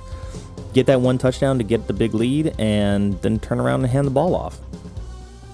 get 0.75 0.87
that 0.87 1.01
one 1.01 1.19
touchdown 1.19 1.57
to 1.59 1.65
get 1.65 1.87
the 1.87 1.93
big 1.93 2.15
lead 2.15 2.55
and 2.59 3.21
then 3.23 3.39
turn 3.39 3.61
around 3.61 3.85
and 3.85 3.91
hand 3.91 4.07
the 4.07 4.11
ball 4.11 4.35
off. 4.35 4.59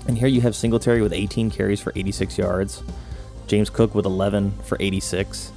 And 0.08 0.16
here 0.16 0.28
you 0.28 0.40
have 0.42 0.54
Singletary 0.54 1.02
with 1.02 1.12
18 1.12 1.50
carries 1.50 1.80
for 1.80 1.92
86 1.96 2.38
yards, 2.38 2.82
James 3.46 3.70
Cook 3.70 3.94
with 3.94 4.06
11 4.06 4.52
for 4.64 4.76
86, 4.80 5.52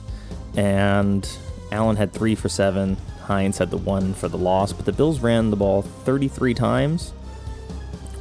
and 0.57 1.29
Allen 1.71 1.95
had 1.95 2.13
three 2.13 2.35
for 2.35 2.49
seven, 2.49 2.97
Hines 3.21 3.59
had 3.59 3.69
the 3.69 3.77
one 3.77 4.15
for 4.15 4.27
the 4.27 4.37
loss, 4.37 4.73
but 4.73 4.85
the 4.85 4.91
Bills 4.91 5.19
ran 5.19 5.51
the 5.51 5.55
ball 5.55 5.83
33 5.83 6.55
times, 6.55 7.11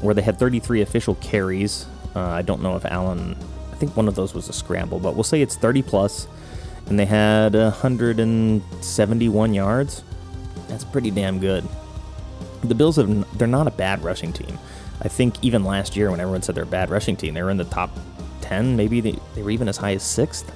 where 0.02 0.14
they 0.14 0.20
had 0.20 0.38
33 0.38 0.82
official 0.82 1.14
carries. 1.16 1.86
Uh, 2.14 2.20
I 2.20 2.42
don't 2.42 2.62
know 2.62 2.76
if 2.76 2.84
Allen, 2.84 3.34
I 3.72 3.76
think 3.76 3.96
one 3.96 4.06
of 4.06 4.14
those 4.14 4.34
was 4.34 4.50
a 4.50 4.52
scramble, 4.52 4.98
but 4.98 5.14
we'll 5.14 5.24
say 5.24 5.40
it's 5.40 5.56
30 5.56 5.82
plus, 5.82 6.28
and 6.86 6.98
they 6.98 7.06
had 7.06 7.54
171 7.54 9.54
yards. 9.54 10.04
That's 10.68 10.84
pretty 10.84 11.10
damn 11.10 11.38
good. 11.38 11.66
The 12.62 12.74
Bills 12.74 12.96
have, 12.96 13.38
they're 13.38 13.48
not 13.48 13.66
a 13.66 13.70
bad 13.70 14.04
rushing 14.04 14.34
team. 14.34 14.58
I 15.00 15.08
think 15.08 15.42
even 15.42 15.64
last 15.64 15.96
year 15.96 16.10
when 16.10 16.20
everyone 16.20 16.42
said 16.42 16.54
they're 16.54 16.64
a 16.64 16.66
bad 16.66 16.90
rushing 16.90 17.16
team, 17.16 17.34
they 17.34 17.42
were 17.42 17.50
in 17.50 17.56
the 17.56 17.64
top 17.64 17.90
10, 18.40 18.76
maybe 18.76 19.00
they, 19.00 19.16
they 19.34 19.42
were 19.42 19.50
even 19.50 19.68
as 19.68 19.76
high 19.76 19.94
as 19.94 20.02
sixth 20.02 20.52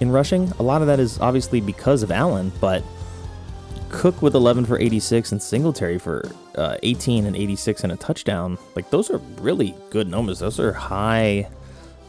in 0.00 0.10
rushing. 0.10 0.50
A 0.58 0.62
lot 0.62 0.80
of 0.80 0.86
that 0.86 1.00
is 1.00 1.18
obviously 1.20 1.60
because 1.60 2.02
of 2.02 2.10
Allen, 2.10 2.52
but 2.60 2.84
Cook 3.90 4.20
with 4.20 4.34
11 4.34 4.66
for 4.66 4.78
86 4.78 5.32
and 5.32 5.42
Singletary 5.42 5.98
for 5.98 6.30
uh, 6.56 6.76
18 6.82 7.24
and 7.24 7.34
86 7.34 7.84
and 7.84 7.92
a 7.92 7.96
touchdown. 7.96 8.58
Like 8.76 8.90
those 8.90 9.10
are 9.10 9.18
really 9.40 9.74
good 9.90 10.08
numbers. 10.08 10.40
Those 10.40 10.60
are 10.60 10.72
high 10.72 11.48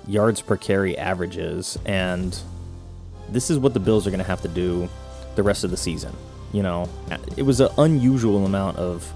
yards 0.06 0.42
per 0.42 0.58
carry 0.58 0.98
averages, 0.98 1.78
and 1.86 2.38
this 3.30 3.50
is 3.50 3.60
what 3.60 3.74
the 3.74 3.80
Bills 3.80 4.06
are 4.08 4.10
going 4.10 4.20
to 4.20 4.26
have 4.26 4.42
to 4.42 4.48
do 4.48 4.90
the 5.36 5.44
rest 5.44 5.64
of 5.64 5.72
the 5.72 5.78
season. 5.78 6.14
You 6.52 6.64
know, 6.64 6.90
it 7.38 7.44
was 7.44 7.62
an 7.62 7.70
unusual 7.78 8.46
amount 8.46 8.78
of 8.78 9.10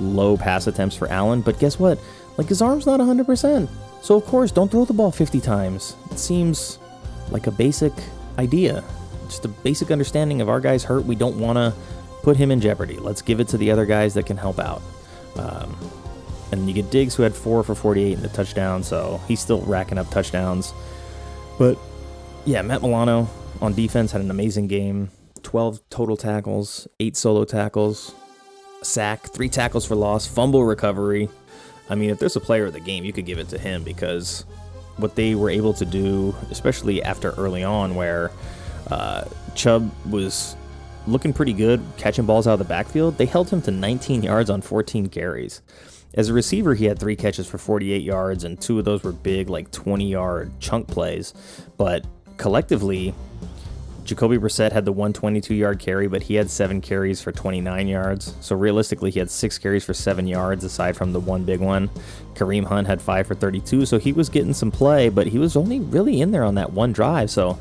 low 0.00 0.36
pass 0.36 0.66
attempts 0.66 0.96
for 0.96 1.08
Allen, 1.08 1.40
but 1.40 1.58
guess 1.58 1.78
what? 1.78 1.98
Like 2.36 2.48
his 2.48 2.62
arm's 2.62 2.86
not 2.86 3.00
100%. 3.00 3.68
So 4.02 4.16
of 4.16 4.24
course, 4.24 4.52
don't 4.52 4.70
throw 4.70 4.84
the 4.84 4.92
ball 4.92 5.10
50 5.10 5.40
times. 5.40 5.96
It 6.10 6.18
seems 6.18 6.78
like 7.30 7.46
a 7.46 7.50
basic 7.50 7.92
idea. 8.38 8.84
Just 9.24 9.44
a 9.44 9.48
basic 9.48 9.90
understanding 9.90 10.40
of 10.40 10.48
our 10.48 10.60
guy's 10.60 10.84
hurt. 10.84 11.04
We 11.04 11.16
don't 11.16 11.38
want 11.38 11.56
to 11.56 11.74
put 12.22 12.36
him 12.36 12.50
in 12.50 12.60
jeopardy. 12.60 12.96
Let's 12.98 13.22
give 13.22 13.40
it 13.40 13.48
to 13.48 13.58
the 13.58 13.70
other 13.70 13.86
guys 13.86 14.14
that 14.14 14.26
can 14.26 14.36
help 14.36 14.58
out. 14.58 14.82
Um, 15.36 15.76
and 16.52 16.68
you 16.68 16.74
get 16.74 16.90
Diggs, 16.90 17.14
who 17.14 17.22
had 17.22 17.34
four 17.34 17.62
for 17.62 17.74
48 17.74 18.12
in 18.12 18.22
the 18.22 18.28
touchdown, 18.28 18.82
so 18.82 19.20
he's 19.26 19.40
still 19.40 19.60
racking 19.62 19.98
up 19.98 20.08
touchdowns. 20.10 20.72
But 21.58 21.78
yeah, 22.44 22.62
Matt 22.62 22.82
Milano 22.82 23.28
on 23.60 23.74
defense 23.74 24.12
had 24.12 24.20
an 24.20 24.30
amazing 24.30 24.68
game 24.68 25.10
12 25.42 25.80
total 25.90 26.16
tackles, 26.16 26.86
eight 27.00 27.16
solo 27.16 27.44
tackles, 27.44 28.14
sack, 28.86 29.22
three 29.28 29.48
tackles 29.48 29.86
for 29.86 29.94
loss, 29.94 30.26
fumble 30.26 30.64
recovery. 30.64 31.28
I 31.88 31.94
mean, 31.94 32.10
if 32.10 32.18
there's 32.18 32.36
a 32.36 32.40
player 32.40 32.66
of 32.66 32.72
the 32.72 32.80
game, 32.80 33.04
you 33.04 33.12
could 33.12 33.26
give 33.26 33.38
it 33.38 33.48
to 33.50 33.58
him 33.58 33.84
because 33.84 34.44
what 34.96 35.14
they 35.14 35.34
were 35.34 35.50
able 35.50 35.74
to 35.74 35.84
do, 35.84 36.34
especially 36.50 37.02
after 37.02 37.30
early 37.32 37.62
on, 37.62 37.94
where 37.94 38.30
uh, 38.90 39.24
Chubb 39.54 39.90
was 40.10 40.56
looking 41.06 41.32
pretty 41.32 41.52
good, 41.52 41.82
catching 41.96 42.26
balls 42.26 42.46
out 42.46 42.54
of 42.54 42.58
the 42.58 42.64
backfield, 42.64 43.18
they 43.18 43.26
held 43.26 43.50
him 43.50 43.62
to 43.62 43.70
19 43.70 44.22
yards 44.22 44.50
on 44.50 44.60
14 44.60 45.08
carries. 45.08 45.62
As 46.14 46.28
a 46.30 46.32
receiver, 46.32 46.74
he 46.74 46.86
had 46.86 46.98
three 46.98 47.16
catches 47.16 47.46
for 47.46 47.58
48 47.58 48.02
yards, 48.02 48.44
and 48.44 48.60
two 48.60 48.78
of 48.78 48.84
those 48.84 49.02
were 49.02 49.12
big, 49.12 49.50
like 49.50 49.70
20 49.70 50.08
yard 50.08 50.50
chunk 50.60 50.88
plays. 50.88 51.34
But 51.76 52.06
collectively, 52.38 53.14
Jacoby 54.06 54.38
Brissett 54.38 54.72
had 54.72 54.84
the 54.84 54.92
122 54.92 55.54
yard 55.54 55.78
carry, 55.80 56.06
but 56.06 56.22
he 56.22 56.34
had 56.36 56.48
seven 56.48 56.80
carries 56.80 57.20
for 57.20 57.32
29 57.32 57.88
yards. 57.88 58.34
So 58.40 58.54
realistically, 58.54 59.10
he 59.10 59.18
had 59.18 59.30
six 59.30 59.58
carries 59.58 59.84
for 59.84 59.94
seven 59.94 60.26
yards 60.26 60.64
aside 60.64 60.96
from 60.96 61.12
the 61.12 61.20
one 61.20 61.44
big 61.44 61.60
one. 61.60 61.90
Kareem 62.34 62.64
Hunt 62.64 62.86
had 62.86 63.02
five 63.02 63.26
for 63.26 63.34
32, 63.34 63.86
so 63.86 63.98
he 63.98 64.12
was 64.12 64.28
getting 64.28 64.54
some 64.54 64.70
play, 64.70 65.08
but 65.08 65.26
he 65.26 65.38
was 65.38 65.56
only 65.56 65.80
really 65.80 66.20
in 66.20 66.30
there 66.30 66.44
on 66.44 66.54
that 66.54 66.72
one 66.72 66.92
drive. 66.92 67.30
So 67.30 67.58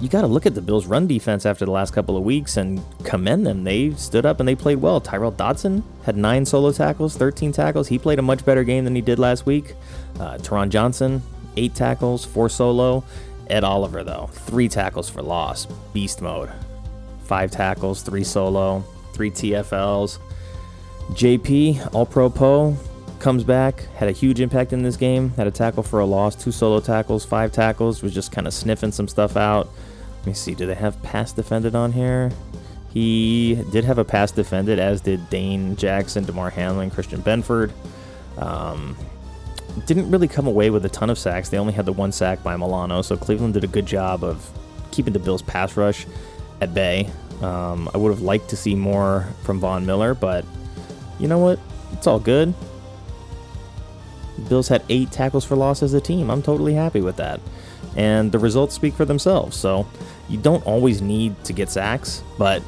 you 0.00 0.08
got 0.08 0.20
to 0.20 0.26
look 0.26 0.44
at 0.44 0.54
the 0.54 0.60
Bills' 0.60 0.86
run 0.86 1.06
defense 1.06 1.46
after 1.46 1.64
the 1.64 1.70
last 1.70 1.94
couple 1.94 2.16
of 2.16 2.24
weeks 2.24 2.56
and 2.58 2.82
commend 3.04 3.46
them. 3.46 3.64
They 3.64 3.92
stood 3.92 4.26
up 4.26 4.40
and 4.40 4.48
they 4.48 4.54
played 4.54 4.78
well. 4.82 5.00
Tyrel 5.00 5.30
Dodson 5.30 5.82
had 6.04 6.16
nine 6.16 6.44
solo 6.44 6.72
tackles, 6.72 7.16
13 7.16 7.52
tackles. 7.52 7.88
He 7.88 7.98
played 7.98 8.18
a 8.18 8.22
much 8.22 8.44
better 8.44 8.64
game 8.64 8.84
than 8.84 8.94
he 8.94 9.00
did 9.00 9.18
last 9.18 9.46
week. 9.46 9.74
Uh, 10.20 10.36
Taron 10.38 10.68
Johnson, 10.68 11.22
eight 11.56 11.74
tackles, 11.74 12.24
four 12.24 12.48
solo. 12.48 13.04
Ed 13.48 13.64
Oliver, 13.64 14.04
though, 14.04 14.28
three 14.32 14.68
tackles 14.68 15.08
for 15.08 15.22
loss, 15.22 15.66
beast 15.92 16.22
mode. 16.22 16.50
Five 17.24 17.50
tackles, 17.50 18.02
three 18.02 18.24
solo, 18.24 18.84
three 19.12 19.30
TFLs. 19.30 20.18
JP, 21.12 21.94
All 21.94 22.06
Pro 22.06 22.30
Poe, 22.30 22.76
comes 23.18 23.44
back, 23.44 23.86
had 23.94 24.08
a 24.08 24.12
huge 24.12 24.40
impact 24.40 24.72
in 24.72 24.82
this 24.82 24.96
game, 24.96 25.30
had 25.30 25.46
a 25.46 25.50
tackle 25.50 25.82
for 25.82 26.00
a 26.00 26.04
loss, 26.04 26.34
two 26.34 26.52
solo 26.52 26.80
tackles, 26.80 27.24
five 27.24 27.52
tackles, 27.52 28.02
was 28.02 28.12
just 28.12 28.32
kind 28.32 28.46
of 28.46 28.52
sniffing 28.52 28.92
some 28.92 29.08
stuff 29.08 29.36
out. 29.36 29.68
Let 30.18 30.26
me 30.26 30.34
see, 30.34 30.54
do 30.54 30.66
they 30.66 30.74
have 30.74 31.02
pass 31.02 31.32
defended 31.32 31.74
on 31.74 31.92
here? 31.92 32.30
He 32.92 33.56
did 33.72 33.84
have 33.84 33.98
a 33.98 34.04
pass 34.04 34.30
defended, 34.30 34.78
as 34.78 35.00
did 35.00 35.28
Dane 35.30 35.74
Jackson, 35.76 36.24
Damar 36.24 36.50
Hamlin, 36.50 36.90
Christian 36.90 37.22
Benford. 37.22 37.72
Um, 38.38 38.96
didn't 39.86 40.10
really 40.10 40.28
come 40.28 40.46
away 40.46 40.70
with 40.70 40.84
a 40.84 40.88
ton 40.88 41.10
of 41.10 41.18
sacks. 41.18 41.48
They 41.48 41.58
only 41.58 41.72
had 41.72 41.86
the 41.86 41.92
one 41.92 42.12
sack 42.12 42.42
by 42.42 42.56
Milano, 42.56 43.02
so 43.02 43.16
Cleveland 43.16 43.54
did 43.54 43.64
a 43.64 43.68
good 43.68 43.86
job 43.86 44.22
of 44.22 44.48
keeping 44.90 45.12
the 45.12 45.18
Bills' 45.18 45.42
pass 45.42 45.76
rush 45.76 46.06
at 46.60 46.74
bay. 46.74 47.10
Um, 47.42 47.90
I 47.92 47.98
would 47.98 48.10
have 48.10 48.22
liked 48.22 48.48
to 48.50 48.56
see 48.56 48.74
more 48.74 49.26
from 49.42 49.60
Von 49.60 49.84
Miller, 49.84 50.14
but 50.14 50.44
you 51.18 51.28
know 51.28 51.38
what? 51.38 51.58
It's 51.92 52.06
all 52.06 52.20
good. 52.20 52.54
Bills 54.48 54.68
had 54.68 54.82
eight 54.88 55.10
tackles 55.10 55.44
for 55.44 55.56
loss 55.56 55.82
as 55.82 55.94
a 55.94 56.00
team. 56.00 56.30
I'm 56.30 56.42
totally 56.42 56.74
happy 56.74 57.00
with 57.00 57.16
that. 57.16 57.40
And 57.96 58.32
the 58.32 58.38
results 58.38 58.74
speak 58.74 58.94
for 58.94 59.04
themselves. 59.04 59.56
So 59.56 59.86
you 60.28 60.38
don't 60.38 60.64
always 60.66 61.00
need 61.00 61.42
to 61.44 61.52
get 61.52 61.70
sacks, 61.70 62.22
but 62.38 62.62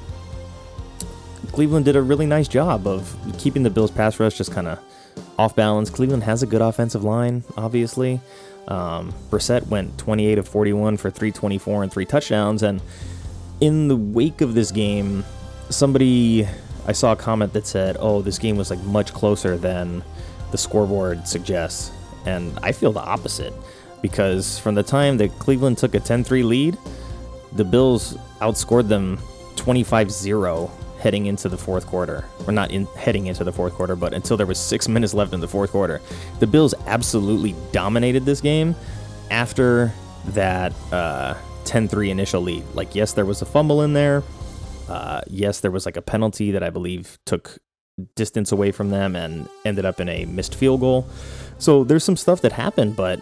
Cleveland 1.52 1.84
did 1.84 1.96
a 1.96 2.02
really 2.02 2.26
nice 2.26 2.48
job 2.48 2.86
of 2.86 3.16
keeping 3.38 3.62
the 3.62 3.70
Bills' 3.70 3.90
pass 3.90 4.20
rush 4.20 4.36
just 4.36 4.52
kind 4.52 4.68
of 4.68 4.78
off 5.39 5.55
balance. 5.55 5.91
Cleveland 5.91 6.22
has 6.24 6.43
a 6.43 6.47
good 6.47 6.62
offensive 6.62 7.05
line, 7.05 7.45
obviously. 7.57 8.20
Um, 8.68 9.14
Brissett 9.30 9.66
went 9.68 9.97
28 9.99 10.39
of 10.39 10.49
41 10.49 10.97
for 10.97 11.11
324 11.11 11.84
and 11.84 11.93
three 11.93 12.05
touchdowns. 12.05 12.62
And 12.62 12.82
in 13.61 13.89
the 13.89 13.97
wake 13.97 14.41
of 14.41 14.55
this 14.55 14.70
game, 14.70 15.24
somebody 15.70 16.49
I 16.87 16.93
saw 16.93 17.12
a 17.12 17.16
comment 17.16 17.53
that 17.55 17.66
said, 17.66 17.97
"Oh, 17.99 18.22
this 18.22 18.39
game 18.39 18.57
was 18.57 18.70
like 18.70 18.80
much 18.84 19.12
closer 19.12 19.57
than 19.57 20.05
the 20.51 20.59
scoreboard 20.59 21.26
suggests." 21.26 21.91
And 22.24 22.59
I 22.62 22.72
feel 22.72 22.93
the 22.93 23.01
opposite 23.01 23.53
because 24.03 24.59
from 24.59 24.74
the 24.74 24.82
time 24.82 25.16
that 25.18 25.37
Cleveland 25.39 25.78
took 25.78 25.95
a 25.95 26.01
10-3 26.01 26.43
lead, 26.45 26.78
the 27.53 27.64
Bills 27.64 28.16
outscored 28.41 28.89
them 28.89 29.18
25-0 29.57 30.70
heading 31.01 31.26
into 31.26 31.49
the 31.49 31.59
fourth 31.59 31.86
quarter, 31.86 32.24
or 32.47 32.53
not 32.53 32.70
in 32.70 32.86
heading 32.97 33.26
into 33.26 33.44
the 33.44 33.53
fourth 33.53 33.74
quarter, 33.74 33.97
but 33.97 34.14
until 34.14 34.36
there 34.36 34.47
was 34.47 34.59
six 34.59 34.88
minutes 34.97 35.14
left 35.14 35.32
in 35.32 35.40
the 35.40 35.49
fourth 35.49 35.70
quarter. 35.70 36.01
The 36.40 36.47
Bills 36.47 36.74
absolutely 36.86 37.55
dominated 37.72 38.24
this 38.24 38.40
game 38.40 38.74
after 39.30 39.92
that 40.28 40.72
uh, 40.92 41.34
10-3 41.64 42.09
initial 42.09 42.40
lead. 42.40 42.64
Like, 42.74 42.94
yes, 42.94 43.12
there 43.12 43.24
was 43.24 43.42
a 43.42 43.47
fumble 43.47 43.82
in 43.82 43.92
there. 43.92 44.22
Uh, 44.88 45.20
yes, 45.26 45.61
there 45.61 45.70
was 45.70 45.84
like 45.84 45.97
a 45.97 46.03
penalty 46.03 46.53
that 46.53 46.62
I 46.62 46.70
believe 46.70 47.18
took 47.26 47.59
distance 48.14 48.53
away 48.53 48.72
from 48.72 48.90
them 48.90 49.16
and 49.16 49.49
ended 49.64 49.84
up 49.84 50.01
in 50.01 50.09
a 50.09 50.24
missed 50.26 50.55
field 50.55 50.80
goal. 50.80 51.07
So 51.59 51.84
there's 51.84 52.05
some 52.05 52.16
stuff 52.16 52.42
that 52.42 52.53
happened, 52.53 52.94
but 52.97 53.20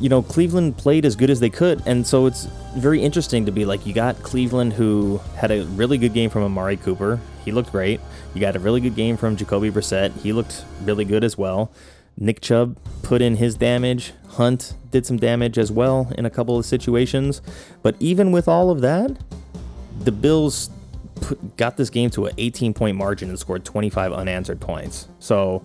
you 0.00 0.08
know, 0.08 0.22
Cleveland 0.22 0.78
played 0.78 1.04
as 1.04 1.14
good 1.14 1.28
as 1.30 1.40
they 1.40 1.50
could. 1.50 1.82
And 1.86 2.06
so 2.06 2.26
it's 2.26 2.44
very 2.74 3.02
interesting 3.02 3.44
to 3.46 3.52
be 3.52 3.64
like, 3.64 3.84
you 3.84 3.92
got 3.92 4.20
Cleveland 4.22 4.72
who 4.72 5.20
had 5.36 5.50
a 5.50 5.64
really 5.64 5.98
good 5.98 6.14
game 6.14 6.30
from 6.30 6.42
Amari 6.42 6.78
Cooper. 6.78 7.20
He 7.44 7.52
looked 7.52 7.70
great. 7.70 8.00
You 8.34 8.40
got 8.40 8.56
a 8.56 8.58
really 8.58 8.80
good 8.80 8.94
game 8.94 9.16
from 9.16 9.36
Jacoby 9.36 9.70
Brissett. 9.70 10.18
He 10.22 10.32
looked 10.32 10.64
really 10.84 11.04
good 11.04 11.22
as 11.22 11.36
well. 11.36 11.70
Nick 12.16 12.40
Chubb 12.40 12.78
put 13.02 13.20
in 13.20 13.36
his 13.36 13.54
damage. 13.56 14.12
Hunt 14.28 14.74
did 14.90 15.04
some 15.04 15.18
damage 15.18 15.58
as 15.58 15.70
well 15.70 16.10
in 16.16 16.24
a 16.24 16.30
couple 16.30 16.58
of 16.58 16.64
situations. 16.64 17.42
But 17.82 17.96
even 18.00 18.32
with 18.32 18.48
all 18.48 18.70
of 18.70 18.80
that, 18.80 19.18
the 20.00 20.12
Bills 20.12 20.70
put, 21.16 21.56
got 21.58 21.76
this 21.76 21.90
game 21.90 22.08
to 22.10 22.26
an 22.26 22.34
18 22.38 22.72
point 22.72 22.96
margin 22.96 23.28
and 23.28 23.38
scored 23.38 23.66
25 23.66 24.12
unanswered 24.12 24.60
points. 24.60 25.08
So 25.18 25.64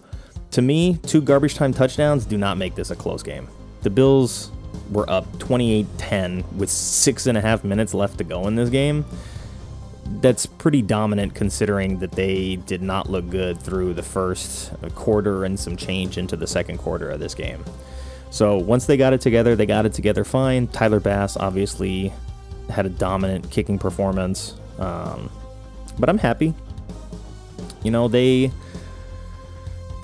to 0.52 0.62
me, 0.62 0.98
two 1.06 1.22
garbage 1.22 1.56
time 1.56 1.74
touchdowns 1.74 2.26
do 2.26 2.38
not 2.38 2.58
make 2.58 2.76
this 2.76 2.92
a 2.92 2.96
close 2.96 3.24
game. 3.24 3.48
The 3.86 3.92
Bills 3.92 4.50
were 4.90 5.08
up 5.08 5.38
28 5.38 5.86
10 6.00 6.44
with 6.58 6.72
six 6.72 7.28
and 7.28 7.38
a 7.38 7.42
half 7.42 7.64
minutes 7.64 7.94
left 7.94 8.18
to 8.18 8.24
go 8.24 8.48
in 8.48 8.56
this 8.56 8.72
game. 8.72 9.06
That's 10.22 10.48
pretty 10.48 10.82
dominant 10.82 11.36
considering 11.36 12.00
that 12.00 12.14
they 12.14 12.56
did 12.56 12.82
not 12.82 13.12
look 13.12 13.30
good 13.30 13.62
through 13.62 13.94
the 13.94 14.02
first 14.02 14.74
quarter 14.96 15.46
and 15.46 15.60
some 15.60 15.76
change 15.78 16.18
into 16.18 16.36
the 16.36 16.48
second 16.48 16.80
quarter 16.80 17.12
of 17.12 17.20
this 17.20 17.36
game. 17.36 17.64
So 18.32 18.58
once 18.58 18.88
they 18.88 18.98
got 18.98 19.14
it 19.14 19.22
together, 19.22 19.56
they 19.56 19.68
got 19.68 19.86
it 19.86 19.94
together 19.94 20.24
fine. 20.24 20.66
Tyler 20.70 21.00
Bass 21.00 21.38
obviously 21.38 22.12
had 22.72 22.88
a 22.88 22.90
dominant 22.90 23.52
kicking 23.52 23.78
performance. 23.78 24.56
Um, 24.80 25.30
but 26.00 26.10
I'm 26.10 26.18
happy. 26.18 26.56
You 27.84 27.92
know, 27.92 28.08
they 28.08 28.52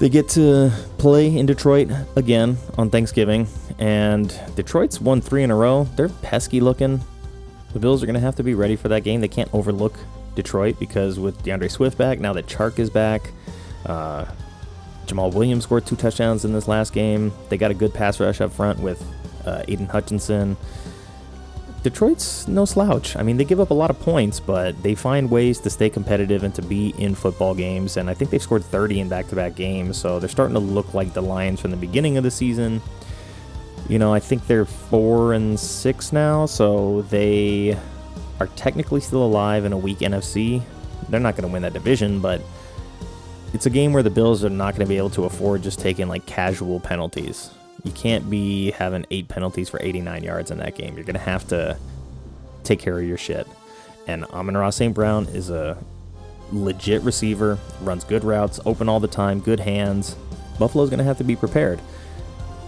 they 0.02 0.10
get 0.10 0.28
to 0.28 0.72
play 0.98 1.38
in 1.38 1.46
Detroit 1.46 1.92
again 2.16 2.58
on 2.76 2.90
Thanksgiving, 2.90 3.48
and 3.78 4.34
Detroit's 4.56 5.00
won 5.00 5.22
three 5.22 5.44
in 5.44 5.52
a 5.52 5.56
row. 5.56 5.84
They're 5.96 6.10
pesky 6.10 6.60
looking. 6.60 7.00
The 7.74 7.80
Bills 7.80 8.02
are 8.02 8.08
going 8.08 8.16
to 8.16 8.20
have 8.20 8.36
to 8.38 8.44
be 8.44 8.56
ready 8.56 8.76
for 8.76 8.88
that 8.88 9.04
game. 9.04 9.22
They 9.22 9.28
can't 9.28 9.54
overlook 9.54 9.94
Detroit 10.34 10.80
because 10.80 11.20
with 11.20 11.44
D'Andre 11.44 11.68
Swift 11.68 12.00
back, 12.00 12.20
now 12.20 12.34
that 12.34 12.48
Chark 12.48 12.80
is 12.80 12.90
back, 12.90 13.30
uh, 13.86 14.26
Jamaal 15.06 15.36
Williams 15.36 15.66
scored 15.66 15.86
two 15.86 15.96
touchdowns 15.96 16.46
in 16.46 16.52
this 16.52 16.68
last 16.68 16.94
game. 16.94 17.32
They 17.50 17.58
got 17.60 17.70
a 17.70 17.76
good 17.76 17.94
pass 17.94 18.20
rush 18.20 18.42
up 18.42 18.52
front 18.52 18.80
with 18.80 19.06
uh, 19.46 19.66
Aidan 19.68 19.86
Hutchinson. 19.86 20.58
Detroit's 21.84 22.48
no 22.48 22.66
slouch. 22.66 23.16
I 23.16 23.24
mean, 23.24 23.38
they 23.38 23.46
give 23.46 23.60
up 23.60 23.72
a 23.72 23.74
lot 23.74 23.90
of 23.90 24.00
points, 24.00 24.40
but 24.40 24.82
they 24.84 24.94
find 24.94 25.32
ways 25.32 25.60
to 25.62 25.70
stay 25.70 25.90
competitive 25.90 26.44
and 26.44 26.54
to 26.54 26.62
be 26.62 26.90
in 27.00 27.16
football 27.16 27.56
games. 27.56 27.98
And 27.98 28.08
I 28.08 28.14
think 28.14 28.30
they've 28.30 28.42
scored 28.42 28.64
30 28.64 29.00
in 29.00 29.10
back 29.10 29.28
to 29.30 29.36
back 29.36 29.56
games. 29.56 29.98
So 29.98 30.20
they're 30.20 30.30
starting 30.30 30.54
to 30.54 30.60
look 30.60 30.94
like 30.94 31.14
the 31.14 31.22
Lions 31.22 31.60
from 31.60 31.72
the 31.72 31.78
beginning 31.78 32.18
of 32.18 32.24
the 32.24 32.30
season. 32.30 32.82
You 33.90 33.98
know, 33.98 34.14
I 34.14 34.20
think 34.20 34.46
they're 34.46 34.66
four 34.66 35.34
and 35.34 35.60
six 35.60 36.14
now, 36.14 36.46
so 36.46 37.02
they 37.04 37.76
are 38.40 38.48
technically 38.56 39.02
still 39.02 39.24
alive 39.24 39.66
in 39.66 39.74
a 39.74 39.78
weak 39.78 40.00
NFC. 40.00 40.62
They're 41.10 41.20
not 41.20 41.36
going 41.36 41.48
to 41.48 41.52
win 41.52 41.64
that 41.64 41.74
division, 41.74 42.20
but 42.22 42.42
it's 43.54 43.66
a 43.66 43.72
game 43.72 43.92
where 43.92 44.04
the 44.04 44.12
Bills 44.12 44.44
are 44.44 44.50
not 44.50 44.76
going 44.76 44.86
to 44.86 44.90
be 44.90 44.98
able 44.98 45.10
to 45.12 45.26
afford 45.26 45.64
just 45.64 45.80
taking 45.80 46.08
like 46.08 46.28
casual 46.28 46.80
penalties. 46.80 47.50
You 47.84 47.92
can't 47.92 48.30
be 48.30 48.72
having 48.72 49.06
eight 49.12 49.28
penalties 49.28 49.70
for 49.70 49.82
89 49.82 50.24
yards 50.24 50.52
in 50.52 50.60
that 50.60 50.76
game. 50.76 50.96
You're 50.96 51.06
going 51.06 51.16
to 51.16 51.20
have 51.20 51.48
to 51.48 51.78
take 52.64 52.80
care 52.80 53.00
of 53.00 53.08
your 53.08 53.18
shit. 53.18 53.48
And 54.08 54.26
Amon-Ra 54.26 54.70
St. 54.70 54.94
Brown 54.94 55.26
is 55.28 55.50
a 55.50 55.78
legit 56.52 57.02
receiver, 57.02 57.58
runs 57.82 58.04
good 58.04 58.24
routes, 58.24 58.60
open 58.66 58.90
all 58.90 59.00
the 59.00 59.08
time, 59.08 59.40
good 59.40 59.60
hands. 59.60 60.16
Buffalo's 60.60 60.90
going 60.90 61.00
to 61.00 61.04
have 61.06 61.18
to 61.18 61.24
be 61.24 61.36
prepared. 61.36 61.80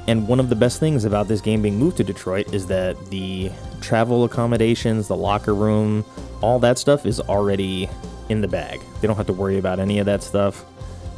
And 0.07 0.28
one 0.28 0.39
of 0.39 0.49
the 0.49 0.55
best 0.55 0.80
things 0.80 1.05
about 1.05 1.28
this 1.28 1.41
game 1.41 1.61
being 1.61 1.78
moved 1.78 1.97
to 1.97 2.03
Detroit 2.03 2.53
is 2.53 2.68
that 2.68 2.97
the 3.09 3.51
travel 3.82 4.24
accommodations, 4.26 5.07
the 5.07 5.16
locker 5.16 5.53
room, 5.53 6.03
all 6.41 6.59
that 6.59 6.78
stuff 6.78 7.05
is 7.05 7.20
already 7.22 7.89
in 8.30 8.41
the 8.41 8.47
bag. 8.47 8.82
They 8.99 9.07
don't 9.07 9.16
have 9.16 9.28
to 9.28 9.34
worry 9.34 9.57
about 9.57 9.80
any 9.80 9.99
of 9.99 10.05
that 10.07 10.24
stuff. 10.24 10.66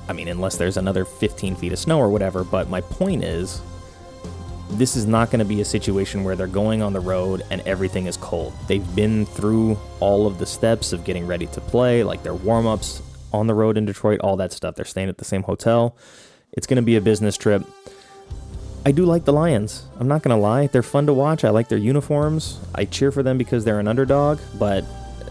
I 0.08 0.14
mean, 0.14 0.28
unless 0.28 0.58
there's 0.58 0.78
another 0.78 1.04
15 1.04 1.56
feet 1.56 1.72
of 1.72 1.80
snow 1.80 2.00
or 2.00 2.10
whatever. 2.10 2.44
But 2.44 2.70
my 2.70 2.82
point 2.82 3.24
is, 3.24 3.62
this 4.72 4.96
is 4.96 5.06
not 5.06 5.30
going 5.30 5.40
to 5.40 5.46
be 5.46 5.62
a 5.62 5.66
situation 5.66 6.24
where 6.24 6.36
they're 6.36 6.48
going 6.48 6.82
on 6.82 6.94
the 6.94 7.00
road 7.00 7.44
and 7.52 7.62
everything 7.62 8.08
is 8.08 8.18
cold. 8.18 8.54
They've 8.68 8.96
been 8.96 9.26
through 9.26 9.78
all 10.00 10.28
of 10.28 10.40
the 10.40 10.46
steps 10.46 10.92
of 10.92 11.04
getting 11.04 11.28
ready 11.28 11.46
to 11.48 11.62
play, 11.62 12.04
like 12.04 12.24
their 12.24 12.34
warm 12.34 12.66
ups 12.68 13.02
on 13.32 13.48
the 13.48 13.54
road 13.54 13.78
in 13.78 13.86
Detroit, 13.86 14.20
all 14.22 14.38
that 14.38 14.52
stuff. 14.52 14.76
They're 14.76 14.86
staying 14.86 15.10
at 15.10 15.18
the 15.18 15.26
same 15.26 15.44
hotel. 15.44 15.96
It's 16.52 16.68
going 16.68 16.78
to 16.78 16.84
be 16.84 16.96
a 16.96 17.02
business 17.02 17.38
trip. 17.38 17.66
I 18.86 18.92
do 18.92 19.06
like 19.06 19.26
the 19.26 19.34
Lions. 19.34 19.88
I'm 20.00 20.08
not 20.08 20.22
going 20.22 20.36
to 20.36 20.42
lie. 20.42 20.68
They're 20.68 20.84
fun 20.84 21.06
to 21.08 21.14
watch. 21.14 21.44
I 21.44 21.50
like 21.50 21.70
their 21.70 21.78
uniforms. 21.78 22.60
I 22.74 22.86
cheer 22.86 23.12
for 23.12 23.24
them 23.24 23.38
because 23.38 23.66
they're 23.66 23.80
an 23.80 23.88
underdog, 23.88 24.40
but 24.60 24.86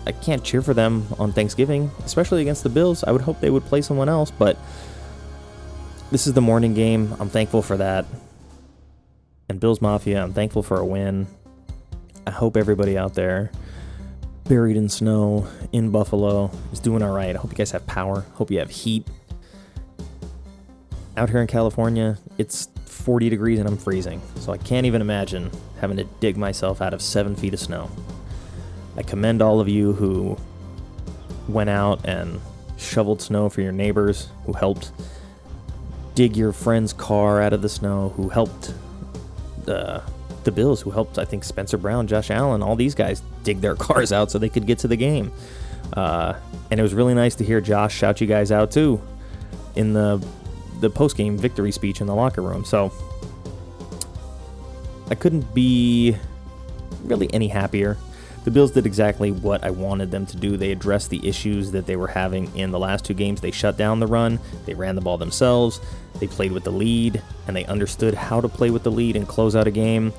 I 0.06 0.12
can't 0.12 0.44
cheer 0.44 0.60
for 0.60 0.74
them 0.74 1.06
on 1.18 1.32
Thanksgiving, 1.32 1.90
especially 2.04 2.42
against 2.42 2.62
the 2.62 2.68
Bills. 2.68 3.04
I 3.04 3.12
would 3.12 3.22
hope 3.22 3.40
they 3.40 3.50
would 3.50 3.64
play 3.64 3.80
someone 3.80 4.08
else, 4.08 4.30
but 4.30 4.58
this 6.10 6.26
is 6.26 6.34
the 6.34 6.40
morning 6.40 6.74
game. 6.74 7.14
I'm 7.18 7.28
thankful 7.28 7.62
for 7.62 7.76
that. 7.76 8.06
And 9.48 9.60
Bills 9.60 9.80
Mafia, 9.80 10.22
I'm 10.22 10.32
thankful 10.32 10.62
for 10.62 10.78
a 10.78 10.84
win. 10.84 11.26
I 12.26 12.30
hope 12.30 12.56
everybody 12.56 12.96
out 12.96 13.14
there 13.14 13.50
buried 14.44 14.76
in 14.76 14.88
snow 14.88 15.46
in 15.72 15.90
Buffalo 15.90 16.50
is 16.72 16.80
doing 16.80 17.02
all 17.02 17.14
right. 17.14 17.34
I 17.34 17.38
hope 17.38 17.50
you 17.50 17.56
guys 17.56 17.70
have 17.72 17.86
power. 17.86 18.24
Hope 18.34 18.50
you 18.50 18.58
have 18.58 18.70
heat. 18.70 19.06
Out 21.16 21.30
here 21.30 21.40
in 21.40 21.46
California, 21.46 22.18
it's 22.38 22.68
40 22.86 23.28
degrees 23.28 23.58
and 23.58 23.68
I'm 23.68 23.76
freezing, 23.76 24.20
so 24.36 24.52
I 24.52 24.56
can't 24.56 24.86
even 24.86 25.00
imagine 25.00 25.50
having 25.80 25.96
to 25.98 26.04
dig 26.20 26.36
myself 26.36 26.80
out 26.80 26.94
of 26.94 27.00
seven 27.00 27.36
feet 27.36 27.54
of 27.54 27.60
snow. 27.60 27.90
I 28.96 29.02
commend 29.02 29.42
all 29.42 29.60
of 29.60 29.68
you 29.68 29.92
who 29.92 30.36
went 31.48 31.70
out 31.70 32.04
and 32.04 32.40
shoveled 32.76 33.20
snow 33.20 33.48
for 33.48 33.60
your 33.60 33.72
neighbors, 33.72 34.28
who 34.46 34.52
helped 34.52 34.92
dig 36.14 36.36
your 36.36 36.52
friend's 36.52 36.92
car 36.92 37.40
out 37.40 37.52
of 37.52 37.62
the 37.62 37.68
snow, 37.68 38.10
who 38.16 38.28
helped 38.28 38.74
the 39.64 40.02
Bills, 40.52 40.82
who 40.82 40.90
helped, 40.90 41.18
I 41.18 41.24
think, 41.24 41.42
Spencer 41.42 41.78
Brown, 41.78 42.06
Josh 42.06 42.30
Allen, 42.30 42.62
all 42.62 42.76
these 42.76 42.94
guys 42.94 43.22
dig 43.42 43.60
their 43.60 43.74
cars 43.86 44.12
out 44.12 44.30
so 44.30 44.38
they 44.38 44.48
could 44.48 44.66
get 44.66 44.78
to 44.80 44.88
the 44.88 44.96
game. 44.96 45.32
Uh, 45.92 46.34
and 46.70 46.80
it 46.80 46.82
was 46.82 46.94
really 46.94 47.14
nice 47.14 47.34
to 47.36 47.44
hear 47.44 47.60
Josh 47.60 47.94
shout 47.94 48.20
you 48.20 48.26
guys 48.26 48.50
out 48.50 48.70
too 48.70 49.00
in 49.76 49.92
the 49.92 50.24
the 50.80 50.90
post 50.90 51.16
game 51.16 51.36
victory 51.36 51.70
speech 51.70 52.00
in 52.00 52.06
the 52.06 52.14
locker 52.14 52.42
room. 52.42 52.64
So 52.64 52.92
I 55.10 55.14
couldn't 55.14 55.54
be 55.54 56.16
really 57.04 57.32
any 57.32 57.48
happier. 57.48 57.96
The 58.44 58.50
Bills 58.50 58.70
did 58.70 58.84
exactly 58.84 59.30
what 59.30 59.64
I 59.64 59.70
wanted 59.70 60.10
them 60.10 60.26
to 60.26 60.36
do. 60.36 60.56
They 60.56 60.70
addressed 60.70 61.10
the 61.10 61.26
issues 61.26 61.72
that 61.72 61.86
they 61.86 61.96
were 61.96 62.08
having 62.08 62.54
in 62.56 62.70
the 62.70 62.78
last 62.78 63.04
two 63.04 63.14
games. 63.14 63.40
They 63.40 63.50
shut 63.50 63.76
down 63.76 64.00
the 64.00 64.06
run, 64.06 64.38
they 64.66 64.74
ran 64.74 64.94
the 64.94 65.00
ball 65.00 65.16
themselves, 65.16 65.80
they 66.20 66.26
played 66.26 66.52
with 66.52 66.64
the 66.64 66.70
lead, 66.70 67.22
and 67.46 67.56
they 67.56 67.64
understood 67.64 68.14
how 68.14 68.42
to 68.42 68.48
play 68.48 68.70
with 68.70 68.82
the 68.82 68.92
lead 68.92 69.16
and 69.16 69.26
close 69.26 69.56
out 69.56 69.66
a 69.66 69.70
game. 69.70 70.12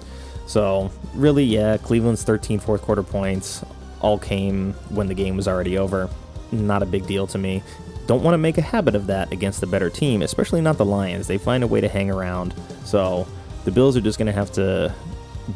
So, 0.48 0.92
really, 1.14 1.44
yeah, 1.44 1.78
Cleveland's 1.78 2.24
13 2.24 2.60
fourth 2.60 2.82
quarter 2.82 3.04
points 3.04 3.64
all 4.02 4.18
came 4.18 4.74
when 4.90 5.08
the 5.08 5.14
game 5.14 5.38
was 5.38 5.48
already 5.48 5.78
over. 5.78 6.10
Not 6.52 6.84
a 6.84 6.86
big 6.86 7.06
deal 7.08 7.28
to 7.28 7.38
me 7.38 7.64
don't 8.08 8.24
want 8.24 8.36
to 8.36 8.38
make 8.38 8.58
a 8.58 8.62
habit 8.62 8.96
of 8.96 9.08
that 9.08 9.32
against 9.32 9.64
a 9.64 9.68
better 9.68 9.90
team, 9.90 10.22
especially 10.22 10.62
not 10.62 10.78
the 10.78 10.86
Lions. 10.86 11.28
They 11.28 11.38
find 11.38 11.64
a 11.64 11.68
way 11.68 11.82
to 11.82 11.88
hang 11.88 12.12
around. 12.12 12.54
So 12.84 13.28
the 13.64 13.72
Bills 13.72 13.98
are 13.98 14.02
just 14.02 14.20
going 14.20 14.28
to 14.28 14.32
have 14.32 14.52
to 14.54 14.94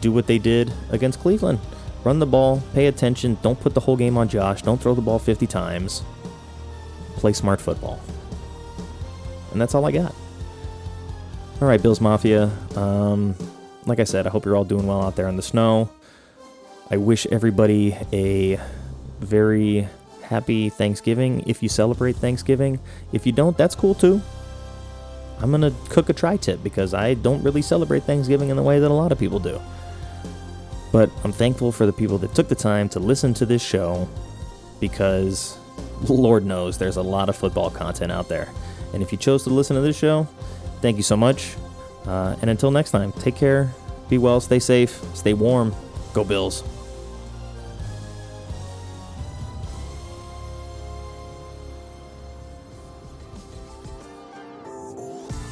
do 0.01 0.11
what 0.11 0.27
they 0.27 0.39
did 0.39 0.73
against 0.89 1.19
Cleveland 1.19 1.59
run 2.03 2.19
the 2.19 2.25
ball, 2.25 2.61
pay 2.73 2.87
attention, 2.87 3.37
don't 3.41 3.59
put 3.59 3.73
the 3.73 3.79
whole 3.79 3.97
game 3.97 4.17
on 4.17 4.27
Josh, 4.27 4.61
don't 4.61 4.79
throw 4.79 4.93
the 4.93 5.01
ball 5.01 5.19
50 5.19 5.47
times, 5.47 6.03
play 7.15 7.33
smart 7.33 7.59
football. 7.59 7.99
And 9.51 9.59
that's 9.61 9.75
all 9.75 9.85
I 9.85 9.91
got. 9.91 10.13
All 11.61 11.67
right, 11.67 11.81
Bills 11.81 11.99
Mafia. 11.99 12.51
Um, 12.75 13.35
like 13.85 13.99
I 13.99 14.05
said, 14.05 14.27
I 14.27 14.29
hope 14.29 14.45
you're 14.45 14.55
all 14.55 14.63
doing 14.63 14.87
well 14.87 15.01
out 15.01 15.15
there 15.15 15.27
in 15.27 15.35
the 15.35 15.41
snow. 15.41 15.89
I 16.89 16.97
wish 16.97 17.25
everybody 17.27 17.97
a 18.13 18.59
very 19.19 19.87
happy 20.23 20.69
Thanksgiving 20.69 21.43
if 21.47 21.61
you 21.61 21.69
celebrate 21.69 22.15
Thanksgiving. 22.15 22.79
If 23.11 23.25
you 23.25 23.31
don't, 23.31 23.57
that's 23.57 23.75
cool 23.75 23.93
too. 23.93 24.21
I'm 25.39 25.51
going 25.51 25.61
to 25.61 25.73
cook 25.89 26.09
a 26.09 26.13
tri 26.13 26.37
tip 26.37 26.63
because 26.63 26.93
I 26.93 27.13
don't 27.15 27.41
really 27.43 27.61
celebrate 27.61 28.03
Thanksgiving 28.03 28.49
in 28.49 28.57
the 28.57 28.63
way 28.63 28.79
that 28.79 28.91
a 28.91 28.93
lot 28.93 29.11
of 29.11 29.19
people 29.19 29.39
do. 29.39 29.59
But 30.91 31.11
I'm 31.23 31.31
thankful 31.31 31.71
for 31.71 31.85
the 31.85 31.93
people 31.93 32.17
that 32.19 32.33
took 32.33 32.47
the 32.47 32.55
time 32.55 32.89
to 32.89 32.99
listen 32.99 33.33
to 33.35 33.45
this 33.45 33.61
show 33.61 34.07
because 34.79 35.57
Lord 36.07 36.45
knows 36.45 36.77
there's 36.77 36.97
a 36.97 37.01
lot 37.01 37.29
of 37.29 37.35
football 37.35 37.69
content 37.69 38.11
out 38.11 38.27
there. 38.27 38.49
And 38.93 39.03
if 39.03 39.11
you 39.11 39.17
chose 39.17 39.43
to 39.43 39.49
listen 39.49 39.75
to 39.75 39.81
this 39.81 39.97
show, 39.97 40.27
thank 40.81 40.97
you 40.97 41.03
so 41.03 41.15
much. 41.17 41.55
Uh, 42.05 42.35
and 42.41 42.49
until 42.49 42.71
next 42.71 42.91
time, 42.91 43.11
take 43.13 43.35
care, 43.35 43.71
be 44.09 44.17
well, 44.17 44.39
stay 44.39 44.59
safe, 44.59 45.01
stay 45.13 45.33
warm, 45.33 45.75
go 46.13 46.23
Bills. 46.23 46.63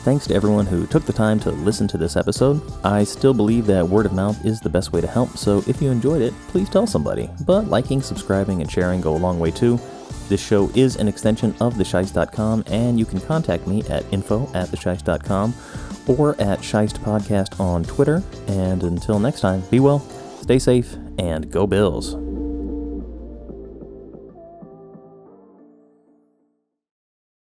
Thanks 0.08 0.26
to 0.28 0.34
everyone 0.34 0.66
who 0.66 0.88
took 0.88 1.04
the 1.04 1.12
time 1.12 1.38
to 1.42 1.52
listen 1.52 1.86
to 1.90 1.98
this 1.98 2.16
episode. 2.16 2.62
I 2.82 3.04
still 3.04 3.34
believe 3.34 3.66
that 3.66 3.86
word 3.86 4.06
of 4.06 4.14
mouth 4.14 4.46
is 4.46 4.62
the 4.62 4.70
best 4.70 4.94
way 4.94 5.02
to 5.02 5.08
help, 5.08 5.38
so 5.38 5.62
if 5.68 5.82
you 5.82 5.92
enjoyed 5.92 6.22
it, 6.22 6.34
please 6.48 6.70
tell 6.70 6.88
somebody. 6.88 7.30
But 7.46 7.68
liking, 7.68 8.02
subscribing, 8.02 8.62
and 8.62 8.72
sharing 8.72 9.02
go 9.02 9.14
a 9.14 9.18
long 9.18 9.38
way 9.38 9.52
too. 9.52 9.78
This 10.30 10.42
show 10.42 10.70
is 10.76 10.96
an 10.96 11.10
extension 11.10 11.54
of 11.60 11.74
thesheist.com, 11.74 12.64
and 12.68 12.98
you 12.98 13.04
can 13.04 13.20
contact 13.20 13.68
me 13.68 13.84
at 13.90 14.06
info 14.14 14.50
at 14.54 14.70
thesheist.com 14.70 15.54
or 16.08 16.40
at 16.40 16.60
Scheist 16.60 17.00
Podcast 17.00 17.60
on 17.60 17.84
Twitter. 17.84 18.24
And 18.48 18.84
until 18.84 19.20
next 19.20 19.42
time, 19.42 19.62
be 19.70 19.82
well, 19.82 20.00
stay 20.40 20.58
safe, 20.58 20.96
and 21.18 21.52
go 21.52 21.68
Bills. 21.68 22.16